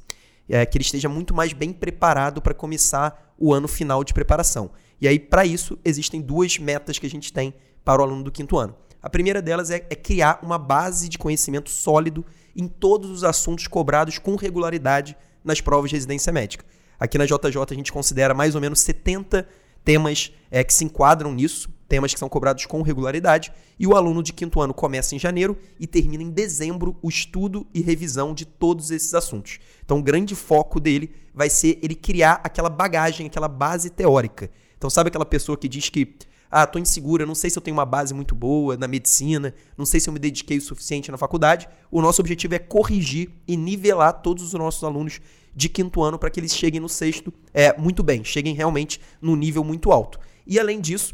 É, 0.48 0.66
que 0.66 0.78
ele 0.78 0.84
esteja 0.84 1.08
muito 1.08 1.34
mais 1.34 1.54
bem 1.54 1.72
preparado 1.72 2.42
para 2.42 2.56
começar 2.56 3.36
o 3.38 3.54
ano 3.54 3.68
final 3.68 4.04
de 4.04 4.14
preparação. 4.14 4.72
E 5.00 5.08
aí, 5.08 5.20
para 5.20 5.46
isso, 5.46 5.78
existem 5.86 6.22
duas 6.22 6.58
metas 6.58 6.98
que 6.98 7.06
a 7.06 7.10
gente 7.10 7.32
tem 7.32 7.54
para 7.90 8.04
o 8.04 8.06
aluno 8.06 8.24
do 8.24 8.32
quinto 8.32 8.56
ano. 8.56 8.76
A 9.02 9.10
primeira 9.10 9.42
delas 9.42 9.72
é, 9.72 9.78
é 9.90 9.96
criar 9.96 10.42
uma 10.44 10.60
base 10.60 11.10
de 11.10 11.18
conhecimento 11.18 11.72
sólido 11.72 12.24
em 12.56 12.68
todos 12.68 13.10
os 13.10 13.24
assuntos 13.24 13.66
cobrados 13.66 14.20
com 14.20 14.36
regularidade 14.36 15.18
nas 15.44 15.60
provas 15.60 15.90
de 15.90 15.96
residência 15.96 16.32
médica. 16.32 16.64
Aqui 17.00 17.18
na 17.18 17.26
JJ 17.26 17.58
a 17.68 17.74
gente 17.74 17.92
considera 17.92 18.36
mais 18.36 18.54
ou 18.54 18.62
menos 18.62 18.82
70 18.82 19.48
temas 19.84 20.32
é, 20.52 20.64
que 20.64 20.72
se 20.72 20.86
enquadram 20.86 21.34
nisso, 21.34 21.68
temas 21.88 22.14
que 22.14 22.20
são 22.20 22.30
cobrados 22.30 22.68
com 22.68 22.84
regularidade, 22.84 23.52
e 23.80 23.88
o 23.88 23.96
aluno 23.96 24.22
de 24.22 24.34
quinto 24.34 24.62
ano 24.62 24.72
começa 24.72 25.16
em 25.16 25.20
janeiro 25.20 25.58
e 25.80 25.88
termina 25.88 26.22
em 26.22 26.30
dezembro 26.30 26.96
o 27.02 27.10
estudo 27.10 27.66
e 27.74 27.82
revisão 27.82 28.36
de 28.36 28.46
todos 28.46 28.92
esses 28.92 29.16
assuntos. 29.16 29.58
Então, 29.84 29.98
o 29.98 30.04
grande 30.04 30.36
foco 30.36 30.80
dele 30.80 31.10
vai 31.34 31.50
ser 31.50 31.80
ele 31.82 31.96
criar 31.96 32.40
aquela 32.44 32.70
bagagem, 32.70 33.26
aquela 33.26 33.48
base 33.48 33.90
teórica. 33.90 34.52
Então, 34.78 34.92
sabe 34.92 35.08
aquela 35.08 35.26
pessoa 35.26 35.58
que 35.58 35.68
diz 35.68 35.90
que 35.90 36.16
ah, 36.52 36.66
tô 36.66 36.80
insegura, 36.80 37.26
não 37.26 37.36
sei 37.36 37.50
se 37.50 37.58
eu 37.58 37.62
tenho 37.62 37.78
uma 37.78 37.86
base 37.86 38.14
muito 38.14 38.34
boa 38.34 38.76
na 38.76 38.88
medicina, 38.88 39.54
não 39.78 39.86
sei 39.86 40.00
se 40.00 40.10
eu 40.10 40.14
me 40.14 40.20
dediquei 40.20 40.58
o 40.58 40.62
suficiente 40.62 41.12
na 41.12 41.18
faculdade. 41.18 41.70
O 41.92 42.02
nosso 42.02 42.22
objetivo 42.22 42.56
é 42.56 42.60
corrigir 42.60 43.30
e 43.48 43.56
nivelar 43.56 44.14
todos 44.22 44.44
os 44.44 44.54
nossos 44.54 44.84
alunos 44.84 45.22
de 45.56 45.70
quinto 45.70 46.02
ano 46.02 46.18
para 46.18 46.30
que 46.30 46.40
eles 46.40 46.56
cheguem 46.56 46.80
no 46.80 46.90
sexto 46.90 47.34
é, 47.54 47.78
muito 47.78 48.02
bem, 48.02 48.24
cheguem 48.24 48.56
realmente 48.56 49.00
no 49.22 49.36
nível 49.36 49.64
muito 49.64 49.92
alto. 49.92 50.20
E 50.46 50.60
além 50.60 50.82
disso, 50.82 51.14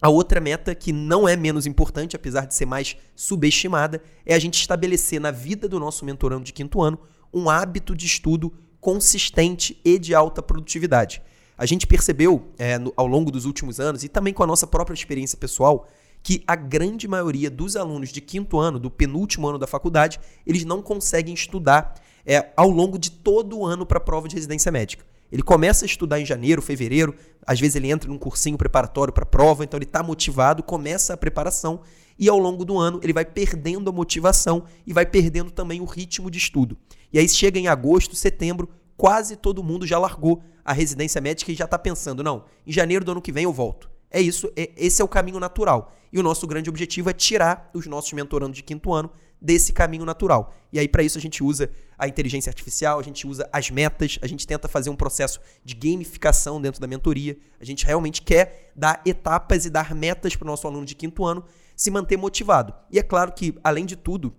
a 0.00 0.08
outra 0.08 0.40
meta, 0.40 0.74
que 0.74 0.92
não 0.92 1.28
é 1.28 1.36
menos 1.36 1.66
importante, 1.66 2.16
apesar 2.16 2.46
de 2.46 2.54
ser 2.54 2.66
mais 2.66 2.96
subestimada, 3.14 4.02
é 4.26 4.34
a 4.34 4.38
gente 4.38 4.58
estabelecer 4.58 5.20
na 5.20 5.30
vida 5.30 5.68
do 5.68 5.78
nosso 5.78 6.04
mentorando 6.04 6.44
de 6.44 6.52
quinto 6.52 6.82
ano 6.82 6.98
um 7.32 7.48
hábito 7.48 7.94
de 7.94 8.06
estudo 8.06 8.52
consistente 8.80 9.80
e 9.84 9.98
de 9.98 10.14
alta 10.14 10.42
produtividade. 10.42 11.22
A 11.56 11.66
gente 11.66 11.86
percebeu 11.86 12.48
é, 12.58 12.78
no, 12.78 12.92
ao 12.96 13.06
longo 13.06 13.30
dos 13.30 13.44
últimos 13.44 13.78
anos, 13.78 14.02
e 14.04 14.08
também 14.08 14.32
com 14.32 14.42
a 14.42 14.46
nossa 14.46 14.66
própria 14.66 14.94
experiência 14.94 15.36
pessoal, 15.38 15.86
que 16.22 16.42
a 16.46 16.54
grande 16.54 17.08
maioria 17.08 17.50
dos 17.50 17.76
alunos 17.76 18.10
de 18.10 18.20
quinto 18.20 18.58
ano, 18.58 18.78
do 18.78 18.90
penúltimo 18.90 19.48
ano 19.48 19.58
da 19.58 19.66
faculdade, 19.66 20.20
eles 20.46 20.64
não 20.64 20.80
conseguem 20.80 21.34
estudar 21.34 21.94
é, 22.24 22.50
ao 22.56 22.70
longo 22.70 22.98
de 22.98 23.10
todo 23.10 23.58
o 23.58 23.66
ano 23.66 23.84
para 23.84 23.98
a 23.98 24.00
prova 24.00 24.28
de 24.28 24.36
residência 24.36 24.70
médica. 24.70 25.04
Ele 25.32 25.42
começa 25.42 25.84
a 25.84 25.86
estudar 25.86 26.20
em 26.20 26.26
janeiro, 26.26 26.60
fevereiro, 26.60 27.14
às 27.46 27.58
vezes 27.58 27.74
ele 27.74 27.90
entra 27.90 28.08
num 28.08 28.18
cursinho 28.18 28.58
preparatório 28.58 29.12
para 29.12 29.22
a 29.22 29.26
prova, 29.26 29.64
então 29.64 29.78
ele 29.78 29.84
está 29.84 30.02
motivado, 30.02 30.62
começa 30.62 31.14
a 31.14 31.16
preparação 31.16 31.80
e 32.18 32.28
ao 32.28 32.38
longo 32.38 32.66
do 32.66 32.78
ano 32.78 33.00
ele 33.02 33.14
vai 33.14 33.24
perdendo 33.24 33.88
a 33.88 33.92
motivação 33.92 34.64
e 34.86 34.92
vai 34.92 35.06
perdendo 35.06 35.50
também 35.50 35.80
o 35.80 35.86
ritmo 35.86 36.30
de 36.30 36.36
estudo. 36.36 36.76
E 37.10 37.18
aí 37.18 37.26
chega 37.28 37.58
em 37.58 37.66
agosto, 37.66 38.14
setembro, 38.14 38.68
quase 38.94 39.34
todo 39.34 39.64
mundo 39.64 39.86
já 39.86 39.98
largou 39.98 40.42
a 40.64 40.72
residência 40.72 41.20
médica 41.20 41.50
e 41.50 41.54
já 41.54 41.64
está 41.64 41.78
pensando, 41.78 42.22
não, 42.22 42.44
em 42.66 42.72
janeiro 42.72 43.04
do 43.04 43.12
ano 43.12 43.22
que 43.22 43.32
vem 43.32 43.44
eu 43.44 43.52
volto. 43.52 43.90
É 44.10 44.20
isso, 44.20 44.52
é, 44.56 44.70
esse 44.76 45.00
é 45.00 45.04
o 45.04 45.08
caminho 45.08 45.40
natural. 45.40 45.94
E 46.12 46.20
o 46.20 46.22
nosso 46.22 46.46
grande 46.46 46.68
objetivo 46.68 47.08
é 47.08 47.12
tirar 47.12 47.70
os 47.72 47.86
nossos 47.86 48.12
mentorandos 48.12 48.56
de 48.56 48.62
quinto 48.62 48.92
ano 48.92 49.10
desse 49.40 49.72
caminho 49.72 50.04
natural. 50.04 50.54
E 50.72 50.78
aí, 50.78 50.86
para 50.86 51.02
isso, 51.02 51.18
a 51.18 51.20
gente 51.20 51.42
usa 51.42 51.70
a 51.98 52.06
inteligência 52.06 52.50
artificial, 52.50 53.00
a 53.00 53.02
gente 53.02 53.26
usa 53.26 53.48
as 53.52 53.70
metas, 53.70 54.18
a 54.22 54.26
gente 54.26 54.46
tenta 54.46 54.68
fazer 54.68 54.90
um 54.90 54.96
processo 54.96 55.40
de 55.64 55.74
gamificação 55.74 56.60
dentro 56.60 56.80
da 56.80 56.86
mentoria. 56.86 57.36
A 57.58 57.64
gente 57.64 57.84
realmente 57.84 58.22
quer 58.22 58.70
dar 58.76 59.02
etapas 59.04 59.64
e 59.64 59.70
dar 59.70 59.94
metas 59.94 60.36
para 60.36 60.44
o 60.44 60.48
nosso 60.48 60.66
aluno 60.66 60.84
de 60.84 60.94
quinto 60.94 61.24
ano 61.24 61.44
se 61.74 61.90
manter 61.90 62.16
motivado. 62.16 62.72
E 62.90 62.98
é 62.98 63.02
claro 63.02 63.32
que, 63.32 63.58
além 63.64 63.86
de 63.86 63.96
tudo, 63.96 64.34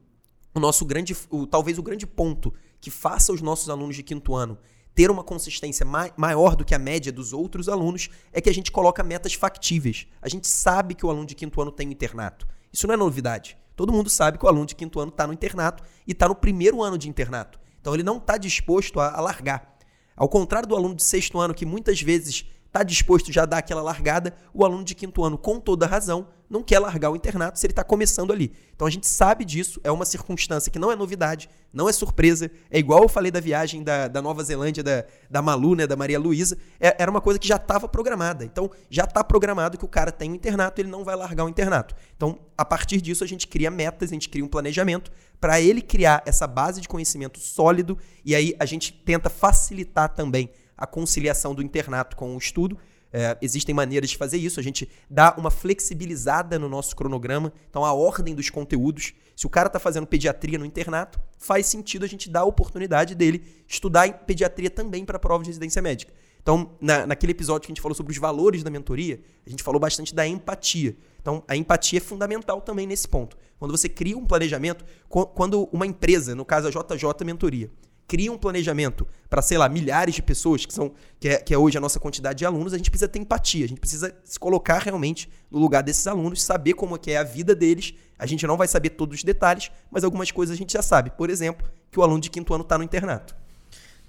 o 0.54 0.60
nosso 0.60 0.86
grande, 0.86 1.16
o, 1.30 1.46
talvez 1.48 1.78
o 1.78 1.84
grande 1.84 2.06
ponto 2.06 2.54
que 2.80 2.92
faça 2.92 3.34
os 3.34 3.42
nossos 3.42 3.70
alunos 3.70 3.96
de 3.96 4.04
quinto 4.04 4.36
ano 4.36 4.58
ter 4.96 5.10
uma 5.10 5.24
consistência 5.24 5.86
maior 6.16 6.56
do 6.56 6.64
que 6.64 6.76
a 6.76 6.80
média 6.80 7.12
dos 7.12 7.34
outros 7.34 7.68
alunos 7.68 8.10
é 8.32 8.40
que 8.40 8.50
a 8.50 8.54
gente 8.54 8.72
coloca 8.72 9.04
metas 9.04 9.34
factíveis. 9.34 10.08
A 10.22 10.30
gente 10.30 10.48
sabe 10.48 10.94
que 10.94 11.06
o 11.06 11.10
aluno 11.10 11.26
de 11.26 11.36
quinto 11.36 11.62
ano 11.62 11.72
tem 11.72 11.88
um 11.88 11.92
internato. 11.92 12.48
Isso 12.72 12.88
não 12.88 12.94
é 12.94 12.98
novidade. 12.98 13.58
Todo 13.76 13.92
mundo 13.92 14.10
sabe 14.10 14.38
que 14.38 14.46
o 14.46 14.48
aluno 14.48 14.68
de 14.68 14.76
quinto 14.76 15.00
ano 15.00 15.10
está 15.10 15.26
no 15.26 15.34
internato 15.34 15.84
e 16.08 16.12
está 16.12 16.28
no 16.28 16.36
primeiro 16.36 16.82
ano 16.82 16.98
de 16.98 17.10
internato. 17.10 17.60
Então 17.82 17.94
ele 17.94 18.04
não 18.04 18.18
está 18.18 18.38
disposto 18.38 19.00
a, 19.00 19.12
a 19.12 19.22
largar. 19.22 19.78
Ao 20.16 20.30
contrário 20.30 20.70
do 20.70 20.76
aluno 20.76 20.96
de 20.96 21.04
sexto 21.04 21.40
ano, 21.40 21.56
que 21.56 21.66
muitas 21.66 22.00
vezes 22.02 22.46
está 22.74 22.82
disposto 22.82 23.32
já 23.32 23.44
a 23.44 23.46
dar 23.46 23.60
aquela 23.60 23.84
largada, 23.84 24.34
o 24.52 24.66
aluno 24.66 24.84
de 24.84 24.96
quinto 24.96 25.24
ano, 25.24 25.38
com 25.38 25.60
toda 25.60 25.86
razão, 25.86 26.28
não 26.50 26.64
quer 26.64 26.80
largar 26.80 27.12
o 27.12 27.16
internato 27.16 27.60
se 27.60 27.66
ele 27.68 27.72
está 27.72 27.84
começando 27.84 28.34
ali. 28.34 28.52
Então 28.76 28.88
a 28.88 28.90
gente 28.90 29.08
sabe 29.08 29.46
disso, 29.46 29.80
é 29.84 29.92
uma 29.92 30.06
circunstância 30.06 30.72
que 30.72 30.80
não 30.80 30.92
é 30.92 30.96
novidade, 30.96 31.50
não 31.72 31.88
é 31.88 31.94
surpresa. 31.94 32.50
É 32.72 32.80
igual 32.80 33.04
eu 33.04 33.10
falei 33.10 33.32
da 33.32 33.40
viagem 33.40 33.84
da, 33.84 34.08
da 34.08 34.24
Nova 34.24 34.44
Zelândia, 34.44 34.84
da, 34.84 35.06
da 35.30 35.42
Malu, 35.42 35.76
né, 35.76 35.86
da 35.86 35.96
Maria 35.96 36.20
Luísa, 36.20 36.58
é, 36.80 36.96
era 37.00 37.12
uma 37.12 37.22
coisa 37.22 37.40
que 37.40 37.48
já 37.48 37.58
estava 37.58 37.88
programada. 37.88 38.44
Então 38.44 38.72
já 38.90 39.04
está 39.04 39.24
programado 39.24 39.78
que 39.78 39.86
o 39.86 39.88
cara 39.88 40.12
tem 40.12 40.32
um 40.32 40.36
internato, 40.36 40.82
ele 40.82 40.90
não 40.90 41.04
vai 41.04 41.16
largar 41.16 41.46
o 41.46 41.50
internato. 41.50 41.96
Então, 42.18 42.40
a 42.58 42.66
partir 42.66 43.02
disso, 43.02 43.24
a 43.24 43.28
gente 43.28 43.48
cria 43.48 43.70
metas, 43.70 44.10
a 44.10 44.14
gente 44.14 44.30
cria 44.30 44.44
um 44.44 44.48
planejamento 44.48 45.12
para 45.40 45.62
ele 45.62 45.82
criar 45.82 46.24
essa 46.26 46.48
base 46.48 46.82
de 46.82 46.88
conhecimento 46.88 47.40
sólido 47.40 47.98
e 48.26 48.34
aí 48.34 48.56
a 48.60 48.66
gente 48.66 48.94
tenta 48.94 49.30
facilitar 49.30 50.10
também 50.10 50.50
a 50.78 50.88
conciliação 50.88 51.54
do 51.54 51.62
internato 51.62 52.16
com 52.16 52.36
o 52.36 52.38
estudo. 52.38 52.78
É, 53.12 53.38
existem 53.44 53.76
maneiras 53.76 54.10
de 54.10 54.18
fazer 54.18 54.38
isso. 54.38 54.60
A 54.60 54.64
gente 54.64 54.90
dá 55.10 55.36
uma 55.38 55.52
flexibilizada 55.52 56.58
no 56.58 56.68
nosso 56.68 56.96
cronograma. 56.96 57.54
Então, 57.70 57.86
a 57.86 57.94
ordem 57.94 58.34
dos 58.34 58.50
conteúdos. 58.50 59.14
Se 59.36 59.46
o 59.46 59.50
cara 59.50 59.68
está 59.68 59.80
fazendo 59.80 60.08
pediatria 60.08 60.58
no 60.58 60.66
internato, 60.66 61.20
faz 61.38 61.68
sentido 61.68 62.06
a 62.06 62.08
gente 62.08 62.30
dar 62.30 62.42
a 62.42 62.46
oportunidade 62.46 63.14
dele 63.14 63.64
estudar 63.68 64.08
em 64.08 64.14
pediatria 64.14 64.70
também 64.70 65.06
para 65.06 65.18
a 65.18 65.20
prova 65.20 65.44
de 65.44 65.50
residência 65.50 65.82
médica. 65.82 66.12
Então, 66.42 66.72
na, 66.82 67.08
naquele 67.08 67.32
episódio 67.32 67.62
que 67.62 67.72
a 67.72 67.74
gente 67.74 67.82
falou 67.82 67.96
sobre 67.96 68.12
os 68.12 68.18
valores 68.18 68.64
da 68.64 68.70
mentoria, 68.70 69.22
a 69.46 69.50
gente 69.50 69.64
falou 69.64 69.80
bastante 69.80 70.14
da 70.14 70.28
empatia. 70.28 70.96
Então, 71.22 71.42
a 71.48 71.56
empatia 71.56 72.00
é 72.00 72.02
fundamental 72.02 72.60
também 72.62 72.86
nesse 72.86 73.08
ponto. 73.08 73.38
Quando 73.58 73.72
você 73.72 73.88
cria 73.88 74.18
um 74.18 74.26
planejamento, 74.26 74.84
quando 75.08 75.70
uma 75.72 75.88
empresa, 75.88 76.36
no 76.36 76.44
caso 76.44 76.68
a 76.68 76.70
JJ 76.70 77.26
Mentoria, 77.26 77.72
cria 78.08 78.32
um 78.32 78.38
planejamento 78.38 79.08
para, 79.30 79.42
sei 79.42 79.58
lá, 79.58 79.68
milhares 79.68 80.16
de 80.16 80.22
pessoas, 80.22 80.66
que, 80.66 80.74
são, 80.74 80.94
que 81.20 81.30
é, 81.30 81.38
que, 81.38 81.54
é, 81.54 81.58
hoje 81.58 81.78
a 81.78 81.82
nossa 81.82 82.00
quantidade 82.00 82.40
de 82.40 82.46
alunos, 82.46 82.74
a 82.74 82.78
gente 82.78 82.90
precisa 82.90 83.08
ter 83.08 83.20
empatia, 83.20 83.66
a 83.66 83.68
gente 83.68 83.80
precisa 83.80 84.16
se 84.24 84.40
colocar 84.40 84.80
realmente 84.80 85.30
no 85.50 85.60
lugar 85.60 85.82
desses 85.82 86.06
alunos, 86.06 86.44
saber 86.44 86.74
como 86.74 86.96
é 86.96 87.00
que 87.00 87.12
é 87.12 87.18
a 87.18 87.24
vida 87.24 87.56
deles. 87.56 87.94
A 88.18 88.26
gente 88.26 88.46
não 88.46 88.58
vai 88.58 88.68
saber 88.68 88.92
todos 88.92 89.18
os 89.18 89.24
detalhes, 89.24 89.72
mas 89.90 90.04
algumas 90.04 90.32
coisas 90.32 90.56
a 90.56 90.58
gente 90.58 90.74
já 90.74 90.82
sabe. 90.82 91.12
Por 91.12 91.30
exemplo, 91.30 91.68
que 91.92 92.00
o 92.00 92.04
aluno 92.04 92.20
de 92.20 92.30
quinto 92.30 92.54
ano 92.54 92.64
está 92.64 92.78
no 92.78 92.84
internato. 92.84 93.36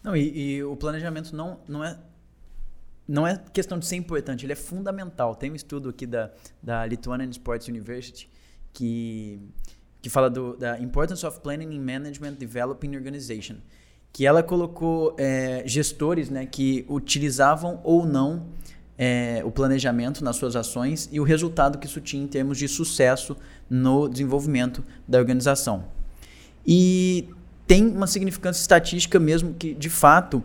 Não, 0.02 0.14
e, 0.14 0.56
e, 0.56 0.64
o 0.64 0.76
planejamento 0.76 1.34
não, 1.34 1.58
não 1.66 1.82
é 1.82 1.98
não 3.06 3.26
é 3.26 3.38
questão 3.52 3.78
de 3.78 3.86
ser 3.86 3.96
importante, 3.96 4.46
ele 4.46 4.52
é 4.52 4.56
fundamental. 4.56 5.34
Tem 5.34 5.50
um 5.50 5.54
estudo 5.54 5.90
aqui 5.90 6.06
da, 6.06 6.30
da 6.62 6.86
Lithuanian 6.86 7.28
Sports 7.30 7.68
University 7.68 8.28
que, 8.72 9.38
que 10.00 10.08
fala 10.08 10.30
do, 10.30 10.56
da 10.56 10.78
Importance 10.80 11.24
of 11.24 11.40
Planning 11.40 11.74
in 11.74 11.80
Management 11.80 12.34
Developing 12.34 12.96
Organization, 12.96 13.56
que 14.14 14.24
ela 14.24 14.44
colocou 14.44 15.12
é, 15.18 15.64
gestores 15.66 16.30
né, 16.30 16.46
que 16.46 16.86
utilizavam 16.88 17.80
ou 17.82 18.06
não 18.06 18.46
é, 18.96 19.42
o 19.44 19.50
planejamento 19.50 20.22
nas 20.22 20.36
suas 20.36 20.54
ações 20.54 21.08
e 21.10 21.18
o 21.18 21.24
resultado 21.24 21.78
que 21.78 21.86
isso 21.88 22.00
tinha 22.00 22.22
em 22.22 22.28
termos 22.28 22.56
de 22.56 22.68
sucesso 22.68 23.36
no 23.68 24.08
desenvolvimento 24.08 24.84
da 25.06 25.18
organização. 25.18 25.86
E 26.64 27.28
tem 27.66 27.88
uma 27.88 28.06
significância 28.06 28.60
estatística 28.60 29.18
mesmo 29.18 29.52
que, 29.52 29.74
de 29.74 29.90
fato, 29.90 30.44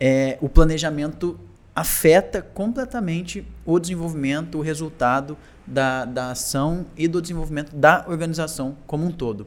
é, 0.00 0.38
o 0.40 0.48
planejamento 0.48 1.38
afeta 1.76 2.40
completamente 2.40 3.46
o 3.66 3.78
desenvolvimento, 3.78 4.56
o 4.56 4.62
resultado 4.62 5.36
da, 5.66 6.06
da 6.06 6.30
ação 6.30 6.86
e 6.96 7.06
do 7.06 7.20
desenvolvimento 7.20 7.76
da 7.76 8.06
organização 8.08 8.74
como 8.86 9.04
um 9.04 9.12
todo. 9.12 9.46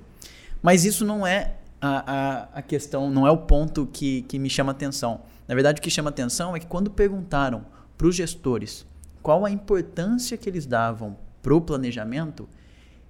Mas 0.62 0.86
isso 0.86 1.04
não 1.04 1.26
é 1.26 1.56
a, 1.86 2.04
a, 2.06 2.44
a 2.60 2.62
questão, 2.62 3.10
não 3.10 3.28
é 3.28 3.32
o 3.32 3.38
ponto 3.38 3.88
que, 3.88 4.24
que 4.24 4.40
me 4.40 4.50
chama 4.50 4.72
atenção. 4.72 5.22
Na 5.48 5.54
verdade, 5.54 5.80
o 5.80 5.82
que 5.82 5.90
chama 5.90 6.10
atenção 6.10 6.56
é 6.56 6.60
que 6.60 6.66
quando 6.66 6.90
perguntaram 6.90 7.66
para 7.98 8.08
os 8.08 8.16
gestores 8.16 8.86
qual 9.22 9.46
a 9.46 9.50
importância 9.50 10.38
que 10.38 10.48
eles 10.50 10.66
davam 10.66 11.18
para 11.42 11.56
o 11.56 11.62
planejamento, 11.62 12.48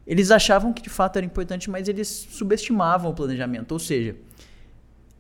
eles 0.06 0.32
achavam 0.32 0.72
que 0.72 0.82
de 0.82 0.90
fato 0.90 1.18
era 1.18 1.26
importante, 1.26 1.70
mas 1.70 1.88
eles 1.88 2.08
subestimavam 2.08 3.12
o 3.12 3.14
planejamento. 3.14 3.72
Ou 3.72 3.80
seja, 3.80 4.16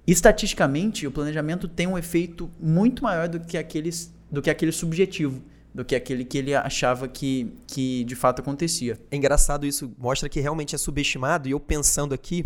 estatisticamente, 0.06 1.08
o 1.08 1.12
planejamento 1.12 1.68
tem 1.68 1.88
um 1.88 1.98
efeito 1.98 2.50
muito 2.60 3.04
maior 3.04 3.28
do 3.28 3.40
que, 3.40 3.58
aqueles, 3.58 4.14
do 4.32 4.42
que 4.42 4.50
aquele 4.50 4.72
subjetivo, 4.72 5.42
do 5.74 5.84
que 5.84 5.96
aquele 5.96 6.24
que 6.24 6.38
ele 6.38 6.56
achava 6.56 7.08
que, 7.08 7.52
que 7.68 8.04
de 8.06 8.16
fato 8.16 8.40
acontecia. 8.40 8.98
É 9.12 9.18
engraçado 9.18 9.66
isso, 9.66 9.92
mostra 9.98 10.30
que 10.30 10.40
realmente 10.40 10.76
é 10.76 10.78
subestimado, 10.78 11.50
e 11.50 11.52
eu 11.52 11.60
pensando 11.60 12.14
aqui, 12.14 12.46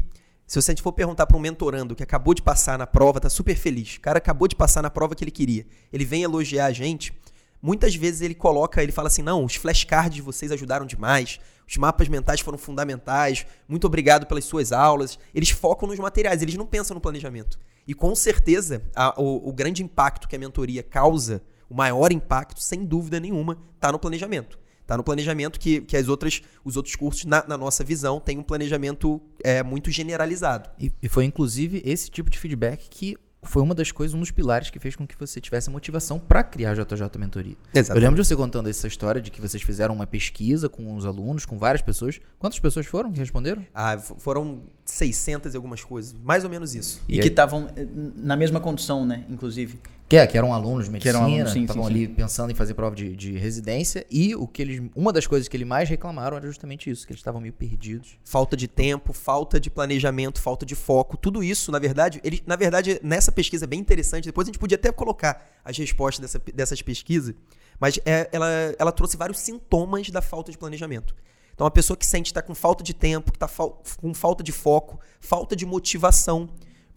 se 0.50 0.60
você 0.60 0.76
for 0.78 0.92
perguntar 0.92 1.28
para 1.28 1.38
um 1.38 1.40
mentorando 1.40 1.96
que 1.96 2.02
acabou 2.02 2.34
de 2.34 2.42
passar 2.42 2.76
na 2.76 2.88
prova, 2.88 3.20
tá 3.20 3.30
super 3.30 3.56
feliz, 3.56 3.98
o 3.98 4.02
cara 4.02 4.18
acabou 4.18 4.48
de 4.48 4.56
passar 4.56 4.82
na 4.82 4.90
prova 4.90 5.14
que 5.14 5.24
ele 5.24 5.30
queria, 5.30 5.64
ele 5.94 6.04
vem 6.04 6.24
elogiar 6.24 6.66
a 6.66 6.72
gente, 6.72 7.14
muitas 7.62 7.94
vezes 7.94 8.22
ele 8.22 8.34
coloca, 8.34 8.82
ele 8.82 8.92
fala 8.92 9.10
assim, 9.10 9.22
não, 9.22 9.46
os 9.46 9.54
flashcards 9.54 10.16
de 10.16 10.24
vocês 10.24 10.52
ajudaram 10.52 10.88
demais, 10.88 11.40
os 11.68 11.78
mapas 11.78 12.08
mentais 12.08 12.40
foram 12.40 12.58
fundamentais. 12.58 13.46
Muito 13.68 13.86
obrigado 13.86 14.26
pelas 14.26 14.44
suas 14.44 14.72
aulas. 14.72 15.20
Eles 15.36 15.52
focam 15.52 15.88
nos 15.88 16.00
materiais, 16.00 16.42
eles 16.42 16.56
não 16.56 16.66
pensam 16.66 16.96
no 16.96 17.02
planejamento. 17.02 17.60
E 17.88 17.94
com 17.94 18.16
certeza, 18.16 18.82
a, 18.96 19.14
o, 19.22 19.50
o 19.50 19.54
grande 19.54 19.84
impacto 19.84 20.28
que 20.28 20.36
a 20.36 20.40
mentoria 20.40 20.82
causa, 20.82 21.44
o 21.70 21.76
maior 21.76 22.12
impacto, 22.12 22.60
sem 22.60 22.84
dúvida 22.84 23.20
nenhuma, 23.20 23.56
está 23.76 23.92
no 23.92 24.00
planejamento. 24.00 24.58
Está 24.90 24.98
no 24.98 25.04
planejamento 25.04 25.60
que, 25.60 25.82
que 25.82 25.96
as 25.96 26.08
outras, 26.08 26.42
os 26.66 26.76
outros 26.76 26.96
cursos, 26.96 27.24
na, 27.24 27.46
na 27.48 27.56
nossa 27.56 27.84
visão, 27.84 28.20
têm 28.20 28.40
um 28.40 28.44
planejamento 28.44 29.22
é, 29.44 29.62
muito 29.62 29.92
generalizado. 29.92 30.68
E, 30.80 30.92
e 31.00 31.08
foi 31.08 31.26
inclusive 31.26 31.80
esse 31.86 32.10
tipo 32.10 32.28
de 32.28 32.40
feedback 32.40 32.90
que 32.90 33.16
foi 33.44 33.62
uma 33.62 33.76
das 33.76 33.92
coisas, 33.92 34.16
um 34.16 34.20
dos 34.20 34.32
pilares 34.32 34.72
que 34.72 34.80
fez 34.80 34.96
com 34.96 35.06
que 35.06 35.16
você 35.16 35.40
tivesse 35.40 35.70
motivação 35.70 36.18
para 36.18 36.44
criar 36.44 36.72
a 36.72 36.74
JJ 36.74 37.20
Mentoria. 37.20 37.56
Exatamente. 37.72 37.90
Eu 37.92 38.02
lembro 38.02 38.16
de 38.20 38.28
você 38.28 38.36
contando 38.36 38.68
essa 38.68 38.88
história 38.88 39.22
de 39.22 39.30
que 39.30 39.40
vocês 39.40 39.62
fizeram 39.62 39.94
uma 39.94 40.08
pesquisa 40.08 40.68
com 40.68 40.96
os 40.96 41.06
alunos, 41.06 41.46
com 41.46 41.60
várias 41.60 41.84
pessoas. 41.84 42.20
Quantas 42.40 42.58
pessoas 42.58 42.88
foram 42.88 43.12
que 43.12 43.20
responderam? 43.20 43.64
Ah, 43.72 43.96
foram 44.00 44.64
600 44.86 45.54
e 45.54 45.56
algumas 45.56 45.84
coisas, 45.84 46.16
mais 46.24 46.44
ou 46.44 46.50
menos 46.50 46.74
isso. 46.74 47.00
E, 47.08 47.20
e 47.20 47.22
que 47.22 47.28
estavam 47.28 47.70
eh, 47.76 47.86
na 48.16 48.36
mesma 48.36 48.60
condição, 48.60 49.06
né, 49.06 49.24
inclusive. 49.30 49.80
Que, 50.10 50.18
é, 50.18 50.26
que 50.26 50.36
eram 50.36 50.52
alunos 50.52 50.86
de 50.86 50.92
medicina, 50.92 51.46
que 51.46 51.60
estavam 51.60 51.86
ali 51.86 52.08
sim. 52.08 52.14
pensando 52.16 52.52
em 52.52 52.56
fazer 52.56 52.74
prova 52.74 52.96
de, 52.96 53.16
de, 53.16 53.38
residência. 53.38 54.04
E 54.10 54.36
o 54.36 54.48
que 54.48 54.64
eles, 54.64 54.82
uma 54.96 55.14
das 55.14 55.28
coisas 55.28 55.48
que 55.48 55.56
eles 55.56 55.68
mais 55.68 55.88
reclamaram 55.88 56.36
era 56.36 56.48
justamente 56.48 56.90
isso, 56.90 57.06
que 57.06 57.14
eles 57.14 57.20
estavam 57.20 57.40
meio 57.40 57.54
perdidos. 57.54 58.18
Falta 58.24 58.58
de 58.58 58.68
tempo, 58.68 59.14
falta 59.14 59.60
de 59.60 59.70
planejamento, 59.70 60.42
falta 60.42 60.66
de 60.66 60.74
foco. 60.74 61.16
Tudo 61.16 61.44
isso, 61.44 61.72
na 61.72 61.78
verdade, 61.78 62.20
ele, 62.24 62.42
na 62.44 62.56
verdade, 62.56 63.00
nessa 63.04 63.32
pesquisa 63.32 63.66
é 63.66 63.68
bem 63.68 63.80
interessante, 63.80 64.26
depois 64.26 64.48
a 64.48 64.50
gente 64.50 64.58
podia 64.58 64.78
até 64.78 64.92
colocar 64.92 65.48
as 65.64 65.78
respostas 65.78 66.22
dessa, 66.22 66.42
dessas 66.56 66.82
pesquisas, 66.82 67.36
mas 67.80 68.00
é, 68.04 68.28
ela, 68.32 68.50
ela 68.80 68.92
trouxe 68.92 69.16
vários 69.16 69.38
sintomas 69.38 70.10
da 70.10 70.24
falta 70.24 70.52
de 70.52 70.58
planejamento. 70.58 71.14
Então, 71.54 71.68
a 71.68 71.72
pessoa 71.72 71.96
que 71.96 72.06
sente 72.06 72.32
estar 72.32 72.42
tá 72.42 72.48
com 72.48 72.56
falta 72.56 72.84
de 72.84 72.96
tempo, 72.96 73.32
que 73.32 73.36
está 73.36 73.48
fal 73.48 73.84
com 74.02 74.12
falta 74.14 74.42
de 74.42 74.52
foco, 74.52 75.00
falta 75.20 75.56
de 75.56 75.68
motivação, 75.68 76.50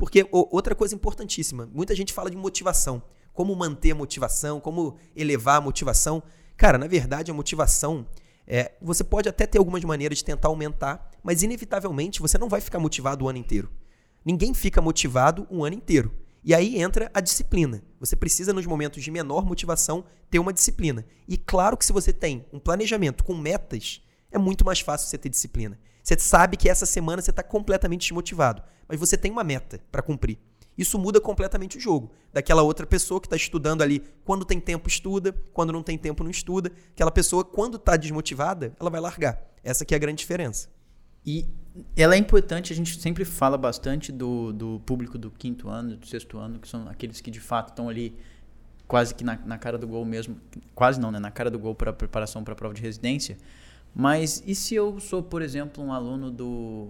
porque 0.02 0.26
outra 0.32 0.74
coisa 0.74 0.96
importantíssima, 0.96 1.70
muita 1.72 1.94
gente 1.94 2.12
fala 2.12 2.28
de 2.28 2.36
motivação. 2.36 3.00
Como 3.32 3.54
manter 3.54 3.92
a 3.92 3.94
motivação, 3.94 4.58
como 4.60 4.96
elevar 5.14 5.58
a 5.58 5.60
motivação. 5.60 6.20
Cara, 6.56 6.76
na 6.76 6.88
verdade, 6.88 7.30
a 7.30 7.34
motivação, 7.34 8.04
é, 8.44 8.72
você 8.82 9.04
pode 9.04 9.28
até 9.28 9.46
ter 9.46 9.58
algumas 9.58 9.84
maneiras 9.84 10.18
de 10.18 10.24
tentar 10.24 10.48
aumentar, 10.48 11.08
mas 11.22 11.44
inevitavelmente 11.44 12.20
você 12.20 12.36
não 12.36 12.48
vai 12.48 12.60
ficar 12.60 12.80
motivado 12.80 13.24
o 13.24 13.28
ano 13.28 13.38
inteiro. 13.38 13.70
Ninguém 14.24 14.52
fica 14.52 14.82
motivado 14.82 15.46
um 15.48 15.64
ano 15.64 15.76
inteiro. 15.76 16.10
E 16.42 16.52
aí 16.52 16.82
entra 16.82 17.08
a 17.14 17.20
disciplina. 17.20 17.80
Você 18.00 18.16
precisa, 18.16 18.52
nos 18.52 18.66
momentos 18.66 19.04
de 19.04 19.10
menor 19.12 19.46
motivação, 19.46 20.04
ter 20.28 20.40
uma 20.40 20.52
disciplina. 20.52 21.06
E 21.28 21.36
claro 21.36 21.76
que 21.76 21.86
se 21.86 21.92
você 21.92 22.12
tem 22.12 22.44
um 22.52 22.58
planejamento 22.58 23.22
com 23.22 23.36
metas, 23.36 24.02
é 24.32 24.36
muito 24.38 24.64
mais 24.64 24.80
fácil 24.80 25.06
você 25.06 25.16
ter 25.16 25.28
disciplina. 25.28 25.78
Você 26.02 26.18
sabe 26.18 26.56
que 26.56 26.68
essa 26.68 26.84
semana 26.84 27.22
você 27.22 27.30
está 27.30 27.42
completamente 27.42 28.02
desmotivado, 28.02 28.62
mas 28.88 28.98
você 28.98 29.16
tem 29.16 29.30
uma 29.30 29.44
meta 29.44 29.80
para 29.90 30.02
cumprir. 30.02 30.38
Isso 30.76 30.98
muda 30.98 31.20
completamente 31.20 31.76
o 31.76 31.80
jogo. 31.80 32.10
Daquela 32.32 32.62
outra 32.62 32.86
pessoa 32.86 33.20
que 33.20 33.26
está 33.26 33.36
estudando 33.36 33.82
ali, 33.82 34.02
quando 34.24 34.44
tem 34.44 34.58
tempo 34.58 34.88
estuda, 34.88 35.32
quando 35.52 35.72
não 35.72 35.82
tem 35.82 35.98
tempo 35.98 36.24
não 36.24 36.30
estuda. 36.30 36.72
Aquela 36.92 37.10
pessoa, 37.10 37.44
quando 37.44 37.76
está 37.76 37.96
desmotivada, 37.96 38.74
ela 38.80 38.88
vai 38.88 39.00
largar. 39.00 39.40
Essa 39.62 39.84
que 39.84 39.94
é 39.94 39.96
a 39.96 40.00
grande 40.00 40.18
diferença. 40.18 40.68
E 41.24 41.46
ela 41.96 42.14
é 42.14 42.18
importante, 42.18 42.72
a 42.72 42.76
gente 42.76 42.98
sempre 43.00 43.24
fala 43.24 43.56
bastante 43.56 44.10
do, 44.10 44.52
do 44.52 44.80
público 44.84 45.16
do 45.16 45.30
quinto 45.30 45.68
ano, 45.68 45.96
do 45.96 46.06
sexto 46.06 46.38
ano, 46.38 46.58
que 46.58 46.66
são 46.66 46.88
aqueles 46.88 47.20
que 47.20 47.30
de 47.30 47.38
fato 47.38 47.68
estão 47.68 47.88
ali 47.88 48.16
quase 48.88 49.14
que 49.14 49.22
na, 49.22 49.38
na 49.44 49.56
cara 49.56 49.78
do 49.78 49.86
gol 49.86 50.04
mesmo. 50.04 50.36
Quase 50.74 50.98
não, 50.98 51.10
né? 51.10 51.18
Na 51.18 51.30
cara 51.30 51.50
do 51.50 51.58
gol 51.58 51.74
para 51.74 51.92
preparação 51.92 52.42
para 52.42 52.54
a 52.54 52.56
prova 52.56 52.74
de 52.74 52.82
residência. 52.82 53.36
Mas 53.94 54.42
e 54.46 54.54
se 54.54 54.74
eu 54.74 54.98
sou, 54.98 55.22
por 55.22 55.42
exemplo, 55.42 55.82
um 55.82 55.92
aluno 55.92 56.30
do 56.30 56.88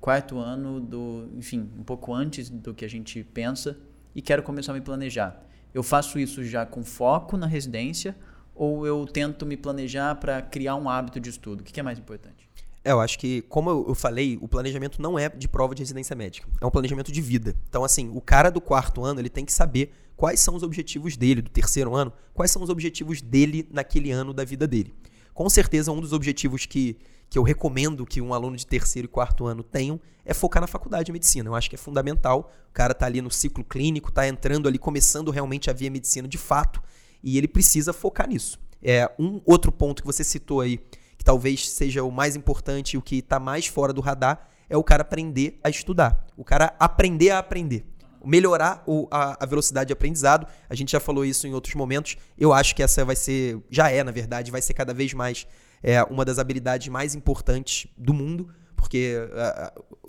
quarto 0.00 0.38
ano, 0.38 0.80
do, 0.80 1.28
enfim, 1.36 1.68
um 1.78 1.82
pouco 1.82 2.12
antes 2.12 2.48
do 2.48 2.72
que 2.74 2.84
a 2.84 2.88
gente 2.88 3.24
pensa 3.24 3.78
e 4.14 4.22
quero 4.22 4.42
começar 4.42 4.72
a 4.72 4.74
me 4.74 4.80
planejar? 4.80 5.42
Eu 5.72 5.82
faço 5.82 6.18
isso 6.18 6.44
já 6.44 6.64
com 6.64 6.84
foco 6.84 7.36
na 7.36 7.46
residência 7.46 8.16
ou 8.54 8.86
eu 8.86 9.04
tento 9.06 9.44
me 9.44 9.56
planejar 9.56 10.14
para 10.14 10.40
criar 10.40 10.76
um 10.76 10.88
hábito 10.88 11.18
de 11.18 11.28
estudo? 11.28 11.60
O 11.60 11.64
que 11.64 11.80
é 11.80 11.82
mais 11.82 11.98
importante? 11.98 12.48
É, 12.84 12.92
eu 12.92 13.00
acho 13.00 13.18
que, 13.18 13.40
como 13.42 13.70
eu 13.70 13.94
falei, 13.94 14.38
o 14.42 14.46
planejamento 14.46 15.00
não 15.00 15.18
é 15.18 15.30
de 15.30 15.48
prova 15.48 15.74
de 15.74 15.80
residência 15.82 16.14
médica. 16.14 16.46
É 16.60 16.66
um 16.66 16.70
planejamento 16.70 17.10
de 17.10 17.20
vida. 17.20 17.56
Então, 17.68 17.82
assim, 17.82 18.10
o 18.14 18.20
cara 18.20 18.50
do 18.50 18.60
quarto 18.60 19.02
ano, 19.02 19.20
ele 19.20 19.30
tem 19.30 19.44
que 19.44 19.52
saber 19.52 19.92
quais 20.14 20.38
são 20.40 20.54
os 20.54 20.62
objetivos 20.62 21.16
dele, 21.16 21.40
do 21.40 21.50
terceiro 21.50 21.94
ano, 21.94 22.12
quais 22.34 22.50
são 22.50 22.62
os 22.62 22.68
objetivos 22.68 23.22
dele 23.22 23.66
naquele 23.72 24.10
ano 24.10 24.34
da 24.34 24.44
vida 24.44 24.66
dele. 24.66 24.94
Com 25.34 25.50
certeza, 25.50 25.90
um 25.90 26.00
dos 26.00 26.12
objetivos 26.12 26.64
que, 26.64 26.96
que 27.28 27.36
eu 27.36 27.42
recomendo 27.42 28.06
que 28.06 28.20
um 28.20 28.32
aluno 28.32 28.56
de 28.56 28.64
terceiro 28.64 29.06
e 29.06 29.08
quarto 29.08 29.46
ano 29.46 29.64
tenham 29.64 30.00
é 30.24 30.32
focar 30.32 30.60
na 30.60 30.68
faculdade 30.68 31.06
de 31.06 31.12
medicina. 31.12 31.48
Eu 31.50 31.56
acho 31.56 31.68
que 31.68 31.74
é 31.74 31.78
fundamental. 31.78 32.52
O 32.70 32.72
cara 32.72 32.92
está 32.92 33.06
ali 33.06 33.20
no 33.20 33.30
ciclo 33.30 33.64
clínico, 33.64 34.10
está 34.10 34.26
entrando 34.28 34.68
ali, 34.68 34.78
começando 34.78 35.32
realmente 35.32 35.68
a 35.68 35.72
via 35.72 35.90
medicina 35.90 36.28
de 36.28 36.38
fato, 36.38 36.80
e 37.22 37.36
ele 37.36 37.48
precisa 37.48 37.92
focar 37.92 38.28
nisso. 38.28 38.60
É 38.80 39.10
um 39.18 39.40
outro 39.44 39.72
ponto 39.72 40.02
que 40.02 40.06
você 40.06 40.22
citou 40.22 40.60
aí, 40.60 40.78
que 41.18 41.24
talvez 41.24 41.68
seja 41.68 42.04
o 42.04 42.12
mais 42.12 42.36
importante 42.36 42.94
e 42.94 42.96
o 42.96 43.02
que 43.02 43.16
está 43.16 43.40
mais 43.40 43.66
fora 43.66 43.92
do 43.92 44.00
radar, 44.00 44.48
é 44.68 44.76
o 44.76 44.84
cara 44.84 45.02
aprender 45.02 45.58
a 45.64 45.68
estudar. 45.68 46.26
O 46.36 46.44
cara 46.44 46.74
aprender 46.78 47.30
a 47.30 47.38
aprender 47.38 47.84
melhorar 48.24 48.82
o, 48.86 49.06
a, 49.10 49.44
a, 49.44 49.46
velocidade 49.46 49.88
de 49.88 49.92
aprendizado. 49.92 50.46
A 50.68 50.74
gente 50.74 50.92
já 50.92 51.00
falou 51.00 51.24
isso 51.24 51.46
em 51.46 51.54
outros 51.54 51.74
momentos. 51.74 52.16
Eu 52.38 52.52
acho 52.52 52.74
que 52.74 52.82
essa 52.82 53.04
vai 53.04 53.16
ser, 53.16 53.58
já 53.70 53.90
é, 53.90 54.02
na 54.02 54.10
verdade, 54.10 54.50
vai 54.50 54.62
ser 54.62 54.74
cada 54.74 54.94
vez 54.94 55.12
mais 55.12 55.46
é, 55.82 56.02
uma 56.04 56.24
das 56.24 56.38
habilidades 56.38 56.88
mais 56.88 57.14
importantes 57.14 57.86
do 57.96 58.14
mundo, 58.14 58.48
porque 58.74 59.16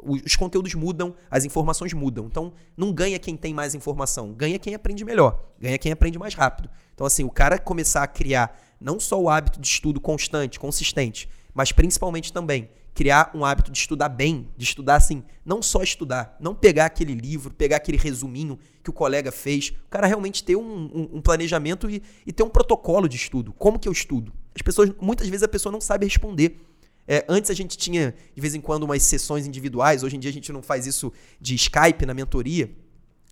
os 0.04 0.36
conteúdos 0.36 0.74
mudam, 0.76 1.16
as 1.32 1.46
informações 1.46 1.94
mudam. 1.94 2.26
Então, 2.26 2.54
não 2.76 2.92
ganha 2.92 3.18
quem 3.18 3.36
tem 3.36 3.54
mais 3.54 3.74
informação, 3.74 4.34
ganha 4.34 4.60
quem 4.60 4.76
aprende 4.76 5.04
melhor, 5.04 5.42
ganha 5.60 5.78
quem 5.78 5.92
aprende 5.92 6.20
mais 6.20 6.34
rápido. 6.34 6.70
Então, 6.94 7.08
assim, 7.08 7.24
o 7.24 7.30
cara 7.30 7.58
começar 7.58 8.04
a 8.04 8.08
criar 8.08 8.60
não 8.80 9.00
só 9.00 9.20
o 9.20 9.30
hábito 9.30 9.60
de 9.60 9.68
estudo 9.68 10.00
constante, 10.00 10.60
consistente, 10.60 11.30
mas 11.54 11.72
principalmente 11.72 12.32
também 12.32 12.70
criar 12.96 13.30
um 13.36 13.44
hábito 13.44 13.70
de 13.70 13.78
estudar 13.78 14.08
bem, 14.08 14.50
de 14.56 14.64
estudar 14.64 14.96
assim, 14.96 15.22
não 15.46 15.62
só 15.62 15.84
estudar, 15.84 16.38
não 16.40 16.56
pegar 16.56 16.86
aquele 16.86 17.14
livro, 17.14 17.54
pegar 17.54 17.76
aquele 17.76 17.98
resuminho 17.98 18.58
que 18.82 18.90
o 18.90 18.94
colega 18.94 19.34
fez, 19.34 19.74
o 19.86 19.90
cara 19.90 20.08
realmente 20.08 20.42
ter 20.42 20.56
um, 20.56 20.62
um, 20.62 21.10
um 21.18 21.22
planejamento 21.22 21.90
e, 21.90 22.02
e, 22.26 22.32
ter 22.32 22.42
um 22.42 22.50
protocolo 22.50 23.10
de 23.10 23.18
estudo. 23.18 23.52
Como 23.54 23.78
que 23.78 23.88
eu 23.88 23.92
estudo? 23.92 24.32
As 24.56 24.62
pessoas, 24.62 24.92
muitas 25.02 25.28
vezes 25.28 25.44
a 25.44 25.48
pessoa 25.48 25.74
não 25.74 25.82
sabe 25.82 26.06
responder. 26.06 26.58
É, 27.06 27.26
antes 27.28 27.52
a 27.52 27.54
gente 27.54 27.78
tinha, 27.78 28.16
de 28.34 28.42
vez 28.42 28.56
em 28.56 28.62
quando, 28.62 28.84
umas 28.84 29.04
sessões 29.04 29.46
individuais, 29.46 30.02
hoje 30.02 30.16
em 30.16 30.20
dia 30.20 30.32
a 30.32 30.34
gente 30.34 30.54
não 30.54 30.64
faz 30.64 30.88
isso 30.88 31.12
de 31.40 31.54
Skype 31.54 32.06
na 32.06 32.14
mentoria. 32.14 32.72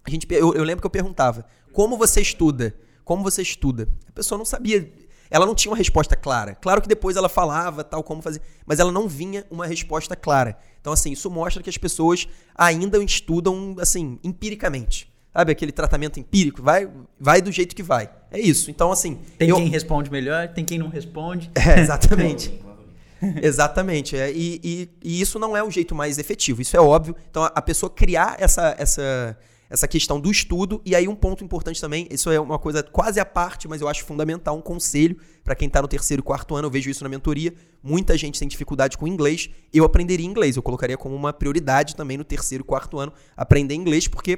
A 0.03 0.09
gente, 0.09 0.27
eu, 0.29 0.53
eu 0.53 0.63
lembro 0.65 0.81
que 0.81 0.85
eu 0.85 0.91
perguntava, 0.91 1.45
como 1.71 1.97
você 1.97 2.19
estuda? 2.19 2.75
Como 3.05 3.23
você 3.23 3.41
estuda? 3.41 3.87
A 4.09 4.11
pessoa 4.11 4.37
não 4.37 4.45
sabia 4.45 4.91
ela 5.29 5.45
não 5.45 5.55
tinha 5.55 5.71
uma 5.71 5.77
resposta 5.77 6.15
clara. 6.15 6.55
Claro 6.55 6.81
que 6.81 6.87
depois 6.87 7.15
ela 7.15 7.29
falava 7.29 7.83
tal 7.83 8.03
como 8.03 8.21
fazer, 8.21 8.41
mas 8.65 8.79
ela 8.79 8.91
não 8.91 9.07
vinha 9.07 9.45
uma 9.49 9.65
resposta 9.65 10.15
clara. 10.15 10.57
Então 10.79 10.93
assim, 10.93 11.11
isso 11.11 11.29
mostra 11.29 11.61
que 11.61 11.69
as 11.69 11.77
pessoas 11.77 12.27
ainda 12.55 13.01
estudam 13.03 13.75
assim, 13.79 14.19
empiricamente. 14.23 15.11
Sabe 15.31 15.51
aquele 15.51 15.71
tratamento 15.71 16.19
empírico, 16.19 16.61
vai 16.61 16.89
vai 17.19 17.41
do 17.41 17.51
jeito 17.51 17.75
que 17.75 17.81
vai. 17.81 18.09
É 18.31 18.39
isso. 18.39 18.69
Então 18.69 18.91
assim, 18.91 19.19
tem 19.37 19.49
eu... 19.49 19.55
quem 19.55 19.67
responde 19.67 20.11
melhor, 20.11 20.47
tem 20.49 20.63
quem 20.63 20.77
não 20.77 20.89
responde. 20.89 21.51
É, 21.55 21.79
exatamente. 21.81 22.61
Exatamente. 23.41 24.17
É, 24.17 24.31
e, 24.31 24.59
e, 24.63 24.89
e, 25.03 25.21
isso 25.21 25.39
não 25.39 25.55
é 25.55 25.63
o 25.63 25.71
jeito 25.71 25.95
mais 25.95 26.17
efetivo, 26.17 26.61
isso 26.61 26.75
é 26.75 26.79
óbvio. 26.79 27.15
Então, 27.29 27.43
a 27.43 27.61
pessoa 27.61 27.89
criar 27.89 28.35
essa, 28.39 28.75
essa, 28.77 29.37
essa 29.73 29.87
questão 29.87 30.19
do 30.19 30.29
estudo. 30.29 30.79
E 30.85 30.95
aí, 30.95 31.07
um 31.07 31.15
ponto 31.15 31.43
importante 31.43 31.81
também, 31.81 32.07
isso 32.11 32.29
é 32.29 32.39
uma 32.39 32.59
coisa 32.59 32.83
quase 32.83 33.19
à 33.19 33.25
parte, 33.25 33.67
mas 33.67 33.81
eu 33.81 33.87
acho 33.87 34.05
fundamental, 34.05 34.55
um 34.55 34.61
conselho 34.61 35.17
para 35.43 35.55
quem 35.55 35.67
está 35.67 35.81
no 35.81 35.87
terceiro 35.87 36.21
e 36.21 36.23
quarto 36.23 36.55
ano, 36.55 36.67
eu 36.67 36.71
vejo 36.71 36.91
isso 36.91 37.03
na 37.03 37.09
mentoria. 37.09 37.51
Muita 37.81 38.15
gente 38.15 38.39
tem 38.39 38.47
dificuldade 38.47 38.99
com 38.99 39.07
inglês. 39.07 39.49
Eu 39.73 39.83
aprenderia 39.83 40.27
inglês, 40.27 40.55
eu 40.55 40.61
colocaria 40.61 40.95
como 40.95 41.15
uma 41.15 41.33
prioridade 41.33 41.95
também 41.95 42.17
no 42.17 42.23
terceiro 42.23 42.63
e 42.63 42.67
quarto 42.67 42.99
ano 42.99 43.11
aprender 43.35 43.73
inglês, 43.73 44.07
porque 44.07 44.37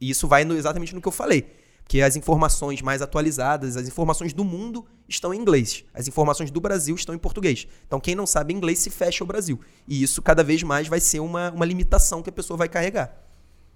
isso 0.00 0.26
vai 0.26 0.44
no, 0.44 0.56
exatamente 0.56 0.92
no 0.96 1.00
que 1.00 1.06
eu 1.06 1.12
falei. 1.12 1.46
Que 1.86 2.02
as 2.02 2.16
informações 2.16 2.82
mais 2.82 3.00
atualizadas, 3.00 3.76
as 3.76 3.86
informações 3.86 4.32
do 4.32 4.44
mundo 4.44 4.84
estão 5.08 5.32
em 5.32 5.38
inglês. 5.38 5.84
As 5.94 6.08
informações 6.08 6.50
do 6.50 6.60
Brasil 6.60 6.96
estão 6.96 7.14
em 7.14 7.18
português. 7.18 7.68
Então, 7.86 8.00
quem 8.00 8.16
não 8.16 8.26
sabe 8.26 8.52
inglês 8.52 8.80
se 8.80 8.90
fecha 8.90 9.22
o 9.22 9.26
Brasil. 9.28 9.60
E 9.86 10.02
isso 10.02 10.20
cada 10.20 10.42
vez 10.42 10.64
mais 10.64 10.88
vai 10.88 10.98
ser 10.98 11.20
uma, 11.20 11.52
uma 11.52 11.64
limitação 11.64 12.20
que 12.20 12.30
a 12.30 12.32
pessoa 12.32 12.56
vai 12.56 12.68
carregar. 12.68 13.25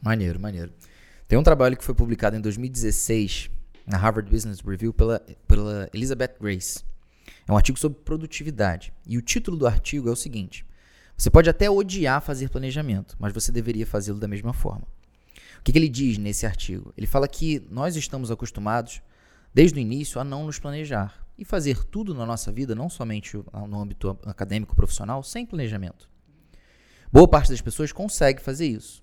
Maneiro, 0.02 0.40
maneiro. 0.40 0.72
Tem 1.28 1.38
um 1.38 1.42
trabalho 1.42 1.76
que 1.76 1.84
foi 1.84 1.94
publicado 1.94 2.36
em 2.36 2.40
2016 2.40 3.50
na 3.86 3.98
Harvard 3.98 4.30
Business 4.30 4.60
Review 4.60 4.94
pela, 4.94 5.20
pela 5.46 5.90
Elizabeth 5.92 6.36
Grace. 6.40 6.84
É 7.46 7.52
um 7.52 7.56
artigo 7.56 7.78
sobre 7.78 7.98
produtividade. 8.00 8.92
E 9.06 9.18
o 9.18 9.22
título 9.22 9.56
do 9.56 9.66
artigo 9.66 10.08
é 10.08 10.12
o 10.12 10.16
seguinte: 10.16 10.64
Você 11.16 11.30
pode 11.30 11.50
até 11.50 11.70
odiar 11.70 12.22
fazer 12.22 12.48
planejamento, 12.48 13.16
mas 13.18 13.32
você 13.32 13.52
deveria 13.52 13.86
fazê-lo 13.86 14.18
da 14.18 14.26
mesma 14.26 14.52
forma. 14.52 14.86
O 15.58 15.62
que, 15.62 15.72
que 15.72 15.78
ele 15.78 15.88
diz 15.88 16.16
nesse 16.16 16.46
artigo? 16.46 16.94
Ele 16.96 17.06
fala 17.06 17.28
que 17.28 17.62
nós 17.70 17.94
estamos 17.94 18.30
acostumados, 18.30 19.02
desde 19.52 19.78
o 19.78 19.80
início, 19.80 20.18
a 20.18 20.24
não 20.24 20.46
nos 20.46 20.58
planejar 20.58 21.26
e 21.36 21.44
fazer 21.44 21.84
tudo 21.84 22.14
na 22.14 22.24
nossa 22.24 22.50
vida, 22.50 22.74
não 22.74 22.88
somente 22.88 23.36
no 23.68 23.80
âmbito 23.80 24.18
acadêmico 24.24 24.74
profissional, 24.74 25.22
sem 25.22 25.44
planejamento. 25.44 26.08
Boa 27.12 27.28
parte 27.28 27.50
das 27.50 27.60
pessoas 27.60 27.92
consegue 27.92 28.40
fazer 28.40 28.66
isso. 28.66 29.02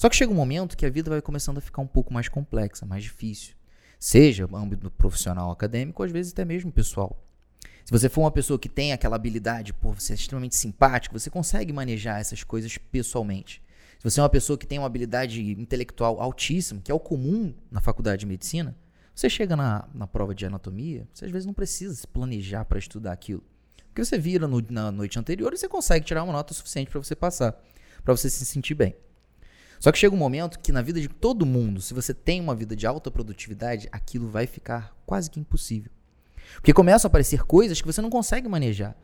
Só 0.00 0.08
que 0.08 0.16
chega 0.16 0.32
um 0.32 0.34
momento 0.34 0.78
que 0.78 0.86
a 0.86 0.88
vida 0.88 1.10
vai 1.10 1.20
começando 1.20 1.58
a 1.58 1.60
ficar 1.60 1.82
um 1.82 1.86
pouco 1.86 2.10
mais 2.10 2.26
complexa, 2.26 2.86
mais 2.86 3.04
difícil. 3.04 3.54
Seja 3.98 4.46
no 4.46 4.56
âmbito 4.56 4.90
profissional, 4.90 5.50
acadêmico, 5.50 6.00
ou 6.00 6.06
às 6.06 6.10
vezes 6.10 6.32
até 6.32 6.42
mesmo 6.42 6.72
pessoal. 6.72 7.22
Se 7.84 7.92
você 7.92 8.08
for 8.08 8.22
uma 8.22 8.30
pessoa 8.30 8.58
que 8.58 8.66
tem 8.66 8.94
aquela 8.94 9.16
habilidade, 9.16 9.74
pô, 9.74 9.92
você 9.92 10.14
é 10.14 10.16
extremamente 10.16 10.56
simpático, 10.56 11.18
você 11.18 11.28
consegue 11.28 11.70
manejar 11.70 12.18
essas 12.18 12.42
coisas 12.42 12.78
pessoalmente. 12.78 13.62
Se 13.98 14.04
você 14.04 14.20
é 14.20 14.22
uma 14.22 14.30
pessoa 14.30 14.56
que 14.56 14.66
tem 14.66 14.78
uma 14.78 14.86
habilidade 14.86 15.42
intelectual 15.52 16.18
altíssima, 16.18 16.80
que 16.82 16.90
é 16.90 16.94
o 16.94 16.98
comum 16.98 17.52
na 17.70 17.82
faculdade 17.82 18.20
de 18.20 18.26
medicina, 18.26 18.74
você 19.14 19.28
chega 19.28 19.54
na, 19.54 19.86
na 19.92 20.06
prova 20.06 20.34
de 20.34 20.46
anatomia, 20.46 21.06
você 21.12 21.26
às 21.26 21.30
vezes 21.30 21.44
não 21.44 21.52
precisa 21.52 21.94
se 21.94 22.06
planejar 22.06 22.64
para 22.64 22.78
estudar 22.78 23.12
aquilo. 23.12 23.44
Porque 23.88 24.02
você 24.02 24.16
vira 24.16 24.48
no, 24.48 24.64
na 24.70 24.90
noite 24.90 25.18
anterior 25.18 25.52
e 25.52 25.58
você 25.58 25.68
consegue 25.68 26.06
tirar 26.06 26.24
uma 26.24 26.32
nota 26.32 26.54
suficiente 26.54 26.90
para 26.90 27.02
você 27.02 27.14
passar, 27.14 27.54
para 28.02 28.16
você 28.16 28.30
se 28.30 28.46
sentir 28.46 28.72
bem. 28.72 28.96
Só 29.80 29.90
que 29.90 29.98
chega 29.98 30.14
um 30.14 30.18
momento 30.18 30.58
que 30.60 30.70
na 30.70 30.82
vida 30.82 31.00
de 31.00 31.08
todo 31.08 31.46
mundo, 31.46 31.80
se 31.80 31.94
você 31.94 32.12
tem 32.12 32.38
uma 32.38 32.54
vida 32.54 32.76
de 32.76 32.86
alta 32.86 33.10
produtividade, 33.10 33.88
aquilo 33.90 34.28
vai 34.28 34.46
ficar 34.46 34.94
quase 35.06 35.30
que 35.30 35.40
impossível. 35.40 35.90
Porque 36.56 36.74
começam 36.74 37.08
a 37.08 37.10
aparecer 37.10 37.42
coisas 37.44 37.80
que 37.80 37.86
você 37.86 38.02
não 38.02 38.10
consegue 38.10 38.46
manejar. 38.46 38.94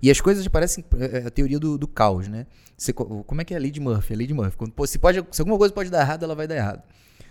E 0.00 0.10
as 0.10 0.20
coisas 0.20 0.46
parecem 0.46 0.84
é, 0.98 1.18
é 1.18 1.26
a 1.26 1.30
teoria 1.30 1.58
do, 1.58 1.76
do 1.76 1.88
caos, 1.88 2.28
né? 2.28 2.46
Você, 2.76 2.92
como 2.92 3.40
é 3.40 3.44
que 3.44 3.52
é 3.52 3.56
a 3.56 3.60
lei 3.60 3.70
de 3.70 3.80
Murphy? 3.80 4.14
A 4.14 4.16
de 4.16 4.34
Murphy. 4.34 4.56
Quando, 4.56 4.86
se, 4.86 4.98
pode, 4.98 5.24
se 5.32 5.40
alguma 5.40 5.58
coisa 5.58 5.74
pode 5.74 5.90
dar 5.90 6.00
errado, 6.00 6.24
ela 6.24 6.34
vai 6.36 6.46
dar 6.46 6.56
errado. 6.56 6.82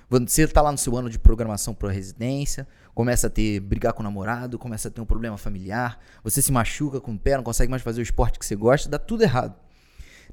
Você 0.09 0.41
está 0.41 0.61
lá 0.61 0.73
no 0.73 0.77
seu 0.77 0.97
ano 0.97 1.09
de 1.09 1.17
programação 1.17 1.73
para 1.73 1.89
residência, 1.89 2.67
começa 2.93 3.27
a 3.27 3.29
ter 3.29 3.61
brigar 3.61 3.93
com 3.93 4.01
o 4.01 4.03
namorado, 4.03 4.59
começa 4.59 4.89
a 4.89 4.91
ter 4.91 4.99
um 4.99 5.05
problema 5.05 5.37
familiar, 5.37 5.97
você 6.21 6.41
se 6.41 6.51
machuca 6.51 6.99
com 6.99 7.13
o 7.13 7.17
pé, 7.17 7.37
não 7.37 7.43
consegue 7.43 7.69
mais 7.69 7.81
fazer 7.81 8.01
o 8.01 8.03
esporte 8.03 8.37
que 8.37 8.45
você 8.45 8.53
gosta, 8.53 8.89
dá 8.89 8.99
tudo 8.99 9.23
errado. 9.23 9.55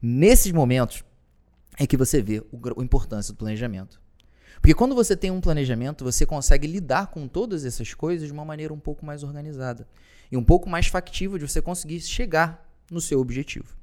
Nesses 0.02 0.50
momentos, 0.50 1.04
é 1.78 1.86
que 1.86 1.96
você 1.96 2.20
vê 2.20 2.38
a 2.38 2.82
importância 2.82 3.32
do 3.32 3.36
planejamento. 3.36 4.00
Porque 4.60 4.74
quando 4.74 4.94
você 4.94 5.16
tem 5.16 5.30
um 5.30 5.40
planejamento, 5.40 6.04
você 6.04 6.26
consegue 6.26 6.66
lidar 6.66 7.08
com 7.08 7.28
todas 7.28 7.64
essas 7.64 7.94
coisas 7.94 8.26
de 8.26 8.32
uma 8.32 8.44
maneira 8.44 8.74
um 8.74 8.78
pouco 8.80 9.06
mais 9.06 9.22
organizada 9.22 9.86
e 10.30 10.36
um 10.36 10.42
pouco 10.42 10.68
mais 10.68 10.88
factível 10.88 11.38
de 11.38 11.48
você 11.48 11.62
conseguir 11.62 12.00
chegar 12.00 12.68
no 12.90 13.00
seu 13.00 13.20
objetivo. 13.20 13.76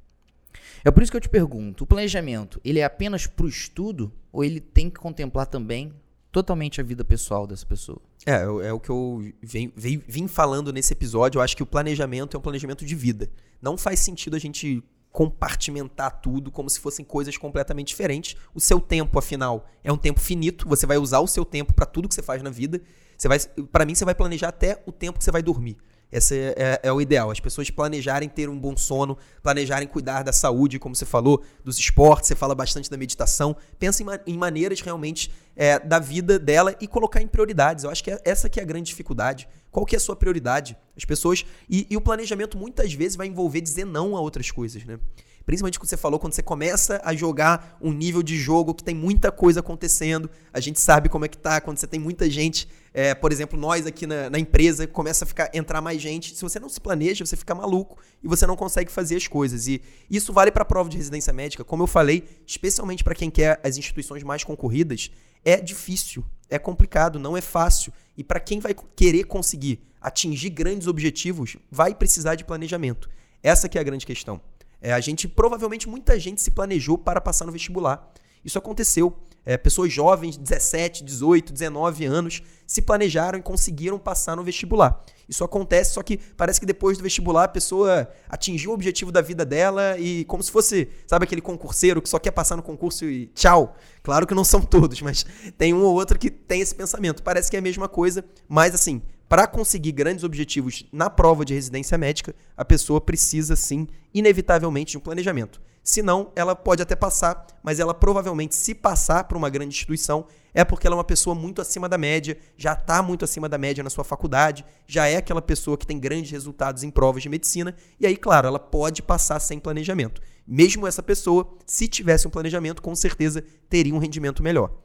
É 0.84 0.92
por 0.92 1.02
isso 1.02 1.12
que 1.12 1.18
eu 1.18 1.22
te 1.22 1.30
pergunto, 1.30 1.84
o 1.84 1.88
planejamento, 1.88 2.60
ele 2.64 2.80
é 2.80 2.84
apenas 2.84 3.26
para 3.26 3.46
o 3.46 3.50
estudo 3.50 4.12
ou 4.32 4.44
ele 4.44 4.60
tem 4.60 4.90
que 4.90 5.00
contemplar 5.00 5.48
também 5.48 5.94
totalmente 6.32 6.82
a 6.82 6.84
vida 6.84 7.06
pessoal 7.06 7.48
dessa 7.48 7.66
pessoa? 7.66 8.02
É, 8.26 8.34
é, 8.34 8.68
é 8.68 8.74
o 8.74 8.80
que 8.80 8.90
eu 8.90 9.32
vim, 9.42 9.72
vim 9.76 10.28
falando 10.28 10.74
nesse 10.74 10.92
episódio. 10.92 11.40
Eu 11.40 11.42
acho 11.42 11.56
que 11.56 11.64
o 11.64 11.66
planejamento 11.66 12.36
é 12.36 12.38
um 12.38 12.44
planejamento 12.44 12.86
de 12.86 12.94
vida. 12.94 13.30
Não 13.62 13.78
faz 13.78 14.00
sentido 14.00 14.36
a 14.36 14.40
gente 14.40 14.84
compartimentar 15.16 16.20
tudo 16.20 16.52
como 16.52 16.70
se 16.70 16.78
fossem 16.78 17.06
coisas 17.06 17.38
completamente 17.38 17.88
diferentes. 17.88 18.36
O 18.54 18.60
seu 18.60 18.82
tempo, 18.82 19.18
afinal, 19.18 19.66
é 19.82 19.90
um 19.90 19.96
tempo 19.96 20.20
finito. 20.20 20.68
Você 20.68 20.86
vai 20.86 20.98
usar 20.98 21.20
o 21.20 21.28
seu 21.28 21.46
tempo 21.46 21.74
para 21.74 21.86
tudo 21.86 22.10
que 22.10 22.14
você 22.14 22.22
faz 22.22 22.44
na 22.44 22.50
vida. 22.50 22.82
Você 23.18 23.30
vai, 23.30 23.40
para 23.72 23.86
mim, 23.86 23.96
você 23.96 24.04
vai 24.04 24.14
planejar 24.14 24.50
até 24.50 24.84
o 24.86 24.92
tempo 24.92 25.18
que 25.18 25.24
você 25.24 25.32
vai 25.32 25.42
dormir. 25.42 25.78
Esse 26.12 26.40
é, 26.40 26.56
é, 26.58 26.80
é, 26.84 26.94
o 26.94 27.02
ideal. 27.02 27.32
As 27.32 27.40
pessoas 27.40 27.70
planejarem 27.70 28.30
ter 28.30 28.50
um 28.50 28.58
bom 28.58 28.78
sono, 28.78 29.18
planejarem 29.42 29.88
cuidar 29.88 30.24
da 30.24 30.32
saúde, 30.32 30.80
como 30.80 30.96
você 30.96 31.06
falou, 31.06 31.44
dos 31.64 31.78
esportes, 31.78 32.28
você 32.28 32.36
fala 32.36 32.56
bastante 32.56 32.90
da 32.90 32.98
meditação. 32.98 33.56
Pensa 33.78 34.04
em, 34.04 34.34
em 34.34 34.38
maneiras 34.38 34.82
realmente 34.82 35.32
é, 35.56 35.80
da 35.80 36.00
vida 36.00 36.38
dela 36.38 36.76
e 36.80 36.88
colocar 36.88 37.22
em 37.22 37.28
prioridades. 37.28 37.84
Eu 37.84 37.90
acho 37.90 38.04
que 38.04 38.12
é, 38.12 38.22
essa 38.24 38.50
que 38.50 38.60
é 38.60 38.64
a 38.64 38.66
grande 38.66 38.88
dificuldade. 38.88 39.48
Qual 39.72 39.86
que 39.86 39.96
é 39.96 39.98
a 39.98 40.02
sua 40.02 40.16
prioridade? 40.16 40.78
As 40.96 41.04
pessoas. 41.04 41.46
E, 41.70 41.86
e 41.90 41.98
o 41.98 42.02
planejamento 42.02 42.58
muitas 42.58 42.94
vezes 42.94 43.16
vai 43.16 43.28
envolver 43.28 43.62
dizer 43.62 43.86
não 43.86 44.16
a 44.16 44.22
outras 44.22 44.50
coisas, 44.52 44.86
né? 44.86 45.00
Principalmente 45.46 45.78
o 45.78 45.82
que 45.82 45.88
você 45.88 45.96
falou, 45.96 46.20
quando 46.20 46.34
você 46.34 46.42
começa 46.42 47.00
a 47.04 47.14
jogar 47.14 47.78
um 47.80 47.92
nível 47.92 48.24
de 48.24 48.36
jogo 48.36 48.74
que 48.74 48.84
tem 48.84 48.96
muita 48.96 49.32
coisa 49.32 49.60
acontecendo, 49.60 50.30
a 50.52 50.60
gente 50.60 50.80
sabe 50.80 51.08
como 51.08 51.24
é 51.24 51.28
que 51.28 51.38
tá, 51.38 51.62
quando 51.62 51.78
você 51.78 51.86
tem 51.86 52.00
muita 52.00 52.28
gente, 52.30 52.68
é, 52.94 53.14
por 53.14 53.32
exemplo, 53.32 53.60
nós 53.60 53.86
aqui 53.86 54.08
na, 54.08 54.30
na, 54.30 54.40
empresa, 54.40 54.88
começa 54.88 55.24
a 55.24 55.28
ficar, 55.28 55.52
entrar 55.54 55.82
mais 55.82 56.02
gente. 56.02 56.36
Se 56.36 56.42
você 56.42 56.60
não 56.60 56.68
se 56.68 56.82
planeja, 56.82 57.24
você 57.24 57.36
fica 57.36 57.54
maluco 57.54 57.98
e 58.24 58.28
você 58.28 58.48
não 58.48 58.56
consegue 58.56 58.92
fazer 58.92 59.18
as 59.18 59.28
coisas. 59.28 59.68
E 59.68 59.82
isso 60.10 60.34
vale 60.34 60.50
para 60.50 60.64
a 60.64 60.66
prova 60.66 60.90
de 60.90 60.98
residência 60.98 61.32
médica. 61.32 61.64
Como 61.64 61.84
eu 61.84 61.88
falei, 61.88 62.24
especialmente 62.48 63.04
para 63.04 63.14
quem 63.14 63.30
quer 63.30 63.60
as 63.64 63.78
instituições 63.78 64.24
mais 64.24 64.44
concorridas, 64.44 65.12
é 65.44 65.58
difícil, 65.62 66.26
é 66.50 66.58
complicado, 66.58 67.20
não 67.20 67.38
é 67.38 67.42
fácil. 67.42 67.94
E 68.18 68.24
para 68.24 68.40
quem 68.40 68.60
vai 68.60 68.74
querer 68.96 69.26
conseguir 69.26 69.80
atingir 70.02 70.50
grandes 70.50 70.88
objetivos, 70.88 71.58
vai 71.70 71.94
precisar 71.94 72.34
de 72.36 72.44
planejamento. 72.44 73.10
Essa 73.44 73.70
que 73.70 73.78
é 73.78 73.82
a 73.82 73.84
grande 73.84 74.06
questão. 74.08 74.42
É, 74.82 74.94
a 74.94 75.00
gente, 75.00 75.28
provavelmente, 75.28 75.88
muita 75.88 76.20
gente 76.20 76.42
se 76.42 76.52
planejou 76.52 76.98
para 76.98 77.20
passar 77.22 77.46
no 77.46 77.52
vestibular. 77.52 78.12
Isso 78.46 78.60
aconteceu. 78.60 79.18
É, 79.44 79.58
pessoas 79.58 79.92
jovens, 79.92 80.38
17, 80.38 81.04
18, 81.04 81.54
19 81.54 82.06
anos, 82.06 82.42
se 82.66 82.82
planejaram 82.82 83.38
e 83.38 83.42
conseguiram 83.42 83.98
passar 84.00 84.36
no 84.36 84.44
vestibular. 84.44 85.04
Isso 85.30 85.44
acontece, 85.44 85.94
só 85.94 86.04
que 86.04 86.18
parece 86.18 86.60
que 86.60 86.66
depois 86.66 86.98
do 86.98 87.04
vestibular 87.04 87.44
a 87.44 87.48
pessoa 87.48 88.08
atingiu 88.30 88.72
o 88.72 88.74
objetivo 88.74 89.12
da 89.12 89.22
vida 89.22 89.46
dela 89.46 89.98
e 90.00 90.26
como 90.26 90.42
se 90.42 90.52
fosse, 90.52 90.88
sabe 91.08 91.26
aquele 91.26 91.42
concurseiro 91.42 92.02
que 92.02 92.10
só 92.10 92.18
quer 92.18 92.32
passar 92.32 92.56
no 92.56 92.64
concurso 92.64 93.06
e 93.06 93.28
tchau. 93.28 93.76
Claro 94.04 94.26
que 94.26 94.34
não 94.34 94.44
são 94.44 94.62
todos, 94.62 95.02
mas 95.02 95.26
tem 95.58 95.74
um 95.74 95.82
ou 95.82 95.94
outro 95.96 96.18
que 96.18 96.30
tem 96.30 96.62
esse 96.62 96.74
pensamento. 96.74 97.24
Parece 97.24 97.50
que 97.50 97.56
é 97.56 97.60
a 97.60 97.64
mesma 97.64 97.88
coisa, 97.88 98.26
mas 98.48 98.74
assim, 98.74 99.02
para 99.36 99.48
conseguir 99.48 99.92
grandes 99.92 100.24
objetivos 100.24 100.86
na 100.94 101.10
prova 101.10 101.44
de 101.44 101.54
residência 101.54 101.98
médica, 101.98 102.34
a 102.56 102.64
pessoa 102.64 103.02
precisa 103.02 103.54
sim, 103.54 103.86
inevitavelmente, 104.14 104.92
de 104.92 104.98
um 104.98 105.02
planejamento. 105.02 105.60
Se 105.84 106.02
não, 106.02 106.32
ela 106.38 106.56
pode 106.56 106.82
até 106.82 106.96
passar, 106.96 107.46
mas 107.62 107.78
ela 107.78 107.94
provavelmente, 107.94 108.56
se 108.56 108.74
passar 108.74 109.26
para 109.26 109.38
uma 109.38 109.50
grande 109.50 109.76
instituição, 109.76 110.26
é 110.54 110.64
porque 110.64 110.88
ela 110.88 110.96
é 110.96 111.00
uma 111.00 111.04
pessoa 111.04 111.36
muito 111.36 111.62
acima 111.62 111.90
da 111.90 111.98
média, 111.98 112.38
já 112.56 112.72
está 112.72 113.04
muito 113.04 113.26
acima 113.26 113.50
da 113.50 113.58
média 113.58 113.84
na 113.84 113.90
sua 113.90 114.06
faculdade, 114.06 114.64
já 114.88 115.06
é 115.06 115.18
aquela 115.18 115.42
pessoa 115.42 115.78
que 115.78 115.86
tem 115.86 116.00
grandes 116.00 116.32
resultados 116.32 116.84
em 116.84 116.90
provas 116.90 117.22
de 117.22 117.28
medicina, 117.28 117.76
e 118.00 118.08
aí, 118.08 118.16
claro, 118.16 118.48
ela 118.48 118.58
pode 118.58 119.02
passar 119.02 119.42
sem 119.42 119.60
planejamento. 119.60 120.22
Mesmo 120.48 120.88
essa 120.88 121.04
pessoa, 121.04 121.58
se 121.66 121.90
tivesse 121.90 122.26
um 122.26 122.32
planejamento, 122.32 122.82
com 122.82 122.96
certeza 122.96 123.44
teria 123.68 123.94
um 123.94 124.00
rendimento 124.00 124.42
melhor. 124.42 124.85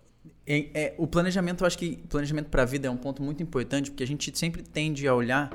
É, 0.53 0.67
é, 0.75 0.95
o 0.99 1.07
planejamento, 1.07 1.63
eu 1.63 1.67
acho 1.69 1.79
que 1.79 1.97
planejamento 2.09 2.49
para 2.49 2.63
a 2.63 2.65
vida 2.65 2.89
é 2.89 2.91
um 2.91 2.97
ponto 2.97 3.23
muito 3.23 3.41
importante, 3.41 3.89
porque 3.89 4.03
a 4.03 4.07
gente 4.07 4.37
sempre 4.37 4.65
tende 4.65 5.07
a 5.07 5.15
olhar 5.15 5.49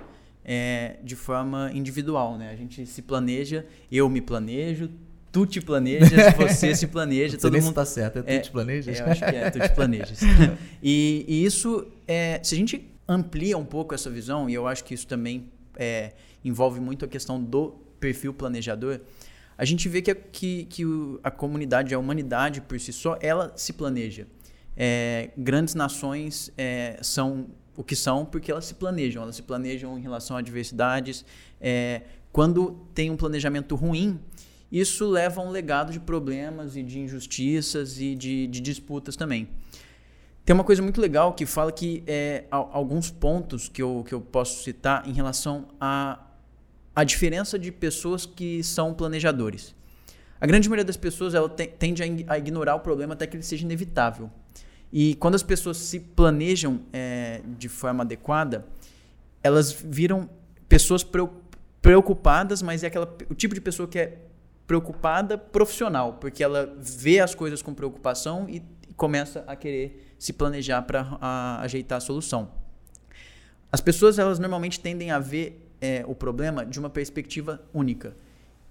é, 0.45 0.95
de 1.03 1.17
forma 1.17 1.69
individual, 1.73 2.37
né? 2.37 2.49
A 2.49 2.55
gente 2.55 2.85
se 2.85 3.01
planeja, 3.01 3.65
eu 3.91 4.07
me 4.07 4.21
planejo, 4.21 4.89
tu 5.33 5.45
te 5.45 5.59
planejas, 5.59 6.11
você 6.39 6.73
se 6.73 6.87
planeja, 6.87 7.37
todo 7.37 7.57
mundo 7.57 7.71
está 7.71 7.83
certo, 7.83 8.19
é 8.19 8.21
tu 8.21 8.29
é, 8.29 8.39
te 8.39 8.51
planejas. 8.51 8.97
É, 8.97 9.01
eu 9.01 9.07
acho 9.07 9.19
que 9.19 9.35
é, 9.35 9.51
tu 9.51 9.59
te 9.59 9.75
planejas. 9.75 10.21
e, 10.81 11.25
e, 11.27 11.43
isso, 11.43 11.85
é, 12.07 12.39
se 12.41 12.55
a 12.55 12.57
gente 12.57 12.89
amplia 13.05 13.57
um 13.57 13.65
pouco 13.65 13.93
essa 13.93 14.09
visão, 14.09 14.49
e 14.49 14.53
eu 14.53 14.65
acho 14.65 14.85
que 14.85 14.93
isso 14.93 15.07
também 15.07 15.51
é, 15.75 16.13
envolve 16.41 16.79
muito 16.79 17.03
a 17.03 17.07
questão 17.09 17.43
do 17.43 17.71
perfil 17.99 18.33
planejador, 18.33 19.01
a 19.57 19.65
gente 19.65 19.89
vê 19.89 20.01
que, 20.01 20.11
a, 20.11 20.15
que, 20.15 20.63
que 20.69 20.83
a 21.21 21.29
comunidade, 21.29 21.93
a 21.93 21.99
humanidade 21.99 22.61
por 22.61 22.79
si 22.79 22.93
só, 22.93 23.17
ela 23.21 23.51
se 23.57 23.73
planeja. 23.73 24.25
É, 24.77 25.31
grandes 25.37 25.73
nações 25.73 26.51
é, 26.57 26.97
são 27.01 27.47
o 27.77 27.83
que 27.83 27.95
são 27.95 28.25
porque 28.25 28.51
elas 28.51 28.65
se 28.65 28.73
planejam, 28.73 29.23
elas 29.23 29.35
se 29.35 29.43
planejam 29.43 29.97
em 29.97 30.01
relação 30.01 30.35
a 30.35 30.39
adversidades. 30.39 31.25
É, 31.59 32.01
quando 32.31 32.85
tem 32.93 33.09
um 33.09 33.17
planejamento 33.17 33.75
ruim, 33.75 34.19
isso 34.71 35.05
leva 35.07 35.41
a 35.41 35.43
um 35.43 35.49
legado 35.49 35.91
de 35.91 35.99
problemas 35.99 36.75
e 36.75 36.83
de 36.83 36.99
injustiças 36.99 37.99
e 37.99 38.15
de, 38.15 38.47
de 38.47 38.59
disputas 38.61 39.15
também. 39.15 39.49
Tem 40.43 40.53
uma 40.53 40.63
coisa 40.63 40.81
muito 40.81 41.01
legal 41.01 41.33
que 41.33 41.45
fala 41.45 41.71
que 41.71 42.03
é, 42.05 42.45
alguns 42.51 43.09
pontos 43.09 43.67
que 43.67 43.81
eu, 43.81 44.03
que 44.07 44.13
eu 44.13 44.21
posso 44.21 44.63
citar 44.63 45.07
em 45.07 45.11
relação 45.11 45.67
a 45.79 46.25
a 46.95 47.03
diferença 47.03 47.59
de 47.59 47.71
pessoas 47.71 48.25
que 48.25 48.63
são 48.63 48.93
planejadores. 48.93 49.75
A 50.39 50.47
grande 50.47 50.69
maioria 50.69 50.85
das 50.85 50.95
pessoas 50.95 51.33
ela 51.33 51.49
tende 51.49 52.01
a 52.27 52.37
ignorar 52.37 52.75
o 52.75 52.79
problema 52.79 53.13
até 53.13 53.27
que 53.27 53.35
ele 53.35 53.43
seja 53.43 53.65
inevitável. 53.65 54.31
E 54.97 55.13
quando 55.15 55.35
as 55.35 55.43
pessoas 55.43 55.75
se 55.75 55.99
planejam 55.99 56.79
é, 56.93 57.41
de 57.57 57.67
forma 57.67 58.01
adequada, 58.01 58.65
elas 59.43 59.69
viram 59.69 60.29
pessoas 60.69 61.05
preocupadas, 61.81 62.61
mas 62.61 62.81
é 62.81 62.87
aquela, 62.87 63.13
o 63.29 63.35
tipo 63.35 63.53
de 63.53 63.59
pessoa 63.59 63.89
que 63.89 63.99
é 63.99 64.19
preocupada 64.65 65.37
profissional, 65.37 66.13
porque 66.13 66.41
ela 66.41 66.73
vê 66.79 67.19
as 67.19 67.35
coisas 67.35 67.61
com 67.61 67.73
preocupação 67.73 68.47
e, 68.49 68.63
começa 68.95 69.43
a 69.45 69.57
querer 69.57 70.15
se 70.17 70.31
planejar 70.31 70.81
para 70.83 71.19
ajeitar 71.59 71.97
a 71.97 71.99
solução. 71.99 72.49
As 73.69 73.81
pessoas 73.81 74.17
elas 74.17 74.39
normalmente 74.39 74.79
tendem 74.79 75.11
a 75.11 75.19
ver 75.19 75.69
é, 75.81 76.05
o 76.07 76.15
problema 76.15 76.65
de 76.65 76.79
uma 76.79 76.89
perspectiva 76.89 77.61
única. 77.73 78.15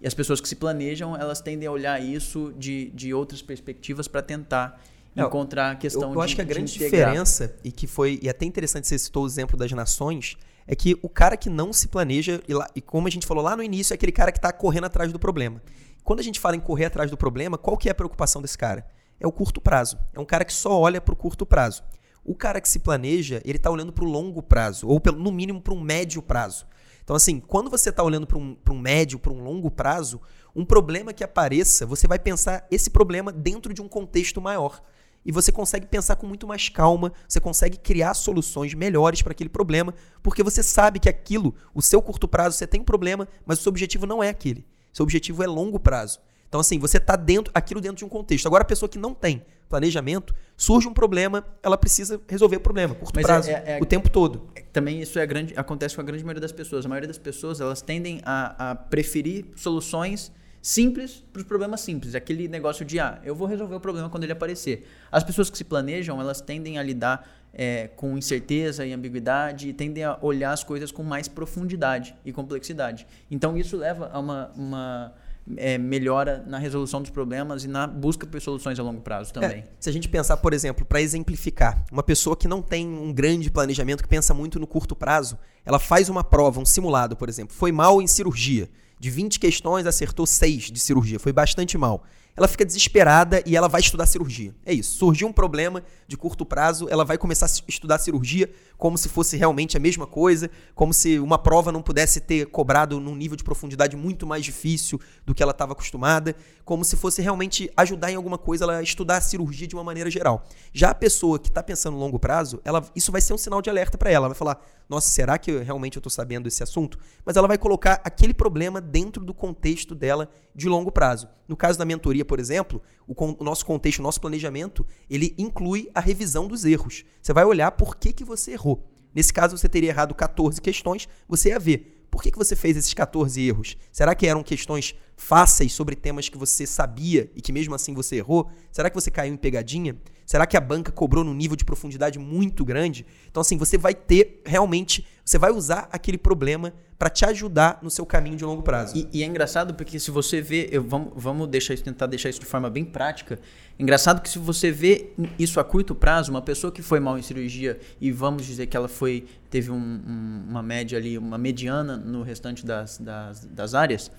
E 0.01 0.07
as 0.07 0.15
pessoas 0.15 0.41
que 0.41 0.49
se 0.49 0.57
planejam, 0.57 1.15
elas 1.15 1.43
tendem 1.43 1.69
a 1.69 1.71
olhar 1.71 2.03
isso 2.03 2.55
de, 2.57 2.87
de 2.95 3.13
outras 3.13 3.43
perspectivas 3.43 4.09
para 4.09 4.23
tentar 4.23 4.81
Não, 5.15 5.27
encontrar 5.27 5.73
a 5.73 5.77
questão 5.77 6.03
eu, 6.03 6.09
eu 6.09 6.13
de 6.13 6.17
Eu 6.17 6.23
acho 6.23 6.35
que 6.35 6.41
a 6.41 6.45
grande 6.45 6.73
diferença, 6.73 7.57
e 7.63 7.71
que 7.71 7.87
foi, 7.87 8.19
e 8.23 8.29
é 8.29 8.31
até 8.31 8.45
interessante 8.45 8.89
você 8.89 8.99
citou 8.99 9.25
o 9.25 9.27
exemplo 9.27 9.57
das 9.57 9.71
nações, 9.73 10.37
é 10.67 10.75
que 10.75 10.99
o 11.03 11.09
cara 11.09 11.37
que 11.37 11.49
não 11.49 11.73
se 11.73 11.89
planeja, 11.89 12.43
e, 12.49 12.55
lá, 12.55 12.69
e 12.75 12.81
como 12.81 13.07
a 13.07 13.11
gente 13.11 13.27
falou 13.27 13.45
lá 13.45 13.57
no 13.57 13.63
início, 13.63 13.93
é 13.93 13.97
aquele 13.97 14.13
cara 14.13 14.33
que 14.33 14.39
está 14.39 14.53
correndo 14.53 14.85
atrás 14.85 15.13
do 15.13 15.19
problema. 15.19 15.63
Quando 16.03 16.21
a 16.21 16.23
gente 16.23 16.41
fala 16.41 16.57
em 16.57 16.61
correr 16.61 16.87
atrás 16.87 17.11
do 17.11 17.17
problema, 17.17 17.57
qual 17.57 17.77
que 17.77 17.89
é 17.89 17.93
a 17.93 17.95
preocupação 17.95 18.43
desse 18.43 18.59
cara? 18.59 18.87
É 19.21 19.27
o 19.27 19.33
curto 19.33 19.61
prazo. 19.61 19.99
É 20.13 20.21
um 20.21 20.25
cara 20.25 20.45
que 20.45 20.53
só 20.53 20.79
olha 20.79 21.01
para 21.01 21.13
o 21.13 21.17
curto 21.17 21.47
prazo. 21.47 21.83
O 22.25 22.35
cara 22.35 22.61
que 22.61 22.69
se 22.69 22.79
planeja, 22.79 23.41
ele 23.45 23.59
está 23.59 23.71
olhando 23.71 23.93
para 23.93 24.05
o 24.05 24.09
longo 24.09 24.43
prazo, 24.43 24.89
ou 24.89 24.99
pelo, 24.99 25.19
no 25.19 25.31
mínimo 25.31 25.61
para 25.61 25.75
um 25.75 25.81
médio 25.81 26.21
prazo. 26.23 26.67
Então, 27.03 27.15
assim, 27.15 27.39
quando 27.39 27.71
você 27.71 27.91
está 27.91 28.03
olhando 28.03 28.27
para 28.27 28.39
um, 28.39 28.57
um 28.71 28.79
médio, 28.79 29.19
para 29.19 29.33
um 29.33 29.43
longo 29.43 29.71
prazo, 29.71 30.21
um 30.57 30.65
problema 30.65 31.13
que 31.13 31.23
apareça, 31.23 31.85
você 31.85 32.09
vai 32.09 32.19
pensar 32.19 32.67
esse 32.71 32.89
problema 32.89 33.31
dentro 33.31 33.75
de 33.75 33.83
um 33.83 33.89
contexto 33.89 34.41
maior. 34.41 34.83
E 35.25 35.33
você 35.33 35.51
consegue 35.51 35.87
pensar 35.87 36.17
com 36.17 36.27
muito 36.27 36.47
mais 36.47 36.69
calma, 36.69 37.13
você 37.27 37.41
consegue 37.41 37.79
criar 37.79 38.15
soluções 38.15 38.75
melhores 38.75 39.23
para 39.23 39.33
aquele 39.33 39.49
problema, 39.49 39.95
porque 40.23 40.43
você 40.43 40.63
sabe 40.63 40.99
que 40.99 41.09
aquilo, 41.09 41.55
o 41.75 41.81
seu 41.81 42.03
curto 42.03 42.29
prazo, 42.29 42.57
você 42.57 42.67
tem 42.67 42.81
um 42.81 42.85
problema, 42.85 43.27
mas 43.47 43.59
o 43.59 43.63
seu 43.63 43.71
objetivo 43.71 44.07
não 44.07 44.23
é 44.23 44.29
aquele. 44.29 44.67
Seu 44.93 45.03
objetivo 45.03 45.43
é 45.43 45.47
longo 45.47 45.81
prazo. 45.81 46.21
Então, 46.49 46.61
assim, 46.61 46.79
você 46.79 46.99
está 46.99 47.17
dentro, 47.17 47.51
aquilo 47.55 47.81
dentro 47.81 47.97
de 47.97 48.05
um 48.05 48.09
contexto. 48.09 48.47
Agora, 48.47 48.63
a 48.63 48.67
pessoa 48.67 48.89
que 48.89 48.99
não 48.99 49.13
tem 49.13 49.45
planejamento, 49.69 50.33
surge 50.57 50.87
um 50.87 50.93
problema, 50.93 51.45
ela 51.63 51.77
precisa 51.77 52.21
resolver 52.29 52.59
o 52.59 52.61
problema, 52.61 52.95
curto 52.95 53.17
Mas 53.17 53.25
é, 53.25 53.27
prazo, 53.27 53.51
é, 53.51 53.65
é, 53.67 53.79
o 53.83 53.85
tempo 53.85 54.09
todo. 54.09 54.49
É, 54.55 54.61
também 54.73 55.01
isso 55.01 55.19
é 55.19 55.27
grande, 55.27 55.53
acontece 55.57 55.97
com 55.97 56.01
a 56.01 56.05
grande 56.05 56.23
maioria 56.23 56.41
das 56.41 56.53
pessoas. 56.53 56.87
A 56.87 56.89
maioria 56.89 57.09
das 57.09 57.19
pessoas, 57.19 57.61
elas 57.61 57.83
tendem 57.83 58.21
a, 58.25 58.71
a 58.71 58.75
preferir 58.77 59.47
soluções 59.57 60.31
simples 60.65 61.23
para 61.31 61.41
os 61.41 61.47
problemas 61.47 61.83
simples. 61.83 62.15
Aquele 62.15 62.49
negócio 62.49 62.87
de, 62.87 62.99
ah, 62.99 63.21
eu 63.23 63.35
vou 63.35 63.47
resolver 63.47 63.75
o 63.75 63.81
problema 63.81 64.09
quando 64.09 64.25
ele 64.25 64.33
aparecer. 64.33 64.89
As 65.13 65.23
pessoas 65.23 65.51
que 65.51 65.59
se 65.59 65.65
planejam, 65.65 66.19
elas 66.19 66.41
tendem 66.41 66.79
a 66.79 66.83
lidar 66.83 67.29
é, 67.53 67.89
com 67.89 68.17
incerteza 68.17 68.87
e 68.87 68.93
ambiguidade 68.95 69.69
e 69.69 69.75
tendem 69.75 70.05
a 70.05 70.19
olhar 70.23 70.53
as 70.53 70.65
coisas 70.65 70.91
com 70.91 71.03
mais 71.03 71.29
profundidade 71.29 72.17
e 72.25 72.33
complexidade. 72.33 73.07
Então 73.31 73.59
isso 73.59 73.77
leva 73.77 74.09
a 74.11 74.19
uma, 74.19 74.51
uma 74.57 75.15
é, 75.59 75.77
melhora 75.77 76.43
na 76.47 76.57
resolução 76.57 77.03
dos 77.03 77.11
problemas 77.11 77.65
e 77.65 77.69
na 77.69 77.87
busca 77.87 78.27
por 78.27 78.41
soluções 78.41 78.79
a 78.79 78.83
longo 78.83 79.03
prazo 79.03 79.35
também. 79.35 79.59
É, 79.59 79.65
se 79.79 79.91
a 79.91 79.93
gente 79.93 80.09
pensar, 80.09 80.39
por 80.39 80.55
exemplo, 80.55 80.87
para 80.87 80.99
exemplificar, 81.03 81.85
uma 81.93 82.03
pessoa 82.03 82.35
que 82.35 82.49
não 82.49 82.63
tem 82.63 82.89
um 82.89 83.13
grande 83.13 83.51
planejamento, 83.51 84.03
que 84.03 84.09
pensa 84.09 84.33
muito 84.33 84.59
no 84.59 84.67
curto 84.67 84.97
prazo, 84.97 85.39
ela 85.63 85.79
faz 85.79 86.09
uma 86.09 86.25
prova, 86.25 86.59
um 86.59 86.65
simulado, 86.65 87.15
por 87.17 87.29
exemplo, 87.29 87.55
foi 87.55 87.71
mal 87.71 88.01
em 88.01 88.07
cirurgia. 88.07 88.67
De 89.05 89.11
20 89.11 89.39
questões, 89.39 89.85
acertou 89.85 90.27
6 90.27 90.71
de 90.71 90.81
cirurgia, 90.81 91.21
foi 91.21 91.31
bastante 91.31 91.77
mal 91.77 92.03
ela 92.37 92.49
fica 92.49 92.65
desesperada 92.65 93.43
e 93.47 93.57
ela 93.57 93.69
vai 93.69 93.81
estudar 93.81 94.07
cirurgia. 94.07 94.55
É 94.67 94.73
isso. 94.73 94.97
Surgiu 94.97 95.29
um 95.29 95.33
problema 95.33 95.83
de 96.07 96.17
curto 96.17 96.45
prazo, 96.45 96.89
ela 96.91 97.05
vai 97.05 97.17
começar 97.17 97.47
a 97.47 97.51
estudar 97.69 97.99
cirurgia 97.99 98.51
como 98.77 98.99
se 98.99 99.09
fosse 99.09 99.37
realmente 99.37 99.77
a 99.77 99.81
mesma 99.81 100.07
coisa, 100.07 100.51
como 100.75 100.93
se 100.93 101.19
uma 101.19 101.39
prova 101.39 101.71
não 101.71 101.81
pudesse 101.81 102.21
ter 102.21 102.47
cobrado 102.47 102.99
num 102.99 103.15
nível 103.15 103.37
de 103.37 103.45
profundidade 103.45 103.97
muito 103.97 104.27
mais 104.27 104.45
difícil 104.45 105.01
do 105.25 105.35
que 105.35 105.43
ela 105.43 105.53
estava 105.53 105.73
acostumada, 105.73 106.35
como 106.65 106.85
se 106.85 106.97
fosse 106.97 107.23
realmente 107.23 107.71
ajudar 107.77 108.11
em 108.11 108.17
alguma 108.17 108.37
coisa 108.37 108.65
ela 108.65 108.83
estudar 108.83 109.19
a 109.19 109.21
cirurgia 109.21 109.67
de 109.67 109.75
uma 109.75 109.85
maneira 109.85 110.11
geral. 110.11 110.45
Já 110.73 110.91
a 110.91 110.95
pessoa 110.95 111.39
que 111.39 111.49
está 111.49 111.63
pensando 111.63 111.95
no 111.95 112.01
longo 112.01 112.19
prazo, 112.19 112.61
ela, 112.65 112.85
isso 112.97 113.13
vai 113.13 113.21
ser 113.21 113.33
um 113.33 113.39
sinal 113.39 113.63
de 113.63 113.71
alerta 113.71 113.97
para 113.97 114.11
ela. 114.11 114.25
Ela 114.25 114.29
vai 114.29 114.39
falar: 114.39 114.61
nossa, 114.89 115.09
será 115.09 115.39
que 115.39 115.51
eu, 115.51 115.63
realmente 115.63 115.97
eu 115.97 116.01
estou 116.01 116.11
sabendo 116.11 116.49
esse 116.49 116.63
assunto? 116.63 116.99
Mas 117.25 117.37
ela 117.37 117.49
vai 117.49 117.59
colocar 117.59 118.01
aquele 118.05 118.35
problema 118.35 118.81
dentro 118.81 119.25
do 119.25 119.33
contexto 119.33 119.95
dela 119.95 120.29
de 120.55 120.69
longo 120.69 120.91
prazo. 120.93 121.29
No 121.49 121.57
caso 121.57 121.79
da 121.79 121.85
mentoria, 121.85 122.24
por 122.25 122.41
exemplo, 122.41 122.83
o, 123.07 123.15
o, 123.15 123.45
nosso 123.45 123.65
contexto, 123.65 124.01
o 124.01 124.03
nosso 124.03 124.21
planejamento, 124.21 124.87
ele 125.09 125.35
inclui 125.39 125.91
a 125.95 126.01
revisão 126.01 126.49
dos 126.49 126.65
erros. 126.65 127.05
Você 127.23 127.33
vai 127.33 127.45
olhar 127.45 127.71
por 127.73 127.97
que, 127.97 128.13
que 128.13 128.25
você 128.25 128.53
errou. 128.53 128.85
Nesse 129.15 129.33
caso, 129.33 129.57
você 129.57 129.69
teria 129.69 129.91
errado 129.91 130.15
14 130.15 130.61
questões, 130.61 131.09
você 131.29 131.51
ia 131.51 131.59
ver 131.59 131.95
por 132.15 132.23
que, 132.23 132.31
que 132.31 132.39
você 132.39 132.55
fez 132.55 132.77
esses 132.77 132.95
14 132.95 133.45
erros? 133.45 133.77
Será 133.91 134.15
que 134.15 134.25
eram 134.25 134.41
questões 134.41 134.95
fáceis 135.17 135.73
sobre 135.73 135.97
temas 135.97 136.29
que 136.29 136.39
você 136.39 136.65
sabia 136.65 137.29
e 137.35 137.43
que 137.43 137.53
mesmo 137.53 137.75
assim 137.75 137.93
você 137.93 138.15
errou? 138.15 138.49
Será 138.71 138.89
que 138.89 138.95
você 138.95 139.11
caiu 139.11 139.35
em 139.35 139.37
pegadinha? 139.37 139.97
Será 140.25 140.47
que 140.47 140.57
a 140.57 140.61
banca 140.61 140.93
cobrou 140.93 141.25
num 141.25 141.35
nível 141.35 141.57
de 141.57 141.65
profundidade 141.65 142.17
muito 142.21 142.65
grande? 142.65 143.05
Então, 143.29 143.41
assim, 143.41 143.59
você 143.59 143.77
vai 143.77 143.97
ter 143.97 144.41
realmente, 144.47 145.05
você 145.25 145.39
vai 145.39 145.51
usar 145.51 145.89
aquele 145.91 146.19
problema 146.19 146.73
para 146.99 147.09
te 147.09 147.25
ajudar 147.25 147.79
no 147.83 147.91
seu 147.91 148.05
caminho 148.05 148.37
de 148.37 148.45
longo 148.45 148.63
prazo. 148.63 148.97
E, 148.97 149.09
e 149.13 149.23
é 149.23 149.27
engraçado 149.27 149.75
porque 149.75 149.99
se 149.99 150.11
você 150.11 150.41
vê, 150.41 150.69
eu, 150.71 150.83
vamos, 150.83 151.13
vamos 151.17 151.49
deixar 151.49 151.73
isso, 151.75 151.83
tentar 151.83 152.07
deixar 152.07 152.29
isso 152.29 152.41
de 152.41 152.47
forma 152.47 152.69
bem 152.69 152.85
prática. 152.85 153.39
Engraçado 153.79 154.21
que 154.21 154.29
se 154.29 154.39
você 154.39 154.71
vê 154.71 155.11
isso 155.39 155.59
a 155.59 155.65
curto 155.65 155.95
prazo, 155.95 156.31
uma 156.31 156.43
pessoa 156.43 156.71
que 156.71 156.83
foi 156.83 157.01
mal 157.01 157.19
em 157.19 157.23
cirurgia 157.23 157.81
e 158.01 158.13
vamos 158.13 158.45
dizer 158.45 158.67
que 158.67 158.77
ela 158.77 158.89
foi 158.89 159.27
teve 159.51 159.71
um, 159.71 159.77
um, 159.77 160.45
uma 160.51 160.63
média 160.63 160.99
ali, 160.99 161.17
uma 161.17 161.39
mediana 161.39 161.97
no 161.97 162.23
restante 162.23 162.65
das, 162.65 162.99
das, 162.99 163.45
das 163.47 163.75
áreas, 163.75 164.11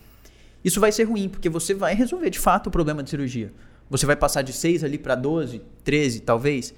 isso 0.63 0.79
vai 0.79 0.91
ser 0.91 1.03
ruim 1.03 1.29
porque 1.29 1.49
você 1.49 1.73
vai 1.73 1.93
resolver 1.93 2.29
de 2.31 2.39
fato 2.39 2.67
o 2.67 2.71
problema 2.71 3.03
de 3.03 3.11
cirurgia. 3.11 3.53
Você 3.89 4.05
vai 4.05 4.15
passar 4.15 4.41
de 4.41 4.51
6 4.51 4.83
ali 4.83 4.97
para 4.97 5.13
12, 5.13 5.61
13 5.83 6.21
talvez, 6.21 6.73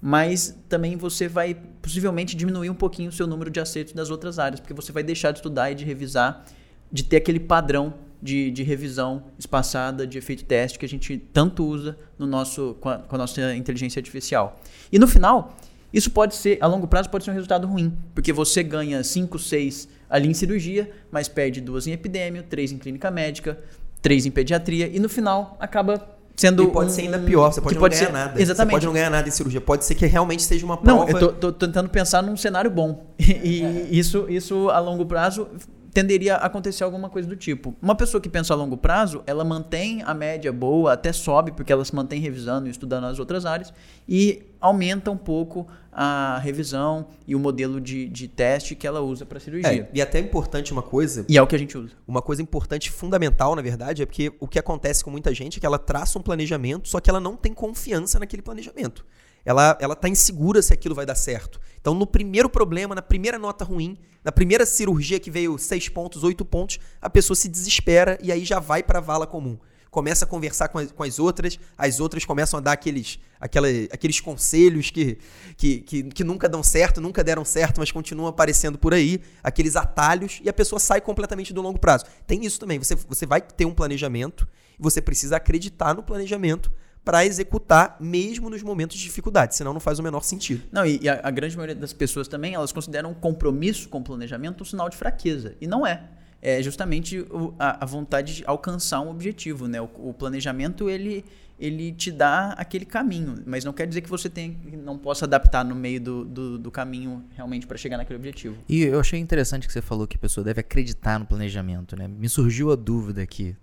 mas 0.00 0.56
também 0.68 0.96
você 0.96 1.28
vai 1.28 1.54
possivelmente 1.82 2.34
diminuir 2.34 2.70
um 2.70 2.74
pouquinho 2.74 3.10
o 3.10 3.12
seu 3.12 3.26
número 3.26 3.50
de 3.50 3.60
acertos 3.60 3.92
das 3.92 4.10
outras 4.10 4.38
áreas, 4.38 4.60
porque 4.60 4.72
você 4.72 4.92
vai 4.92 5.02
deixar 5.02 5.32
de 5.32 5.38
estudar 5.38 5.70
e 5.70 5.74
de 5.74 5.84
revisar, 5.84 6.44
de 6.90 7.02
ter 7.04 7.16
aquele 7.16 7.40
padrão 7.40 7.94
de, 8.22 8.50
de 8.50 8.62
revisão 8.62 9.24
espaçada, 9.38 10.06
de 10.06 10.18
efeito 10.18 10.44
teste 10.44 10.78
que 10.78 10.86
a 10.86 10.88
gente 10.88 11.18
tanto 11.32 11.64
usa 11.64 11.96
no 12.18 12.26
nosso, 12.26 12.76
com 12.80 12.88
a, 12.88 12.98
com 12.98 13.14
a 13.14 13.18
nossa 13.18 13.54
inteligência 13.54 14.00
artificial. 14.00 14.60
E 14.90 14.98
no 14.98 15.06
final, 15.06 15.56
isso 15.92 16.10
pode 16.10 16.34
ser, 16.34 16.58
a 16.60 16.66
longo 16.66 16.86
prazo, 16.86 17.10
pode 17.10 17.24
ser 17.24 17.30
um 17.30 17.34
resultado 17.34 17.66
ruim, 17.66 17.96
porque 18.14 18.32
você 18.32 18.62
ganha 18.62 19.02
5, 19.02 19.38
6 19.38 19.88
ali 20.08 20.28
em 20.28 20.34
cirurgia, 20.34 20.90
mas 21.10 21.28
perde 21.28 21.60
duas 21.60 21.86
em 21.86 21.92
epidêmio, 21.92 22.42
três 22.42 22.72
em 22.72 22.78
clínica 22.78 23.10
médica, 23.10 23.58
três 24.02 24.26
em 24.26 24.30
pediatria 24.30 24.88
e 24.88 24.98
no 24.98 25.08
final 25.08 25.56
acaba 25.60 26.19
sendo. 26.40 26.62
E 26.64 26.66
pode 26.68 26.90
um- 26.90 26.94
ser 26.94 27.02
ainda 27.02 27.18
pior, 27.18 27.52
você 27.52 27.60
pode 27.60 27.74
não 27.74 27.80
pode 27.80 27.94
ganhar 27.94 28.06
ser- 28.06 28.12
nada. 28.12 28.40
Exatamente. 28.40 28.70
Você 28.72 28.76
pode 28.76 28.86
não 28.86 28.92
ganhar 28.92 29.10
nada 29.10 29.28
em 29.28 29.30
cirurgia. 29.30 29.60
Pode 29.60 29.84
ser 29.84 29.94
que 29.94 30.06
realmente 30.06 30.42
seja 30.42 30.64
uma 30.64 30.76
prova. 30.76 31.04
Não, 31.04 31.08
eu 31.10 31.18
tô, 31.18 31.50
tô 31.50 31.52
tentando 31.52 31.88
pensar 31.88 32.22
num 32.22 32.36
cenário 32.36 32.70
bom. 32.70 33.06
E 33.20 33.86
isso, 33.98 34.26
isso 34.28 34.68
a 34.70 34.78
longo 34.78 35.04
prazo 35.04 35.46
tenderia 35.92 36.36
a 36.36 36.46
acontecer 36.46 36.84
alguma 36.84 37.08
coisa 37.10 37.28
do 37.28 37.36
tipo. 37.36 37.74
Uma 37.80 37.94
pessoa 37.94 38.20
que 38.20 38.28
pensa 38.28 38.54
a 38.54 38.56
longo 38.56 38.76
prazo, 38.76 39.22
ela 39.26 39.44
mantém 39.44 40.02
a 40.04 40.14
média 40.14 40.52
boa, 40.52 40.92
até 40.92 41.12
sobe, 41.12 41.52
porque 41.52 41.72
ela 41.72 41.84
se 41.84 41.94
mantém 41.94 42.20
revisando 42.20 42.68
e 42.68 42.70
estudando 42.70 43.04
as 43.04 43.18
outras 43.18 43.44
áreas, 43.44 43.72
e 44.08 44.42
aumenta 44.60 45.10
um 45.10 45.16
pouco 45.16 45.66
a 45.92 46.38
revisão 46.38 47.06
e 47.26 47.34
o 47.34 47.38
modelo 47.38 47.80
de, 47.80 48.08
de 48.08 48.28
teste 48.28 48.74
que 48.74 48.86
ela 48.86 49.00
usa 49.00 49.26
para 49.26 49.40
cirurgia. 49.40 49.82
É, 49.82 49.88
e 49.92 50.00
até 50.00 50.18
é 50.18 50.22
importante 50.22 50.72
uma 50.72 50.82
coisa, 50.82 51.24
E 51.28 51.36
é 51.36 51.42
o 51.42 51.46
que 51.46 51.56
a 51.56 51.58
gente 51.58 51.76
usa. 51.76 51.92
uma 52.06 52.22
coisa 52.22 52.40
importante, 52.40 52.90
fundamental, 52.90 53.56
na 53.56 53.62
verdade, 53.62 54.02
é 54.02 54.06
porque 54.06 54.32
o 54.38 54.46
que 54.46 54.58
acontece 54.58 55.02
com 55.02 55.10
muita 55.10 55.34
gente 55.34 55.58
é 55.58 55.60
que 55.60 55.66
ela 55.66 55.78
traça 55.78 56.18
um 56.18 56.22
planejamento, 56.22 56.88
só 56.88 57.00
que 57.00 57.10
ela 57.10 57.20
não 57.20 57.36
tem 57.36 57.52
confiança 57.52 58.18
naquele 58.18 58.42
planejamento. 58.42 59.04
Ela, 59.44 59.76
ela 59.80 59.96
tá 59.96 60.08
insegura 60.08 60.60
se 60.60 60.72
aquilo 60.72 60.94
vai 60.94 61.06
dar 61.06 61.14
certo. 61.14 61.60
Então, 61.80 61.94
no 61.94 62.06
primeiro 62.06 62.48
problema, 62.48 62.94
na 62.94 63.02
primeira 63.02 63.38
nota 63.38 63.64
ruim, 63.64 63.96
na 64.22 64.30
primeira 64.30 64.66
cirurgia 64.66 65.18
que 65.18 65.30
veio 65.30 65.56
seis 65.58 65.88
pontos, 65.88 66.22
oito 66.22 66.44
pontos, 66.44 66.78
a 67.00 67.08
pessoa 67.08 67.34
se 67.34 67.48
desespera 67.48 68.18
e 68.22 68.30
aí 68.30 68.44
já 68.44 68.60
vai 68.60 68.82
para 68.82 68.98
a 68.98 69.02
vala 69.02 69.26
comum. 69.26 69.58
Começa 69.90 70.24
a 70.24 70.28
conversar 70.28 70.68
com 70.68 70.78
as, 70.78 70.92
com 70.92 71.02
as 71.02 71.18
outras, 71.18 71.58
as 71.76 71.98
outras 71.98 72.24
começam 72.24 72.58
a 72.58 72.60
dar 72.60 72.72
aqueles, 72.72 73.18
aquela, 73.40 73.66
aqueles 73.90 74.20
conselhos 74.20 74.90
que, 74.90 75.18
que, 75.56 75.80
que, 75.80 76.02
que 76.04 76.22
nunca 76.22 76.48
dão 76.48 76.62
certo, 76.62 77.00
nunca 77.00 77.24
deram 77.24 77.44
certo, 77.44 77.80
mas 77.80 77.90
continuam 77.90 78.28
aparecendo 78.28 78.78
por 78.78 78.94
aí, 78.94 79.20
aqueles 79.42 79.74
atalhos, 79.74 80.38
e 80.44 80.48
a 80.48 80.52
pessoa 80.52 80.78
sai 80.78 81.00
completamente 81.00 81.52
do 81.52 81.60
longo 81.60 81.78
prazo. 81.78 82.04
Tem 82.24 82.44
isso 82.44 82.60
também, 82.60 82.78
você, 82.78 82.94
você 82.94 83.26
vai 83.26 83.40
ter 83.40 83.64
um 83.64 83.74
planejamento, 83.74 84.46
você 84.78 85.02
precisa 85.02 85.36
acreditar 85.36 85.92
no 85.92 86.04
planejamento 86.04 86.70
para 87.04 87.24
executar 87.24 87.96
mesmo 87.98 88.50
nos 88.50 88.62
momentos 88.62 88.96
de 88.96 89.02
dificuldade, 89.04 89.56
senão 89.56 89.72
não 89.72 89.80
faz 89.80 89.98
o 89.98 90.02
menor 90.02 90.22
sentido. 90.22 90.62
Não, 90.70 90.84
e, 90.84 90.98
e 91.02 91.08
a, 91.08 91.20
a 91.22 91.30
grande 91.30 91.56
maioria 91.56 91.74
das 91.74 91.92
pessoas 91.92 92.28
também, 92.28 92.54
elas 92.54 92.72
consideram 92.72 93.10
um 93.10 93.14
compromisso 93.14 93.88
com 93.88 93.98
o 93.98 94.02
planejamento 94.02 94.62
um 94.62 94.64
sinal 94.64 94.88
de 94.88 94.96
fraqueza. 94.96 95.54
E 95.60 95.66
não 95.66 95.86
é. 95.86 96.02
É 96.42 96.62
justamente 96.62 97.18
o- 97.30 97.54
a, 97.58 97.84
a 97.84 97.86
vontade 97.86 98.36
de 98.36 98.44
alcançar 98.46 99.00
um 99.00 99.10
objetivo, 99.10 99.66
né? 99.68 99.80
O, 99.80 99.84
o 99.98 100.14
planejamento, 100.14 100.88
ele, 100.88 101.22
ele 101.58 101.92
te 101.92 102.10
dá 102.10 102.52
aquele 102.52 102.84
caminho, 102.86 103.34
mas 103.44 103.62
não 103.64 103.72
quer 103.74 103.86
dizer 103.86 104.00
que 104.02 104.08
você 104.08 104.28
tem, 104.30 104.56
não 104.82 104.96
possa 104.96 105.24
adaptar 105.26 105.64
no 105.64 105.74
meio 105.74 106.00
do, 106.00 106.24
do, 106.24 106.58
do 106.58 106.70
caminho 106.70 107.24
realmente 107.36 107.66
para 107.66 107.76
chegar 107.76 107.96
naquele 107.98 108.18
objetivo. 108.18 108.56
E 108.68 108.82
eu 108.82 108.98
achei 109.00 109.18
interessante 109.20 109.66
que 109.66 109.72
você 109.72 109.82
falou 109.82 110.06
que 110.06 110.16
a 110.16 110.20
pessoa 110.20 110.42
deve 110.44 110.60
acreditar 110.60 111.18
no 111.18 111.26
planejamento, 111.26 111.94
né? 111.96 112.08
Me 112.08 112.28
surgiu 112.28 112.70
a 112.72 112.76
dúvida 112.76 113.20
aqui. 113.22 113.54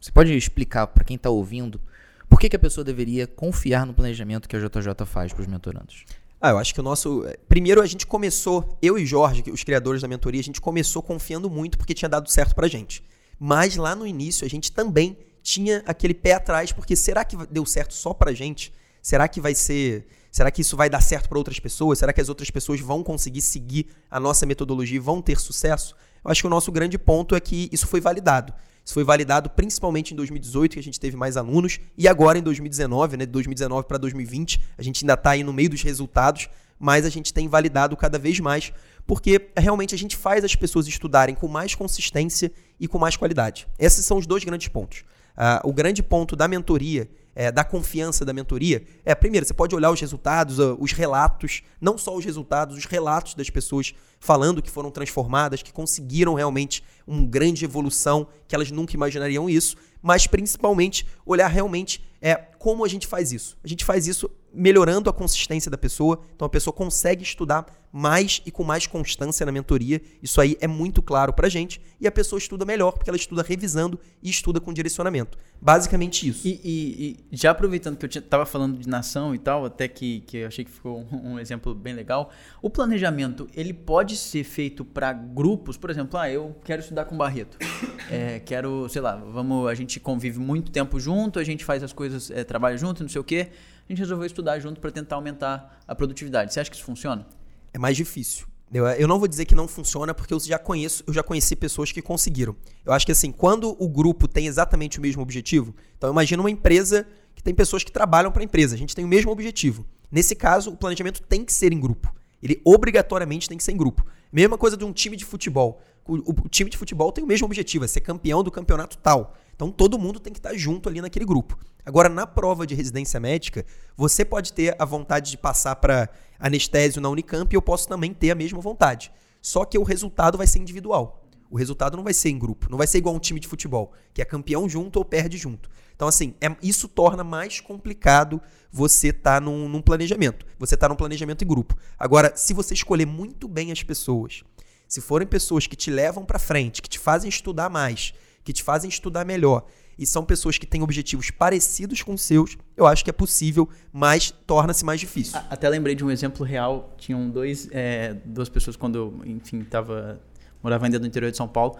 Você 0.00 0.10
pode 0.10 0.34
explicar 0.34 0.86
para 0.86 1.04
quem 1.04 1.16
está 1.16 1.28
ouvindo 1.28 1.80
por 2.28 2.40
que, 2.40 2.48
que 2.48 2.56
a 2.56 2.58
pessoa 2.58 2.84
deveria 2.84 3.26
confiar 3.26 3.86
no 3.86 3.94
planejamento 3.94 4.48
que 4.48 4.56
a 4.56 4.58
JJ 4.58 5.06
faz 5.06 5.32
para 5.32 5.42
os 5.42 5.46
mentorandos? 5.46 6.04
Ah, 6.40 6.50
eu 6.50 6.58
acho 6.58 6.74
que 6.74 6.80
o 6.80 6.82
nosso. 6.82 7.24
Primeiro, 7.48 7.80
a 7.80 7.86
gente 7.86 8.06
começou, 8.06 8.78
eu 8.82 8.98
e 8.98 9.06
Jorge, 9.06 9.42
os 9.50 9.64
criadores 9.64 10.02
da 10.02 10.08
mentoria, 10.08 10.40
a 10.40 10.44
gente 10.44 10.60
começou 10.60 11.02
confiando 11.02 11.48
muito 11.48 11.78
porque 11.78 11.94
tinha 11.94 12.08
dado 12.08 12.30
certo 12.30 12.54
pra 12.54 12.68
gente. 12.68 13.02
Mas 13.38 13.76
lá 13.76 13.94
no 13.94 14.06
início, 14.06 14.44
a 14.44 14.48
gente 14.48 14.70
também 14.72 15.16
tinha 15.42 15.82
aquele 15.86 16.14
pé 16.14 16.34
atrás, 16.34 16.72
porque 16.72 16.96
será 16.96 17.24
que 17.24 17.36
deu 17.46 17.64
certo 17.64 17.94
só 17.94 18.12
pra 18.12 18.32
gente? 18.32 18.72
Será 19.00 19.28
que 19.28 19.40
vai 19.40 19.54
ser. 19.54 20.06
Será 20.30 20.50
que 20.50 20.60
isso 20.60 20.76
vai 20.76 20.90
dar 20.90 21.00
certo 21.00 21.28
para 21.28 21.38
outras 21.38 21.58
pessoas? 21.58 21.98
Será 21.98 22.12
que 22.12 22.20
as 22.20 22.28
outras 22.28 22.50
pessoas 22.50 22.80
vão 22.80 23.02
conseguir 23.02 23.40
seguir 23.40 23.86
a 24.10 24.20
nossa 24.20 24.44
metodologia 24.44 24.96
e 24.96 25.00
vão 25.00 25.22
ter 25.22 25.38
sucesso? 25.38 25.94
Eu 26.22 26.30
acho 26.30 26.42
que 26.42 26.46
o 26.46 26.50
nosso 26.50 26.70
grande 26.70 26.98
ponto 26.98 27.34
é 27.34 27.40
que 27.40 27.70
isso 27.72 27.86
foi 27.86 28.00
validado. 28.00 28.52
Isso 28.86 28.94
foi 28.94 29.02
validado 29.02 29.50
principalmente 29.50 30.14
em 30.14 30.16
2018, 30.16 30.74
que 30.74 30.78
a 30.78 30.82
gente 30.82 31.00
teve 31.00 31.16
mais 31.16 31.36
alunos, 31.36 31.80
e 31.98 32.06
agora 32.06 32.38
em 32.38 32.42
2019, 32.42 33.16
né, 33.16 33.26
de 33.26 33.32
2019 33.32 33.88
para 33.88 33.98
2020, 33.98 34.60
a 34.78 34.82
gente 34.82 35.04
ainda 35.04 35.14
está 35.14 35.30
aí 35.30 35.42
no 35.42 35.52
meio 35.52 35.68
dos 35.68 35.82
resultados, 35.82 36.48
mas 36.78 37.04
a 37.04 37.08
gente 37.08 37.34
tem 37.34 37.48
validado 37.48 37.96
cada 37.96 38.16
vez 38.16 38.38
mais, 38.38 38.72
porque 39.04 39.50
realmente 39.58 39.92
a 39.92 39.98
gente 39.98 40.16
faz 40.16 40.44
as 40.44 40.54
pessoas 40.54 40.86
estudarem 40.86 41.34
com 41.34 41.48
mais 41.48 41.74
consistência 41.74 42.52
e 42.78 42.86
com 42.86 42.96
mais 42.96 43.16
qualidade. 43.16 43.66
Esses 43.76 44.06
são 44.06 44.18
os 44.18 44.26
dois 44.26 44.44
grandes 44.44 44.68
pontos. 44.68 45.02
Ah, 45.36 45.60
o 45.64 45.72
grande 45.72 46.00
ponto 46.00 46.36
da 46.36 46.46
mentoria, 46.46 47.10
é, 47.36 47.52
da 47.52 47.62
confiança 47.62 48.24
da 48.24 48.32
mentoria, 48.32 48.82
é, 49.04 49.14
primeiro, 49.14 49.46
você 49.46 49.52
pode 49.52 49.74
olhar 49.74 49.90
os 49.90 50.00
resultados, 50.00 50.58
ah, 50.58 50.74
os 50.80 50.92
relatos, 50.92 51.62
não 51.78 51.98
só 51.98 52.16
os 52.16 52.24
resultados, 52.24 52.78
os 52.78 52.86
relatos 52.86 53.34
das 53.34 53.50
pessoas 53.50 53.94
falando 54.18 54.62
que 54.62 54.70
foram 54.70 54.90
transformadas, 54.90 55.62
que 55.62 55.70
conseguiram 55.70 56.32
realmente 56.32 56.82
uma 57.06 57.26
grande 57.26 57.62
evolução, 57.64 58.26
que 58.48 58.54
elas 58.54 58.70
nunca 58.70 58.96
imaginariam 58.96 59.50
isso, 59.50 59.76
mas 60.00 60.26
principalmente 60.26 61.06
olhar 61.26 61.48
realmente 61.48 62.02
é 62.22 62.34
como 62.34 62.84
a 62.84 62.88
gente 62.88 63.06
faz 63.06 63.32
isso. 63.32 63.58
A 63.62 63.68
gente 63.68 63.84
faz 63.84 64.06
isso 64.06 64.30
melhorando 64.56 65.10
a 65.10 65.12
consistência 65.12 65.70
da 65.70 65.76
pessoa, 65.78 66.20
então 66.34 66.46
a 66.46 66.48
pessoa 66.48 66.72
consegue 66.74 67.22
estudar 67.22 67.66
mais 67.92 68.42
e 68.44 68.50
com 68.50 68.62
mais 68.64 68.86
constância 68.86 69.46
na 69.46 69.52
mentoria. 69.52 70.00
Isso 70.22 70.40
aí 70.40 70.56
é 70.60 70.66
muito 70.66 71.00
claro 71.02 71.32
pra 71.32 71.48
gente 71.48 71.80
e 72.00 72.06
a 72.06 72.12
pessoa 72.12 72.38
estuda 72.38 72.64
melhor 72.64 72.92
porque 72.92 73.08
ela 73.08 73.16
estuda 73.16 73.42
revisando 73.42 73.98
e 74.22 74.28
estuda 74.28 74.60
com 74.60 74.72
direcionamento. 74.72 75.38
Basicamente 75.60 76.28
isso. 76.28 76.46
E, 76.46 76.60
e- 76.62 77.16
e 77.32 77.36
já 77.36 77.50
aproveitando 77.52 77.96
que 77.96 78.04
eu 78.04 78.08
tinha, 78.08 78.20
tava 78.20 78.44
falando 78.44 78.76
de 78.78 78.88
nação 78.88 79.34
e 79.34 79.38
tal, 79.38 79.64
até 79.64 79.88
que, 79.88 80.20
que 80.20 80.38
eu 80.38 80.46
achei 80.48 80.64
que 80.64 80.70
ficou 80.70 81.06
um, 81.10 81.32
um 81.34 81.38
exemplo 81.38 81.74
bem 81.74 81.94
legal, 81.94 82.30
o 82.60 82.68
planejamento 82.68 83.48
ele 83.54 83.72
pode 83.72 84.16
ser 84.16 84.44
feito 84.44 84.84
para 84.84 85.12
grupos, 85.12 85.76
por 85.78 85.88
exemplo, 85.88 86.18
ah, 86.20 86.28
eu 86.30 86.54
quero 86.64 86.82
estudar 86.82 87.04
com 87.06 87.16
Barreto, 87.16 87.56
É, 88.08 88.38
quero, 88.38 88.88
sei 88.88 89.02
lá, 89.02 89.16
vamos, 89.16 89.66
a 89.68 89.74
gente 89.74 89.98
convive 89.98 90.38
muito 90.38 90.70
tempo 90.70 91.00
junto, 91.00 91.40
a 91.40 91.44
gente 91.44 91.64
faz 91.64 91.82
as 91.82 91.92
coisas, 91.92 92.30
é, 92.30 92.44
trabalha 92.44 92.76
junto, 92.78 93.02
não 93.02 93.08
sei 93.10 93.20
o 93.20 93.24
quê, 93.24 93.48
a 93.88 93.92
gente 93.92 93.98
resolveu 93.98 94.26
estudar 94.26 94.58
junto 94.58 94.80
para 94.80 94.90
tentar 94.90 95.16
aumentar 95.16 95.78
a 95.86 95.94
produtividade. 95.94 96.52
Você 96.52 96.60
acha 96.60 96.70
que 96.70 96.76
isso 96.76 96.84
funciona? 96.84 97.26
é 97.72 97.78
mais 97.78 97.94
difícil. 97.96 98.46
Eu, 98.72 98.86
eu 98.86 99.06
não 99.06 99.18
vou 99.18 99.28
dizer 99.28 99.44
que 99.44 99.54
não 99.54 99.68
funciona, 99.68 100.14
porque 100.14 100.32
eu 100.32 100.40
já 100.40 100.58
conheço, 100.58 101.04
eu 101.06 101.12
já 101.12 101.22
conheci 101.22 101.54
pessoas 101.54 101.92
que 101.92 102.00
conseguiram. 102.00 102.56
Eu 102.86 102.92
acho 102.92 103.04
que 103.04 103.12
assim, 103.12 103.30
quando 103.30 103.76
o 103.78 103.86
grupo 103.88 104.26
tem 104.26 104.46
exatamente 104.46 104.98
o 104.98 105.02
mesmo 105.02 105.20
objetivo, 105.22 105.74
então 105.96 106.10
imagina 106.10 106.42
uma 106.42 106.50
empresa 106.50 107.06
que 107.34 107.42
tem 107.42 107.54
pessoas 107.54 107.84
que 107.84 107.92
trabalham 107.92 108.32
para 108.32 108.40
a 108.42 108.44
empresa, 108.44 108.74
a 108.74 108.78
gente 108.78 108.94
tem 108.96 109.04
o 109.04 109.08
mesmo 109.08 109.30
objetivo. 109.30 109.86
Nesse 110.10 110.34
caso, 110.34 110.70
o 110.70 110.76
planejamento 110.76 111.22
tem 111.22 111.44
que 111.44 111.52
ser 111.52 111.70
em 111.72 111.78
grupo. 111.78 112.12
Ele 112.42 112.60
obrigatoriamente 112.64 113.48
tem 113.48 113.58
que 113.58 113.62
ser 113.64 113.72
em 113.72 113.76
grupo. 113.76 114.04
Mesma 114.32 114.56
coisa 114.56 114.76
de 114.76 114.84
um 114.84 114.92
time 114.92 115.16
de 115.16 115.24
futebol. 115.24 115.80
O, 116.06 116.14
o- 116.16 116.34
o 116.44 116.48
time 116.48 116.70
de 116.70 116.76
futebol 116.78 117.12
tem 117.12 117.22
o 117.22 117.26
mesmo 117.26 117.44
objetivo, 117.46 117.84
é 117.84 117.88
ser 117.88 118.00
campeão 118.00 118.42
do 118.42 118.50
campeonato 118.50 118.96
tal. 118.98 119.34
Então 119.54 119.70
todo 119.70 119.98
mundo 119.98 120.18
tem 120.18 120.32
que 120.32 120.38
estar 120.38 120.54
junto 120.54 120.88
ali 120.88 121.00
naquele 121.00 121.24
grupo. 121.24 121.58
Agora, 121.86 122.08
na 122.08 122.26
prova 122.26 122.66
de 122.66 122.74
residência 122.74 123.20
médica, 123.20 123.64
você 123.96 124.24
pode 124.24 124.52
ter 124.52 124.74
a 124.76 124.84
vontade 124.84 125.30
de 125.30 125.38
passar 125.38 125.76
para 125.76 126.10
anestésio 126.36 127.00
na 127.00 127.08
Unicamp 127.08 127.54
e 127.54 127.56
eu 127.56 127.62
posso 127.62 127.86
também 127.86 128.12
ter 128.12 128.32
a 128.32 128.34
mesma 128.34 128.60
vontade. 128.60 129.12
Só 129.40 129.64
que 129.64 129.78
o 129.78 129.84
resultado 129.84 130.36
vai 130.36 130.48
ser 130.48 130.58
individual. 130.58 131.22
O 131.48 131.56
resultado 131.56 131.96
não 131.96 132.02
vai 132.02 132.12
ser 132.12 132.30
em 132.30 132.38
grupo, 132.40 132.66
não 132.68 132.76
vai 132.76 132.88
ser 132.88 132.98
igual 132.98 133.14
um 133.14 133.20
time 133.20 133.38
de 133.38 133.46
futebol, 133.46 133.92
que 134.12 134.20
é 134.20 134.24
campeão 134.24 134.68
junto 134.68 134.96
ou 134.96 135.04
perde 135.04 135.38
junto. 135.38 135.70
Então, 135.94 136.08
assim, 136.08 136.34
é- 136.40 136.56
isso 136.60 136.88
torna 136.88 137.22
mais 137.22 137.60
complicado 137.60 138.42
você 138.68 139.08
estar 139.08 139.40
num, 139.40 139.68
num 139.68 139.80
planejamento. 139.80 140.44
Você 140.58 140.74
estar 140.74 140.88
num 140.88 140.96
planejamento 140.96 141.44
em 141.44 141.46
grupo. 141.46 141.76
Agora, 141.96 142.32
se 142.34 142.52
você 142.52 142.74
escolher 142.74 143.06
muito 143.06 143.46
bem 143.46 143.70
as 143.70 143.84
pessoas, 143.84 144.42
se 144.88 145.00
forem 145.00 145.26
pessoas 145.26 145.68
que 145.68 145.76
te 145.76 145.88
levam 145.88 146.24
para 146.24 146.40
frente, 146.40 146.82
que 146.82 146.88
te 146.88 146.98
fazem 146.98 147.28
estudar 147.28 147.70
mais, 147.70 148.12
que 148.42 148.52
te 148.52 148.64
fazem 148.64 148.88
estudar 148.88 149.24
melhor, 149.24 149.64
e 149.98 150.04
são 150.04 150.24
pessoas 150.24 150.58
que 150.58 150.66
têm 150.66 150.82
objetivos 150.82 151.30
parecidos 151.30 152.02
com 152.02 152.14
os 152.14 152.20
seus, 152.20 152.56
eu 152.76 152.86
acho 152.86 153.02
que 153.02 153.10
é 153.10 153.12
possível, 153.12 153.68
mas 153.92 154.30
torna-se 154.46 154.84
mais 154.84 155.00
difícil. 155.00 155.38
Até 155.48 155.68
lembrei 155.68 155.94
de 155.94 156.04
um 156.04 156.10
exemplo 156.10 156.44
real. 156.44 156.94
Tinham 156.98 157.30
dois, 157.30 157.68
é, 157.72 158.14
duas 158.24 158.48
pessoas 158.48 158.76
quando 158.76 158.96
eu, 158.96 159.20
enfim, 159.24 159.62
tava, 159.62 160.20
morava 160.62 160.84
ainda 160.84 160.98
no 160.98 161.06
interior 161.06 161.30
de 161.30 161.36
São 161.36 161.48
Paulo. 161.48 161.76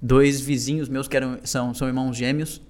Dois 0.00 0.40
vizinhos 0.40 0.88
meus 0.88 1.08
que 1.08 1.16
eram, 1.16 1.40
são, 1.42 1.74
são 1.74 1.88
irmãos 1.88 2.16
gêmeos. 2.16 2.60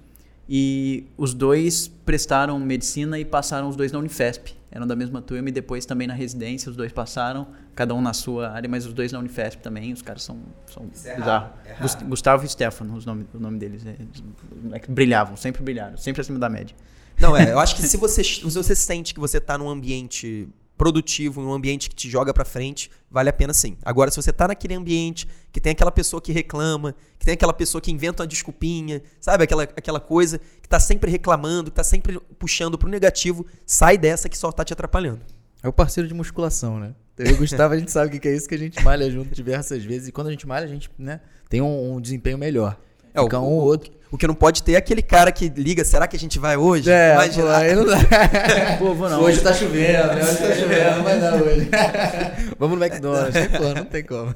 E 0.51 1.05
os 1.15 1.35
dois 1.35 1.87
prestaram 2.03 2.59
medicina 2.59 3.19
e 3.19 3.25
passaram 3.25 3.69
os 3.69 3.75
dois 3.75 3.91
na 3.91 3.99
Unifesp. 3.99 4.55
Eram 4.71 4.85
da 4.85 4.95
mesma 4.95 5.21
turma 5.21 5.49
e 5.49 5.51
depois 5.51 5.85
também 5.85 6.07
na 6.07 6.13
residência. 6.13 6.69
Os 6.69 6.75
dois 6.75 6.91
passaram, 6.91 7.47
cada 7.73 7.93
um 7.95 8.01
na 8.01 8.13
sua 8.13 8.49
área, 8.51 8.69
mas 8.69 8.85
os 8.85 8.93
dois 8.93 9.11
na 9.11 9.19
Unifesp 9.19 9.61
também. 9.61 9.91
Os 9.91 10.01
caras 10.01 10.21
são, 10.23 10.37
são 10.71 10.89
é 11.05 11.13
raro, 11.13 11.53
é 11.65 11.73
raro. 11.73 12.05
Gustavo 12.07 12.45
e 12.45 12.49
Stefano, 12.49 12.95
os 12.95 13.05
nome, 13.05 13.25
o 13.33 13.39
nome 13.39 13.57
deles. 13.57 13.83
Eles- 13.85 14.23
é 14.71 14.79
brilhavam, 14.91 15.35
sempre 15.35 15.63
brilharam, 15.63 15.97
sempre 15.97 16.21
acima 16.21 16.37
da 16.37 16.49
média. 16.49 16.75
Não, 17.19 17.35
é, 17.35 17.51
eu 17.51 17.59
acho 17.59 17.75
que 17.75 17.81
se 17.87 17.97
você, 17.97 18.23
se 18.23 18.41
você 18.43 18.75
sente 18.75 19.13
que 19.13 19.19
você 19.19 19.39
tá 19.39 19.57
num 19.57 19.69
ambiente 19.69 20.47
produtivo, 20.79 21.41
num 21.41 21.51
ambiente 21.51 21.89
que 21.89 21.95
te 21.95 22.09
joga 22.09 22.33
pra 22.33 22.45
frente, 22.45 22.89
vale 23.11 23.29
a 23.29 23.33
pena 23.33 23.53
sim. 23.53 23.77
Agora, 23.83 24.09
se 24.09 24.15
você 24.15 24.31
tá 24.31 24.47
naquele 24.47 24.73
ambiente 24.73 25.27
que 25.51 25.59
tem 25.59 25.73
aquela 25.73 25.91
pessoa 25.91 26.21
que 26.21 26.31
reclama, 26.31 26.95
que 27.19 27.25
tem 27.25 27.33
aquela 27.33 27.51
pessoa 27.51 27.81
que 27.81 27.91
inventa 27.91 28.23
uma 28.23 28.27
desculpinha, 28.27 29.03
sabe? 29.19 29.43
Aquela, 29.43 29.63
aquela 29.63 29.99
coisa 29.99 30.39
que 30.61 30.69
tá 30.69 30.79
sempre 30.79 31.11
reclamando, 31.11 31.69
que 31.69 31.75
tá 31.75 31.83
sempre 31.83 32.17
puxando 32.39 32.77
pro 32.77 32.87
negativo, 32.87 33.45
sai 33.65 33.97
dessa 33.97 34.29
que 34.29 34.37
só 34.37 34.53
tá 34.53 34.63
te 34.63 34.71
atrapalhando. 34.71 35.19
É 35.61 35.67
o 35.67 35.73
parceiro 35.73 36.07
de 36.07 36.13
musculação, 36.13 36.79
né? 36.79 36.95
Eu 37.17 37.31
e 37.31 37.33
o 37.33 37.37
Gustavo, 37.37 37.73
a 37.73 37.77
gente 37.77 37.91
sabe 37.91 38.07
o 38.07 38.11
que 38.11 38.19
que 38.21 38.29
é 38.29 38.33
isso, 38.33 38.47
que 38.47 38.55
a 38.55 38.57
gente 38.57 38.81
malha 38.81 39.11
junto 39.11 39.35
diversas 39.35 39.83
vezes. 39.83 40.07
E 40.07 40.11
quando 40.13 40.27
a 40.27 40.31
gente 40.31 40.47
malha, 40.47 40.63
a 40.63 40.69
gente 40.69 40.89
né, 40.97 41.19
tem 41.49 41.61
um, 41.61 41.95
um 41.95 41.99
desempenho 41.99 42.37
melhor. 42.37 42.79
É, 43.13 43.21
Fica 43.21 43.39
o, 43.39 43.43
um 43.43 43.45
ou 43.45 43.61
outro. 43.61 43.91
O 44.11 44.17
que 44.17 44.25
não 44.25 44.33
pode 44.33 44.63
ter 44.63 44.73
é 44.73 44.77
aquele 44.77 45.03
cara 45.03 45.31
que 45.31 45.49
liga, 45.49 45.85
será 45.85 46.07
que 46.07 46.15
a 46.15 46.19
gente 46.19 46.39
vai 46.39 46.57
hoje? 46.57 46.89
É, 46.89 47.13
Imagina. 47.13 47.45
pô, 47.45 47.51
aí 47.51 47.75
não 47.75 47.85
dá. 47.85 47.97
Pô, 48.79 48.93
vou 48.95 49.07
não. 49.07 49.21
Hoje 49.21 49.41
tá 49.41 49.53
chovendo, 49.53 50.07
né? 50.07 50.23
Hoje 50.23 50.37
tá 50.37 50.55
chovendo, 50.55 50.95
não 50.97 51.03
vai 51.03 51.19
dar 51.19 51.35
hoje. 51.35 51.69
Vamos 52.57 52.79
no 52.79 52.85
McDonald's, 52.85 53.33
tem 53.33 53.49
plano, 53.49 53.75
não 53.75 53.85
tem 53.85 54.03
como. 54.03 54.35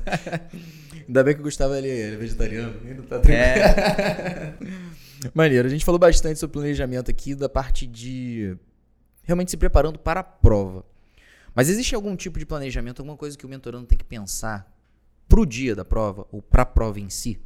Ainda 1.08 1.24
bem 1.24 1.34
que 1.34 1.40
o 1.42 1.44
Gustavo 1.44 1.74
ele, 1.74 1.88
ele 1.88 2.16
é 2.16 2.18
vegetariano, 2.18 2.74
não 2.84 3.04
tá 3.04 3.20
tranquilo. 3.20 3.38
É, 3.38 4.54
Maneiro, 5.34 5.68
a 5.68 5.72
gente 5.72 5.84
falou 5.84 5.98
bastante 5.98 6.40
sobre 6.40 6.54
planejamento 6.54 7.10
aqui, 7.10 7.34
da 7.34 7.50
parte 7.50 7.88
de 7.88 8.56
realmente 9.24 9.52
se 9.52 9.58
preparando 9.58 9.98
para 9.98 10.20
a 10.20 10.24
prova. 10.24 10.86
Mas 11.56 11.70
existe 11.70 11.96
algum 11.96 12.16
tipo 12.16 12.38
de 12.38 12.46
planejamento, 12.46 13.00
alguma 13.00 13.18
coisa 13.18 13.38
que 13.38 13.46
o 13.46 13.50
mentorando 13.50 13.88
tem 13.88 13.98
que 13.98 14.04
pensar 14.04 14.72
pro 15.28 15.46
dia 15.46 15.76
da 15.76 15.86
prova, 15.86 16.28
ou 16.32 16.42
pra 16.42 16.66
prova 16.66 17.00
em 17.00 17.10
si? 17.10 17.40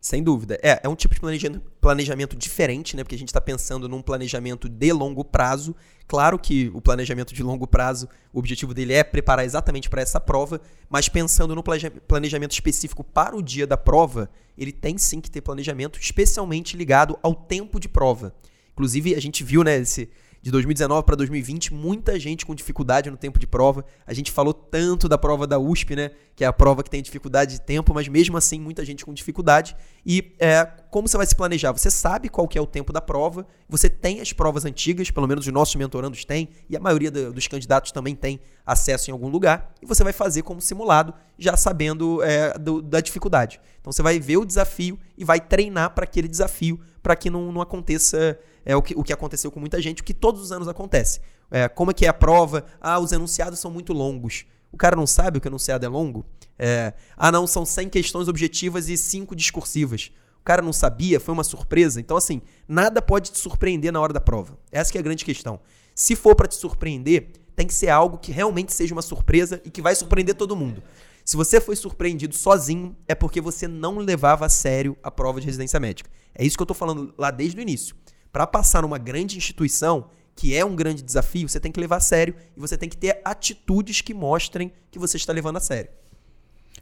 Sem 0.00 0.22
dúvida. 0.22 0.58
É, 0.62 0.80
é 0.84 0.88
um 0.88 0.94
tipo 0.94 1.14
de 1.14 1.20
planejamento, 1.20 1.70
planejamento 1.80 2.36
diferente, 2.36 2.96
né? 2.96 3.02
Porque 3.02 3.16
a 3.16 3.18
gente 3.18 3.28
está 3.28 3.40
pensando 3.40 3.88
num 3.88 4.00
planejamento 4.00 4.68
de 4.68 4.92
longo 4.92 5.24
prazo. 5.24 5.74
Claro 6.06 6.38
que 6.38 6.70
o 6.72 6.80
planejamento 6.80 7.34
de 7.34 7.42
longo 7.42 7.66
prazo, 7.66 8.08
o 8.32 8.38
objetivo 8.38 8.72
dele 8.72 8.94
é 8.94 9.02
preparar 9.02 9.44
exatamente 9.44 9.90
para 9.90 10.00
essa 10.00 10.20
prova, 10.20 10.60
mas 10.88 11.08
pensando 11.08 11.54
no 11.54 11.62
planeja- 11.62 11.90
planejamento 11.90 12.52
específico 12.52 13.02
para 13.02 13.36
o 13.36 13.42
dia 13.42 13.66
da 13.66 13.76
prova, 13.76 14.30
ele 14.56 14.72
tem 14.72 14.96
sim 14.96 15.20
que 15.20 15.30
ter 15.30 15.40
planejamento 15.40 15.98
especialmente 16.00 16.76
ligado 16.76 17.18
ao 17.22 17.34
tempo 17.34 17.80
de 17.80 17.88
prova. 17.88 18.32
Inclusive, 18.72 19.16
a 19.16 19.20
gente 19.20 19.42
viu, 19.42 19.64
né, 19.64 19.78
esse, 19.78 20.08
de 20.40 20.50
2019 20.52 21.04
para 21.04 21.16
2020, 21.16 21.74
muita 21.74 22.18
gente 22.18 22.46
com 22.46 22.54
dificuldade 22.54 23.10
no 23.10 23.16
tempo 23.16 23.38
de 23.40 23.46
prova. 23.46 23.84
A 24.06 24.14
gente 24.14 24.30
falou 24.30 24.54
tanto 24.54 25.08
da 25.08 25.18
prova 25.18 25.46
da 25.46 25.58
USP, 25.58 25.96
né? 25.96 26.10
Que 26.36 26.44
é 26.44 26.46
a 26.46 26.52
prova 26.52 26.84
que 26.84 26.88
tem 26.90 27.02
dificuldade 27.02 27.54
de 27.54 27.60
tempo, 27.60 27.92
mas 27.92 28.06
mesmo 28.06 28.36
assim, 28.36 28.60
muita 28.60 28.84
gente 28.84 29.04
com 29.04 29.12
dificuldade. 29.12 29.74
E 30.06 30.32
é, 30.38 30.64
como 30.90 31.08
você 31.08 31.16
vai 31.16 31.26
se 31.26 31.34
planejar? 31.34 31.72
Você 31.72 31.90
sabe 31.90 32.28
qual 32.28 32.46
que 32.46 32.56
é 32.56 32.60
o 32.60 32.66
tempo 32.66 32.92
da 32.92 33.00
prova, 33.00 33.44
você 33.68 33.88
tem 33.90 34.20
as 34.20 34.32
provas 34.32 34.64
antigas, 34.64 35.10
pelo 35.10 35.26
menos 35.26 35.44
os 35.46 35.52
nossos 35.52 35.74
mentorandos 35.74 36.24
têm, 36.24 36.48
e 36.70 36.76
a 36.76 36.80
maioria 36.80 37.10
do- 37.10 37.32
dos 37.32 37.48
candidatos 37.48 37.90
também 37.90 38.14
tem 38.14 38.38
acesso 38.64 39.10
em 39.10 39.12
algum 39.12 39.28
lugar, 39.28 39.74
e 39.82 39.86
você 39.86 40.04
vai 40.04 40.12
fazer 40.12 40.42
como 40.42 40.60
simulado, 40.60 41.12
já 41.36 41.56
sabendo 41.56 42.22
é, 42.22 42.56
do- 42.56 42.80
da 42.80 43.00
dificuldade. 43.00 43.60
Então 43.80 43.90
você 43.92 44.02
vai 44.02 44.20
ver 44.20 44.36
o 44.36 44.44
desafio 44.44 44.98
e 45.16 45.24
vai 45.24 45.40
treinar 45.40 45.90
para 45.94 46.04
aquele 46.04 46.28
desafio, 46.28 46.78
para 47.02 47.16
que 47.16 47.28
não, 47.28 47.50
não 47.50 47.60
aconteça 47.60 48.38
é 48.68 48.76
o 48.76 48.82
que, 48.82 48.94
o 48.94 49.02
que 49.02 49.14
aconteceu 49.14 49.50
com 49.50 49.58
muita 49.58 49.80
gente, 49.80 50.02
o 50.02 50.04
que 50.04 50.12
todos 50.12 50.42
os 50.42 50.52
anos 50.52 50.68
acontece. 50.68 51.22
É, 51.50 51.66
como 51.68 51.90
é 51.90 51.94
que 51.94 52.04
é 52.04 52.08
a 52.10 52.12
prova? 52.12 52.66
Ah, 52.78 53.00
os 53.00 53.12
enunciados 53.12 53.58
são 53.58 53.70
muito 53.70 53.94
longos. 53.94 54.44
O 54.70 54.76
cara 54.76 54.94
não 54.94 55.06
sabe 55.06 55.38
o 55.38 55.40
que 55.40 55.48
enunciado 55.48 55.86
é 55.86 55.88
longo? 55.88 56.26
É, 56.58 56.92
ah, 57.16 57.32
não, 57.32 57.46
são 57.46 57.64
100 57.64 57.88
questões 57.88 58.28
objetivas 58.28 58.90
e 58.90 58.98
5 58.98 59.34
discursivas. 59.34 60.12
O 60.38 60.44
cara 60.44 60.60
não 60.60 60.74
sabia, 60.74 61.18
foi 61.18 61.32
uma 61.32 61.44
surpresa. 61.44 61.98
Então, 61.98 62.14
assim, 62.14 62.42
nada 62.68 63.00
pode 63.00 63.32
te 63.32 63.38
surpreender 63.38 63.90
na 63.90 64.02
hora 64.02 64.12
da 64.12 64.20
prova. 64.20 64.58
Essa 64.70 64.94
é 64.94 64.98
a 64.98 65.02
grande 65.02 65.24
questão. 65.24 65.58
Se 65.94 66.14
for 66.14 66.34
para 66.34 66.46
te 66.46 66.54
surpreender, 66.54 67.30
tem 67.56 67.66
que 67.66 67.72
ser 67.72 67.88
algo 67.88 68.18
que 68.18 68.30
realmente 68.32 68.74
seja 68.74 68.94
uma 68.94 69.00
surpresa 69.00 69.62
e 69.64 69.70
que 69.70 69.80
vai 69.80 69.94
surpreender 69.94 70.34
todo 70.34 70.54
mundo. 70.54 70.82
Se 71.24 71.38
você 71.38 71.58
foi 71.58 71.74
surpreendido 71.74 72.34
sozinho, 72.34 72.94
é 73.08 73.14
porque 73.14 73.40
você 73.40 73.66
não 73.66 73.96
levava 73.96 74.44
a 74.44 74.48
sério 74.50 74.94
a 75.02 75.10
prova 75.10 75.40
de 75.40 75.46
residência 75.46 75.80
médica. 75.80 76.10
É 76.34 76.44
isso 76.44 76.56
que 76.56 76.62
eu 76.62 76.66
tô 76.66 76.74
falando 76.74 77.14
lá 77.16 77.30
desde 77.30 77.58
o 77.58 77.62
início. 77.62 77.96
Para 78.38 78.46
passar 78.46 78.82
numa 78.82 78.98
grande 78.98 79.36
instituição, 79.36 80.10
que 80.36 80.54
é 80.54 80.64
um 80.64 80.76
grande 80.76 81.02
desafio, 81.02 81.48
você 81.48 81.58
tem 81.58 81.72
que 81.72 81.80
levar 81.80 81.96
a 81.96 82.00
sério 82.00 82.36
e 82.56 82.60
você 82.60 82.78
tem 82.78 82.88
que 82.88 82.96
ter 82.96 83.20
atitudes 83.24 84.00
que 84.00 84.14
mostrem 84.14 84.70
que 84.92 84.96
você 84.96 85.16
está 85.16 85.32
levando 85.32 85.56
a 85.56 85.60
sério. 85.60 85.90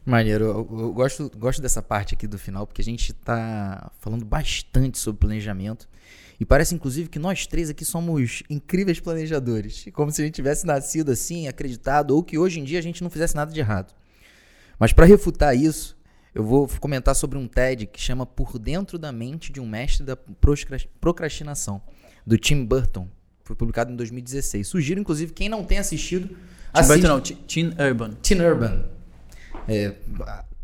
Maneiro, 0.04 0.44
eu, 0.44 0.80
eu 0.80 0.92
gosto, 0.92 1.32
gosto 1.34 1.62
dessa 1.62 1.80
parte 1.80 2.12
aqui 2.12 2.26
do 2.26 2.38
final, 2.38 2.66
porque 2.66 2.82
a 2.82 2.84
gente 2.84 3.10
tá 3.10 3.90
falando 4.00 4.22
bastante 4.22 4.98
sobre 4.98 5.20
planejamento. 5.20 5.88
E 6.38 6.44
parece, 6.44 6.74
inclusive, 6.74 7.08
que 7.08 7.18
nós 7.18 7.46
três 7.46 7.70
aqui 7.70 7.86
somos 7.86 8.42
incríveis 8.50 9.00
planejadores. 9.00 9.86
Como 9.94 10.12
se 10.12 10.20
a 10.20 10.26
gente 10.26 10.34
tivesse 10.34 10.66
nascido 10.66 11.10
assim, 11.10 11.48
acreditado, 11.48 12.10
ou 12.10 12.22
que 12.22 12.36
hoje 12.36 12.60
em 12.60 12.64
dia 12.64 12.80
a 12.80 12.82
gente 12.82 13.02
não 13.02 13.08
fizesse 13.08 13.34
nada 13.34 13.50
de 13.50 13.58
errado. 13.58 13.94
Mas 14.78 14.92
para 14.92 15.06
refutar 15.06 15.56
isso, 15.56 15.95
eu 16.36 16.44
vou 16.44 16.68
comentar 16.78 17.16
sobre 17.16 17.38
um 17.38 17.48
TED 17.48 17.86
que 17.86 17.98
chama 17.98 18.26
Por 18.26 18.58
Dentro 18.58 18.98
da 18.98 19.10
Mente 19.10 19.50
de 19.50 19.58
um 19.58 19.66
Mestre 19.66 20.04
da 20.04 20.16
Procrastinação, 21.00 21.80
do 22.26 22.36
Tim 22.36 22.62
Burton. 22.62 23.08
Foi 23.42 23.56
publicado 23.56 23.90
em 23.90 23.96
2016. 23.96 24.68
Sugiro, 24.68 25.00
inclusive, 25.00 25.32
quem 25.32 25.48
não 25.48 25.64
tem 25.64 25.78
assistido. 25.78 26.28
Tim 26.28 26.36
assista. 26.74 26.94
Burton 26.94 27.08
não, 27.08 27.20
Ti- 27.22 27.34
Tim 27.46 27.74
Urban. 27.80 28.10
Teen 28.22 28.40
Urban. 28.42 28.84
É, 29.66 29.94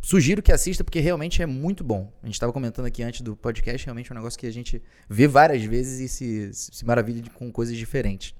sugiro 0.03 0.43
que 0.43 0.53
assista 0.53 0.85
porque 0.85 1.01
realmente 1.01 1.41
é 1.41 1.47
muito 1.47 1.83
bom. 1.83 2.13
A 2.23 2.27
gente 2.27 2.35
estava 2.35 2.53
comentando 2.53 2.85
aqui 2.85 3.03
antes 3.03 3.23
do 3.23 3.35
podcast, 3.35 3.87
realmente 3.87 4.11
é 4.11 4.15
um 4.15 4.19
negócio 4.19 4.39
que 4.39 4.47
a 4.47 4.53
gente 4.53 4.83
vê 5.09 5.27
várias 5.27 5.65
vezes 5.65 6.01
e 6.01 6.09
se, 6.09 6.51
se 6.53 6.85
maravilha 6.85 7.25
com 7.33 7.51
coisas 7.51 7.75
diferentes. 7.77 8.35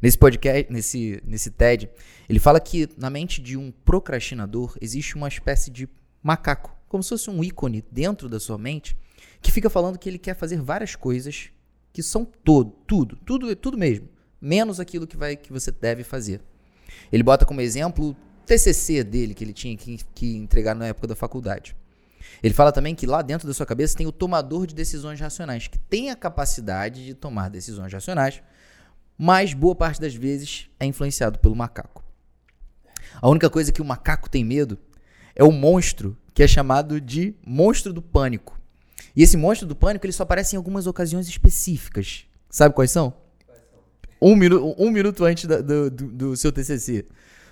Nesse 0.00 0.16
podcast, 0.16 0.72
nesse, 0.72 1.20
nesse 1.26 1.50
TED, 1.50 1.90
ele 2.28 2.38
fala 2.38 2.58
que 2.60 2.88
na 2.96 3.10
mente 3.10 3.42
de 3.42 3.58
um 3.58 3.70
procrastinador 3.84 4.74
existe 4.80 5.16
uma 5.16 5.28
espécie 5.28 5.70
de 5.70 5.86
macaco, 6.22 6.77
como 6.88 7.02
se 7.02 7.10
fosse 7.10 7.30
um 7.30 7.42
ícone 7.42 7.84
dentro 7.90 8.28
da 8.28 8.40
sua 8.40 8.58
mente, 8.58 8.96
que 9.40 9.52
fica 9.52 9.68
falando 9.68 9.98
que 9.98 10.08
ele 10.08 10.18
quer 10.18 10.34
fazer 10.34 10.60
várias 10.60 10.96
coisas 10.96 11.50
que 11.92 12.02
são 12.02 12.24
todo, 12.24 12.70
tudo, 12.86 13.16
tudo, 13.24 13.54
tudo 13.56 13.78
mesmo, 13.78 14.08
menos 14.40 14.80
aquilo 14.80 15.06
que 15.06 15.16
vai 15.16 15.36
que 15.36 15.52
você 15.52 15.70
deve 15.70 16.04
fazer. 16.04 16.40
Ele 17.12 17.22
bota 17.22 17.44
como 17.44 17.60
exemplo 17.60 18.10
o 18.10 18.16
TCC 18.46 19.04
dele 19.04 19.34
que 19.34 19.44
ele 19.44 19.52
tinha 19.52 19.76
que, 19.76 19.98
que 20.14 20.36
entregar 20.36 20.74
na 20.74 20.86
época 20.86 21.06
da 21.06 21.14
faculdade. 21.14 21.76
Ele 22.42 22.54
fala 22.54 22.72
também 22.72 22.94
que 22.94 23.06
lá 23.06 23.22
dentro 23.22 23.46
da 23.46 23.54
sua 23.54 23.66
cabeça 23.66 23.96
tem 23.96 24.06
o 24.06 24.12
tomador 24.12 24.66
de 24.66 24.74
decisões 24.74 25.20
racionais, 25.20 25.66
que 25.66 25.78
tem 25.78 26.10
a 26.10 26.16
capacidade 26.16 27.04
de 27.04 27.14
tomar 27.14 27.48
decisões 27.48 27.92
racionais, 27.92 28.42
mas 29.16 29.52
boa 29.52 29.74
parte 29.74 30.00
das 30.00 30.14
vezes 30.14 30.68
é 30.78 30.86
influenciado 30.86 31.38
pelo 31.38 31.56
macaco. 31.56 32.04
A 33.20 33.28
única 33.28 33.50
coisa 33.50 33.72
que 33.72 33.82
o 33.82 33.84
macaco 33.84 34.30
tem 34.30 34.44
medo 34.44 34.78
é 35.34 35.42
o 35.42 35.50
monstro, 35.50 36.16
que 36.38 36.42
é 36.44 36.46
chamado 36.46 37.00
de 37.00 37.34
monstro 37.44 37.92
do 37.92 38.00
pânico. 38.00 38.56
E 39.16 39.24
esse 39.24 39.36
monstro 39.36 39.66
do 39.66 39.74
pânico 39.74 40.06
ele 40.06 40.12
só 40.12 40.22
aparece 40.22 40.54
em 40.54 40.56
algumas 40.56 40.86
ocasiões 40.86 41.26
específicas. 41.26 42.26
Sabe 42.48 42.76
quais 42.76 42.92
são? 42.92 43.12
Um, 44.22 44.36
minu 44.36 44.72
um 44.78 44.88
minuto 44.88 45.24
antes 45.24 45.46
da- 45.46 45.60
do, 45.60 45.90
do- 45.90 46.06
do 46.12 46.36
seu 46.36 46.52
TCC. 46.52 47.04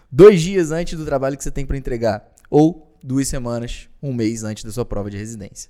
Dois 0.09 0.41
dias 0.41 0.71
antes 0.71 0.97
do 0.97 1.05
trabalho 1.05 1.37
que 1.37 1.43
você 1.43 1.51
tem 1.51 1.67
para 1.67 1.77
entregar. 1.77 2.33
Ou 2.49 2.97
duas 3.03 3.27
semanas, 3.27 3.89
um 4.01 4.15
mês 4.15 4.45
antes 4.45 4.63
da 4.63 4.71
sua 4.71 4.85
prova 4.85 5.11
de 5.11 5.17
residência. 5.17 5.69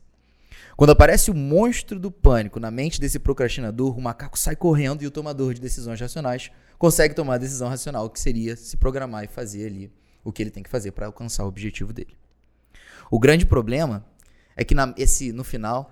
Quando 0.76 0.90
aparece 0.90 1.30
o 1.30 1.34
monstro 1.34 1.98
do 1.98 2.10
pânico 2.10 2.60
na 2.60 2.70
mente 2.70 3.00
desse 3.00 3.18
procrastinador, 3.18 3.96
o 3.96 4.02
macaco 4.02 4.38
sai 4.38 4.56
correndo 4.56 5.00
e 5.02 5.06
o 5.06 5.10
tomador 5.10 5.54
de 5.54 5.60
decisões 5.62 5.98
racionais 5.98 6.50
consegue 6.78 7.14
tomar 7.14 7.36
a 7.36 7.38
decisão 7.38 7.70
racional, 7.70 8.10
que 8.10 8.20
seria 8.20 8.54
se 8.56 8.76
programar 8.76 9.24
e 9.24 9.26
fazer 9.26 9.68
ali 9.68 9.90
o 10.22 10.30
que 10.30 10.42
ele 10.42 10.50
tem 10.50 10.62
que 10.62 10.68
fazer 10.68 10.90
para 10.92 11.06
alcançar 11.06 11.44
o 11.46 11.48
objetivo 11.48 11.94
dele. 11.94 12.14
O 13.10 13.18
grande 13.18 13.46
problema 13.46 14.04
é 14.56 14.64
que 14.64 14.74
na, 14.74 14.92
esse, 14.96 15.32
no 15.32 15.44
final, 15.44 15.90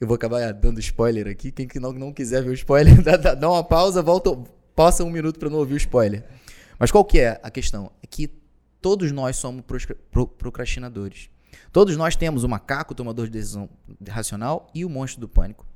eu 0.00 0.06
vou 0.06 0.14
acabar 0.14 0.52
dando 0.52 0.80
spoiler 0.80 1.26
aqui. 1.28 1.50
Quem 1.52 1.66
que 1.66 1.78
não, 1.80 1.92
não 1.92 2.12
quiser 2.12 2.42
ver 2.42 2.50
o 2.50 2.54
spoiler, 2.54 3.00
dá, 3.02 3.16
dá- 3.16 3.48
uma 3.48 3.64
pausa, 3.64 4.02
volta, 4.02 4.30
passa 4.74 5.04
um 5.04 5.10
minuto 5.10 5.38
para 5.38 5.48
não 5.50 5.58
ouvir 5.58 5.74
o 5.74 5.76
spoiler. 5.76 6.24
Mas 6.78 6.90
qual 6.90 7.04
que 7.04 7.20
é 7.20 7.40
a 7.42 7.50
questão? 7.50 7.90
É 8.02 8.06
que 8.06 8.28
todos 8.80 9.12
nós 9.12 9.36
somos 9.36 9.64
procrastinadores. 10.38 11.28
Todos 11.72 11.96
nós 11.96 12.16
temos 12.16 12.44
o 12.44 12.48
macaco, 12.48 12.92
o 12.92 12.96
tomador 12.96 13.26
de 13.26 13.32
decisão 13.32 13.68
racional, 14.08 14.70
e 14.74 14.84
o 14.84 14.90
monstro 14.90 15.20
do 15.20 15.28
pânico. 15.28 15.66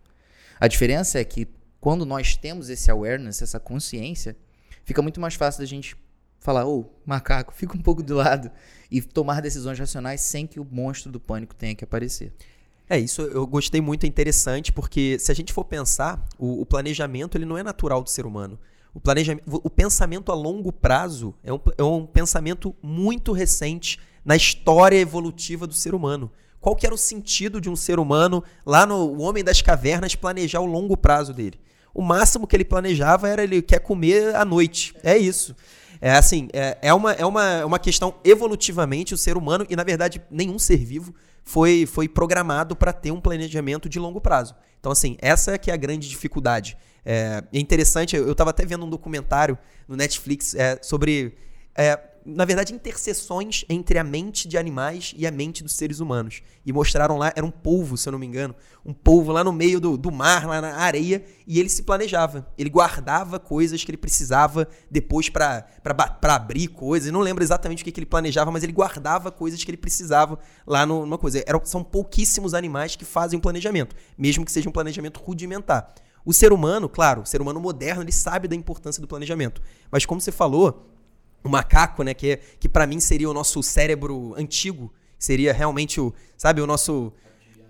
A 0.58 0.66
diferença 0.66 1.18
é 1.18 1.24
que 1.24 1.46
quando 1.80 2.06
nós 2.06 2.36
temos 2.36 2.68
esse 2.70 2.90
awareness, 2.90 3.42
essa 3.42 3.60
consciência, 3.60 4.36
fica 4.84 5.02
muito 5.02 5.20
mais 5.20 5.34
fácil 5.34 5.60
da 5.60 5.66
gente 5.66 5.94
falar, 6.44 6.66
ô, 6.66 6.84
macaco, 7.06 7.54
fica 7.54 7.74
um 7.74 7.80
pouco 7.80 8.02
de 8.02 8.12
lado 8.12 8.50
e 8.90 9.00
tomar 9.00 9.40
decisões 9.40 9.78
racionais 9.78 10.20
sem 10.20 10.46
que 10.46 10.60
o 10.60 10.66
monstro 10.70 11.10
do 11.10 11.18
pânico 11.18 11.54
tenha 11.54 11.74
que 11.74 11.82
aparecer. 11.82 12.34
É, 12.86 12.98
isso 12.98 13.22
eu 13.22 13.46
gostei 13.46 13.80
muito, 13.80 14.04
é 14.04 14.06
interessante, 14.06 14.70
porque 14.70 15.18
se 15.18 15.32
a 15.32 15.34
gente 15.34 15.54
for 15.54 15.64
pensar, 15.64 16.22
o, 16.38 16.60
o 16.60 16.66
planejamento 16.66 17.38
ele 17.38 17.46
não 17.46 17.56
é 17.56 17.62
natural 17.62 18.02
do 18.02 18.10
ser 18.10 18.26
humano. 18.26 18.58
O, 18.92 19.00
planejamento, 19.00 19.42
o 19.46 19.70
pensamento 19.70 20.30
a 20.30 20.34
longo 20.34 20.70
prazo 20.70 21.34
é 21.42 21.50
um, 21.50 21.60
é 21.78 21.82
um 21.82 22.04
pensamento 22.04 22.76
muito 22.82 23.32
recente 23.32 23.98
na 24.22 24.36
história 24.36 24.98
evolutiva 24.98 25.66
do 25.66 25.72
ser 25.72 25.94
humano. 25.94 26.30
Qual 26.60 26.76
que 26.76 26.84
era 26.84 26.94
o 26.94 26.98
sentido 26.98 27.58
de 27.58 27.70
um 27.70 27.76
ser 27.76 27.98
humano 27.98 28.44
lá 28.66 28.84
no 28.84 29.18
Homem 29.18 29.42
das 29.42 29.62
Cavernas 29.62 30.14
planejar 30.14 30.60
o 30.60 30.66
longo 30.66 30.94
prazo 30.94 31.32
dele? 31.32 31.58
O 31.94 32.02
máximo 32.02 32.46
que 32.46 32.54
ele 32.54 32.66
planejava 32.66 33.30
era 33.30 33.42
ele 33.42 33.62
quer 33.62 33.78
comer 33.78 34.36
à 34.36 34.44
noite. 34.44 34.94
É 35.02 35.16
isso. 35.16 35.56
É 36.06 36.10
assim, 36.10 36.48
é, 36.52 36.76
é, 36.82 36.92
uma, 36.92 37.12
é 37.12 37.24
uma, 37.24 37.50
é 37.50 37.64
uma 37.64 37.78
questão 37.78 38.14
evolutivamente 38.22 39.14
o 39.14 39.16
ser 39.16 39.38
humano, 39.38 39.66
e 39.70 39.74
na 39.74 39.82
verdade 39.82 40.20
nenhum 40.30 40.58
ser 40.58 40.76
vivo 40.76 41.14
foi, 41.42 41.86
foi 41.86 42.06
programado 42.06 42.76
para 42.76 42.92
ter 42.92 43.10
um 43.10 43.18
planejamento 43.18 43.88
de 43.88 43.98
longo 43.98 44.20
prazo. 44.20 44.54
Então, 44.78 44.92
assim, 44.92 45.16
essa 45.18 45.52
é 45.52 45.56
que 45.56 45.70
é 45.70 45.74
a 45.74 45.78
grande 45.78 46.06
dificuldade. 46.06 46.76
É, 47.06 47.42
é 47.50 47.58
interessante, 47.58 48.16
eu 48.16 48.32
estava 48.32 48.50
até 48.50 48.66
vendo 48.66 48.84
um 48.84 48.90
documentário 48.90 49.56
no 49.88 49.96
Netflix 49.96 50.54
é, 50.54 50.78
sobre 50.82 51.38
é, 51.74 51.98
na 52.24 52.44
verdade, 52.44 52.72
interseções 52.72 53.64
entre 53.68 53.98
a 53.98 54.04
mente 54.04 54.48
de 54.48 54.56
animais 54.56 55.14
e 55.16 55.26
a 55.26 55.30
mente 55.30 55.62
dos 55.62 55.74
seres 55.74 56.00
humanos. 56.00 56.42
E 56.64 56.72
mostraram 56.72 57.18
lá, 57.18 57.32
era 57.36 57.44
um 57.44 57.50
polvo, 57.50 57.96
se 57.96 58.08
eu 58.08 58.12
não 58.12 58.18
me 58.18 58.26
engano, 58.26 58.54
um 58.84 58.94
polvo 58.94 59.30
lá 59.30 59.44
no 59.44 59.52
meio 59.52 59.78
do, 59.78 59.96
do 59.98 60.10
mar, 60.10 60.46
lá 60.46 60.60
na 60.60 60.76
areia, 60.76 61.24
e 61.46 61.60
ele 61.60 61.68
se 61.68 61.82
planejava. 61.82 62.46
Ele 62.56 62.70
guardava 62.70 63.38
coisas 63.38 63.84
que 63.84 63.90
ele 63.90 63.98
precisava 63.98 64.66
depois 64.90 65.28
para 65.28 65.66
abrir 66.22 66.68
coisas. 66.68 67.08
Eu 67.08 67.12
não 67.12 67.20
lembro 67.20 67.44
exatamente 67.44 67.82
o 67.82 67.84
que, 67.84 67.92
que 67.92 68.00
ele 68.00 68.06
planejava, 68.06 68.50
mas 68.50 68.62
ele 68.62 68.72
guardava 68.72 69.30
coisas 69.30 69.62
que 69.62 69.70
ele 69.70 69.78
precisava 69.78 70.38
lá 70.66 70.86
no, 70.86 71.02
numa 71.04 71.18
coisa. 71.18 71.44
Era, 71.46 71.60
são 71.64 71.84
pouquíssimos 71.84 72.54
animais 72.54 72.96
que 72.96 73.04
fazem 73.04 73.38
um 73.38 73.42
planejamento, 73.42 73.94
mesmo 74.16 74.44
que 74.44 74.52
seja 74.52 74.68
um 74.68 74.72
planejamento 74.72 75.20
rudimentar. 75.20 75.94
O 76.24 76.32
ser 76.32 76.54
humano, 76.54 76.88
claro, 76.88 77.20
o 77.20 77.26
ser 77.26 77.42
humano 77.42 77.60
moderno, 77.60 78.02
ele 78.02 78.12
sabe 78.12 78.48
da 78.48 78.56
importância 78.56 79.00
do 79.00 79.06
planejamento. 79.06 79.60
Mas 79.90 80.06
como 80.06 80.20
você 80.22 80.32
falou, 80.32 80.93
o 81.44 81.48
macaco, 81.48 82.02
né, 82.02 82.14
que, 82.14 82.30
é, 82.30 82.36
que 82.58 82.68
para 82.68 82.86
mim 82.86 82.98
seria 82.98 83.28
o 83.28 83.34
nosso 83.34 83.62
cérebro 83.62 84.34
antigo, 84.36 84.92
seria 85.18 85.52
realmente 85.52 86.00
o, 86.00 86.12
sabe, 86.36 86.60
o 86.62 86.66
nosso 86.66 87.12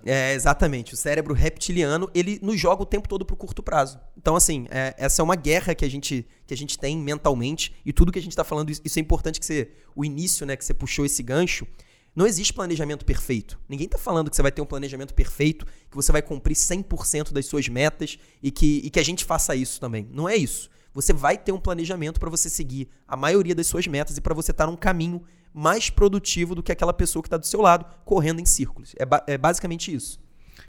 é, 0.07 0.35
exatamente, 0.35 0.95
o 0.95 0.97
cérebro 0.97 1.35
reptiliano, 1.35 2.09
ele 2.15 2.39
nos 2.43 2.61
joga 2.61 2.83
o 2.83 2.87
tempo 2.87 3.09
todo 3.09 3.25
pro 3.25 3.37
curto 3.37 3.63
prazo. 3.63 3.99
Então, 4.17 4.37
assim, 4.37 4.67
é, 4.71 4.95
essa 4.99 5.21
é 5.21 5.25
uma 5.25 5.35
guerra 5.35 5.75
que 5.75 5.85
a 5.85 5.91
gente, 5.91 6.27
que 6.47 6.55
a 6.55 6.57
gente 6.57 6.79
tem 6.79 6.97
mentalmente, 6.97 7.75
e 7.85 7.93
tudo 7.93 8.13
que 8.13 8.19
a 8.19 8.23
gente 8.23 8.33
está 8.33 8.45
falando, 8.45 8.71
isso 8.71 8.99
é 8.99 9.03
importante 9.03 9.41
que 9.41 9.47
você, 9.47 9.71
o 9.97 10.05
início, 10.05 10.47
né, 10.47 10.57
que 10.57 10.65
você 10.65 10.75
puxou 10.75 11.05
esse 11.05 11.23
gancho, 11.23 11.67
não 12.15 12.27
existe 12.27 12.53
planejamento 12.53 13.05
perfeito. 13.05 13.59
Ninguém 13.69 13.87
está 13.87 13.99
falando 13.99 14.31
que 14.31 14.37
você 14.37 14.43
vai 14.43 14.53
ter 14.53 14.63
um 14.63 14.67
planejamento 14.67 15.13
perfeito, 15.13 15.67
que 15.91 15.97
você 15.97 16.13
vai 16.13 16.23
cumprir 16.23 16.55
100% 16.55 17.33
das 17.33 17.47
suas 17.47 17.67
metas 17.69 18.19
e 18.41 18.53
que, 18.53 18.83
e 18.85 18.91
que 18.91 19.01
a 19.01 19.03
gente 19.03 19.25
faça 19.25 19.57
isso 19.57 19.81
também. 19.81 20.09
Não 20.13 20.29
é 20.29 20.37
isso. 20.37 20.71
Você 20.95 21.13
vai 21.13 21.37
ter 21.37 21.53
um 21.53 21.59
planejamento 21.59 22.21
para 22.21 22.31
você 22.31 22.49
seguir 22.49 22.89
a 23.07 23.17
maioria 23.17 23.55
das 23.55 23.67
suas 23.67 23.87
metas 23.87 24.17
e 24.17 24.21
para 24.21 24.33
você 24.33 24.53
estar 24.53 24.65
tá 24.65 24.71
num 24.71 24.77
caminho 24.77 25.23
mais 25.53 25.91
produtivo 25.91 26.55
do 26.55 26.63
que 26.63 26.73
aquela 26.73 26.93
pessoa 26.93 27.23
que 27.23 27.27
está 27.27 27.37
do 27.37 27.47
seu 27.47 27.61
lado 27.61 27.85
correndo 28.05 28.41
em 28.41 28.47
círculos. 28.47 28.95
É, 28.97 29.05
ba 29.05 29.23
é 29.27 29.37
basicamente 29.37 29.93
isso. 29.93 30.21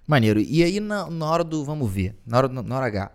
Maneiro. 0.08 0.40
E 0.40 0.64
aí, 0.64 0.80
na, 0.80 1.10
na, 1.10 1.26
hora 1.26 1.44
do 1.44 1.64
vamos 1.64 1.92
ver, 1.92 2.16
na 2.26 2.38
hora, 2.38 2.48
na 2.48 2.76
hora 2.76 2.86
H, 2.88 3.12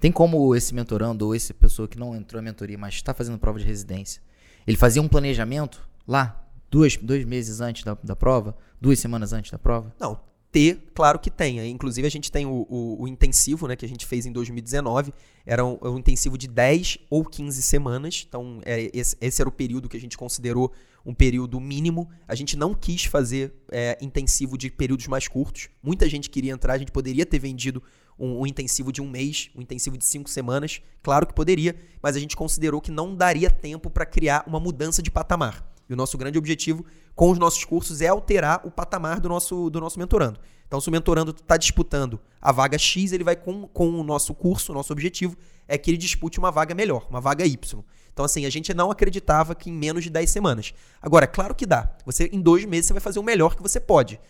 tem 0.00 0.12
como 0.12 0.54
esse 0.54 0.74
mentorando 0.74 1.26
ou 1.26 1.34
essa 1.34 1.54
pessoa 1.54 1.88
que 1.88 1.98
não 1.98 2.14
entrou 2.14 2.42
na 2.42 2.50
mentoria, 2.50 2.76
mas 2.76 2.94
está 2.94 3.14
fazendo 3.14 3.38
prova 3.38 3.58
de 3.58 3.64
residência, 3.64 4.20
ele 4.66 4.76
fazia 4.76 5.00
um 5.00 5.08
planejamento 5.08 5.88
lá 6.06 6.44
Duas, 6.70 6.96
dois 6.96 7.24
meses 7.24 7.60
antes 7.60 7.82
da, 7.82 7.96
da 8.02 8.14
prova? 8.14 8.54
Duas 8.80 8.98
semanas 8.98 9.32
antes 9.32 9.50
da 9.50 9.58
prova? 9.58 9.94
Não, 9.98 10.20
ter, 10.50 10.82
claro 10.94 11.18
que 11.18 11.30
tem. 11.30 11.66
Inclusive, 11.68 12.06
a 12.06 12.10
gente 12.10 12.32
tem 12.32 12.46
o, 12.46 12.66
o, 12.68 13.02
o, 13.02 13.08
intensivo, 13.08 13.68
né, 13.68 13.76
que 13.76 13.84
a 13.84 13.88
gente 13.88 14.06
fez 14.06 14.26
em 14.26 14.32
2019. 14.32 15.12
Era 15.44 15.64
um, 15.64 15.78
um 15.82 15.98
intensivo 15.98 16.38
de 16.38 16.48
10 16.48 16.98
ou 17.10 17.24
15 17.24 17.62
semanas. 17.62 18.24
Então, 18.28 18.60
é, 18.64 18.90
esse, 18.92 19.16
esse, 19.20 19.42
era 19.42 19.48
o 19.48 19.52
período 19.52 19.88
que 19.88 19.96
a 19.96 20.00
gente 20.00 20.16
considerou 20.16 20.72
um 21.04 21.14
período 21.14 21.60
mínimo. 21.60 22.08
A 22.26 22.34
gente 22.34 22.56
não 22.56 22.74
quis 22.74 23.04
fazer 23.04 23.52
é, 23.70 23.98
intensivo 24.00 24.56
de 24.56 24.70
períodos 24.70 25.06
mais 25.06 25.28
curtos. 25.28 25.68
Muita 25.82 26.08
gente 26.08 26.30
queria 26.30 26.52
entrar, 26.52 26.74
a 26.74 26.78
gente 26.78 26.92
poderia 26.92 27.26
ter 27.26 27.38
vendido 27.38 27.82
um, 28.18 28.40
um, 28.40 28.46
intensivo 28.46 28.90
de 28.90 29.00
um 29.00 29.08
mês, 29.08 29.50
um 29.54 29.60
intensivo 29.60 29.96
de 29.96 30.04
cinco 30.04 30.28
semanas. 30.30 30.80
Claro 31.02 31.26
que 31.26 31.34
poderia, 31.34 31.76
mas 32.02 32.16
a 32.16 32.18
gente 32.18 32.36
considerou 32.36 32.80
que 32.80 32.90
não 32.90 33.14
daria 33.14 33.50
tempo 33.50 33.90
para 33.90 34.06
criar 34.06 34.44
uma 34.46 34.58
mudança 34.58 35.02
de 35.02 35.10
patamar. 35.10 35.64
E 35.88 35.92
o 35.92 35.96
nosso 35.96 36.18
grande 36.18 36.38
objetivo 36.38 36.84
com 37.14 37.30
os 37.30 37.38
nossos 37.38 37.64
cursos 37.64 38.00
é 38.00 38.08
alterar 38.08 38.60
o 38.64 38.70
patamar 38.70 39.20
do 39.20 39.28
nosso, 39.28 39.70
do 39.70 39.80
nosso 39.80 39.98
mentorando. 39.98 40.38
Então, 40.66 40.80
se 40.80 40.88
o 40.88 40.92
mentorando 40.92 41.30
está 41.30 41.56
disputando 41.56 42.20
a 42.40 42.52
vaga 42.52 42.76
X, 42.76 43.12
ele 43.12 43.24
vai 43.24 43.34
com, 43.34 43.66
com 43.68 43.88
o 43.88 44.04
nosso 44.04 44.34
curso, 44.34 44.70
o 44.70 44.74
nosso 44.74 44.92
objetivo 44.92 45.36
é 45.66 45.78
que 45.78 45.90
ele 45.90 45.96
dispute 45.96 46.38
uma 46.38 46.50
vaga 46.50 46.74
melhor, 46.74 47.06
uma 47.08 47.20
vaga 47.20 47.46
Y. 47.46 47.82
Então, 48.12 48.24
assim, 48.24 48.44
a 48.44 48.50
gente 48.50 48.74
não 48.74 48.90
acreditava 48.90 49.54
que 49.54 49.70
em 49.70 49.72
menos 49.72 50.04
de 50.04 50.10
10 50.10 50.28
semanas. 50.28 50.74
Agora, 51.00 51.26
claro 51.26 51.54
que 51.54 51.64
dá. 51.64 51.96
Você, 52.04 52.28
em 52.32 52.40
dois 52.40 52.64
meses, 52.66 52.86
você 52.86 52.92
vai 52.92 53.00
fazer 53.00 53.18
o 53.18 53.22
melhor 53.22 53.56
que 53.56 53.62
você 53.62 53.80
pode 53.80 54.20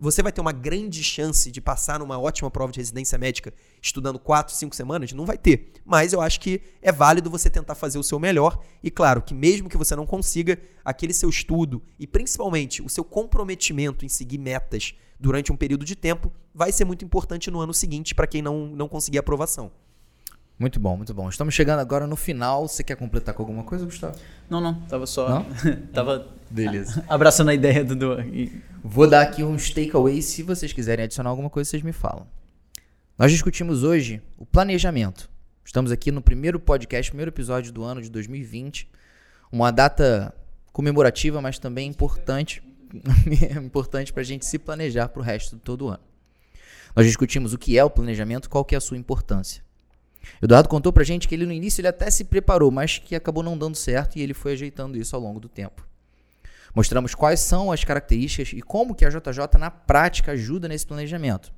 você 0.00 0.22
vai 0.22 0.30
ter 0.30 0.40
uma 0.40 0.52
grande 0.52 1.02
chance 1.02 1.50
de 1.50 1.60
passar 1.60 1.98
numa 1.98 2.18
ótima 2.18 2.50
prova 2.50 2.72
de 2.72 2.78
residência 2.78 3.18
médica 3.18 3.52
estudando 3.82 4.18
4, 4.18 4.54
5 4.54 4.74
semanas? 4.74 5.12
Não 5.12 5.26
vai 5.26 5.36
ter. 5.36 5.72
Mas 5.84 6.12
eu 6.12 6.20
acho 6.20 6.40
que 6.40 6.60
é 6.80 6.92
válido 6.92 7.28
você 7.28 7.50
tentar 7.50 7.74
fazer 7.74 7.98
o 7.98 8.02
seu 8.02 8.18
melhor. 8.18 8.62
E 8.82 8.90
claro 8.90 9.20
que 9.20 9.34
mesmo 9.34 9.68
que 9.68 9.76
você 9.76 9.96
não 9.96 10.06
consiga, 10.06 10.58
aquele 10.84 11.12
seu 11.12 11.28
estudo 11.28 11.82
e 11.98 12.06
principalmente 12.06 12.80
o 12.80 12.88
seu 12.88 13.04
comprometimento 13.04 14.04
em 14.04 14.08
seguir 14.08 14.38
metas 14.38 14.94
durante 15.18 15.52
um 15.52 15.56
período 15.56 15.84
de 15.84 15.96
tempo 15.96 16.32
vai 16.54 16.70
ser 16.70 16.84
muito 16.84 17.04
importante 17.04 17.50
no 17.50 17.60
ano 17.60 17.74
seguinte 17.74 18.14
para 18.14 18.26
quem 18.26 18.40
não, 18.40 18.68
não 18.68 18.88
conseguir 18.88 19.18
aprovação. 19.18 19.70
Muito 20.58 20.80
bom, 20.80 20.96
muito 20.96 21.14
bom. 21.14 21.28
Estamos 21.28 21.54
chegando 21.54 21.78
agora 21.78 22.04
no 22.04 22.16
final. 22.16 22.66
Você 22.66 22.82
quer 22.82 22.96
completar 22.96 23.32
com 23.32 23.42
alguma 23.42 23.62
coisa, 23.62 23.84
Gustavo? 23.84 24.18
Não, 24.50 24.60
não. 24.60 24.74
Tava 24.82 25.06
só. 25.06 25.28
Não? 25.28 25.46
tava. 25.94 26.26
Beleza. 26.50 27.04
abraçando 27.08 27.50
a 27.50 27.54
ideia 27.54 27.84
do. 27.84 28.16
Vou 28.82 29.08
dar 29.08 29.22
aqui 29.22 29.44
uns 29.44 29.70
takeaways. 29.70 30.24
Se 30.24 30.42
vocês 30.42 30.72
quiserem 30.72 31.04
adicionar 31.04 31.30
alguma 31.30 31.48
coisa, 31.48 31.70
vocês 31.70 31.82
me 31.82 31.92
falam. 31.92 32.26
Nós 33.16 33.30
discutimos 33.30 33.84
hoje 33.84 34.20
o 34.36 34.44
planejamento. 34.44 35.30
Estamos 35.64 35.92
aqui 35.92 36.10
no 36.10 36.20
primeiro 36.20 36.58
podcast, 36.58 37.10
primeiro 37.10 37.30
episódio 37.30 37.72
do 37.72 37.84
ano 37.84 38.02
de 38.02 38.10
2020. 38.10 38.90
Uma 39.52 39.70
data 39.70 40.34
comemorativa, 40.72 41.40
mas 41.40 41.60
também 41.60 41.88
importante. 41.88 42.62
importante 43.62 44.12
para 44.12 44.22
a 44.22 44.24
gente 44.24 44.44
se 44.44 44.58
planejar 44.58 45.08
para 45.08 45.20
o 45.20 45.24
resto 45.24 45.54
de 45.54 45.62
todo 45.62 45.86
o 45.86 45.88
ano. 45.88 46.02
Nós 46.96 47.06
discutimos 47.06 47.52
o 47.52 47.58
que 47.58 47.78
é 47.78 47.84
o 47.84 47.90
planejamento, 47.90 48.50
qual 48.50 48.64
que 48.64 48.74
é 48.74 48.78
a 48.78 48.80
sua 48.80 48.96
importância. 48.96 49.67
Eduardo 50.42 50.68
contou 50.68 50.92
pra 50.92 51.04
gente 51.04 51.26
que 51.26 51.34
ele 51.34 51.46
no 51.46 51.52
início 51.52 51.80
ele 51.80 51.88
até 51.88 52.10
se 52.10 52.24
preparou, 52.24 52.70
mas 52.70 52.98
que 52.98 53.14
acabou 53.14 53.42
não 53.42 53.56
dando 53.56 53.76
certo 53.76 54.16
e 54.16 54.22
ele 54.22 54.34
foi 54.34 54.52
ajeitando 54.52 54.98
isso 54.98 55.14
ao 55.16 55.22
longo 55.22 55.40
do 55.40 55.48
tempo. 55.48 55.86
Mostramos 56.74 57.14
quais 57.14 57.40
são 57.40 57.72
as 57.72 57.82
características 57.82 58.52
e 58.52 58.62
como 58.62 58.94
que 58.94 59.04
a 59.04 59.08
JJ 59.08 59.58
na 59.58 59.70
prática 59.70 60.32
ajuda 60.32 60.68
nesse 60.68 60.86
planejamento. 60.86 61.52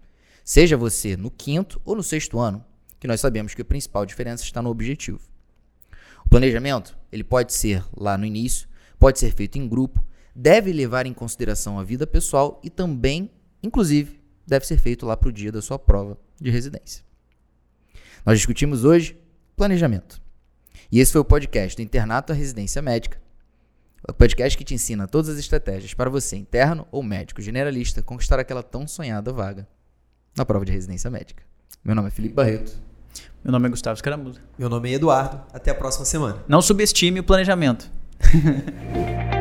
Seja 0.45 0.77
você 0.77 1.17
no 1.17 1.31
quinto 1.31 1.81
ou 1.85 1.95
no 1.95 2.03
sexto 2.03 2.39
ano, 2.39 2.65
que 2.99 3.07
nós 3.07 3.21
sabemos 3.21 3.55
que 3.55 3.63
a 3.63 3.65
principal 3.65 4.07
diferença 4.07 4.45
está 4.45 4.63
no 4.63 4.71
objetivo. 4.71 5.21
O 6.25 6.29
planejamento, 6.29 6.97
ele 7.11 7.25
pode 7.25 7.53
ser 7.53 7.85
lá 7.97 8.17
no 8.17 8.25
início, 8.25 8.69
pode 8.99 9.19
ser 9.19 9.35
feito 9.35 9.59
em 9.59 9.69
grupo, 9.69 10.05
deve 10.35 10.73
levar 10.73 11.07
em 11.07 11.13
consideração 11.13 11.79
a 11.79 11.85
vida 11.85 12.07
pessoal 12.07 12.61
e 12.63 12.71
também, 12.71 13.31
inclusive, 13.63 14.21
deve 14.47 14.67
ser 14.67 14.79
feito 14.79 15.07
lá 15.07 15.17
para 15.17 15.29
o 15.29 15.33
dia 15.33 15.51
da 15.51 15.61
sua 15.61 15.79
prova 15.79 16.17
de 16.41 16.51
residência. 16.51 17.10
Nós 18.25 18.39
discutimos 18.39 18.85
hoje 18.85 19.19
planejamento. 19.57 20.21
E 20.91 21.01
esse 21.01 21.13
foi 21.13 21.21
o 21.21 21.25
podcast 21.25 21.77
do 21.77 21.83
Internato 21.83 22.33
à 22.33 22.37
Residência 22.37 22.83
Médica. 22.83 23.21
O 24.09 24.13
podcast 24.13 24.57
que 24.57 24.65
te 24.65 24.75
ensina 24.75 25.07
todas 25.07 25.29
as 25.29 25.39
estratégias 25.39 25.95
para 25.95 26.09
você, 26.11 26.37
interno 26.37 26.87
ou 26.91 27.03
médico 27.03 27.43
generalista, 27.43 28.03
conquistar 28.03 28.39
aquela 28.39 28.63
tão 28.63 28.89
sonhada 28.89 29.33
vaga 29.33 29.69
na 30.37 30.45
prova 30.45 30.65
de 30.65 30.73
residência 30.73 31.11
médica. 31.11 31.43
Meu 31.85 31.95
nome 31.95 32.09
é 32.09 32.11
Felipe 32.11 32.35
Barreto. 32.35 32.73
Meu 33.45 33.53
nome 33.53 33.67
é 33.67 33.71
Gustavo 33.71 33.95
Escaramuza. 33.95 34.41
Meu 34.59 34.69
nome 34.69 34.91
é 34.91 34.95
Eduardo. 34.95 35.43
Até 35.53 35.71
a 35.71 35.75
próxima 35.75 36.05
semana. 36.05 36.43
Não 36.49 36.63
subestime 36.63 37.21
o 37.21 37.25
planejamento. 37.25 37.91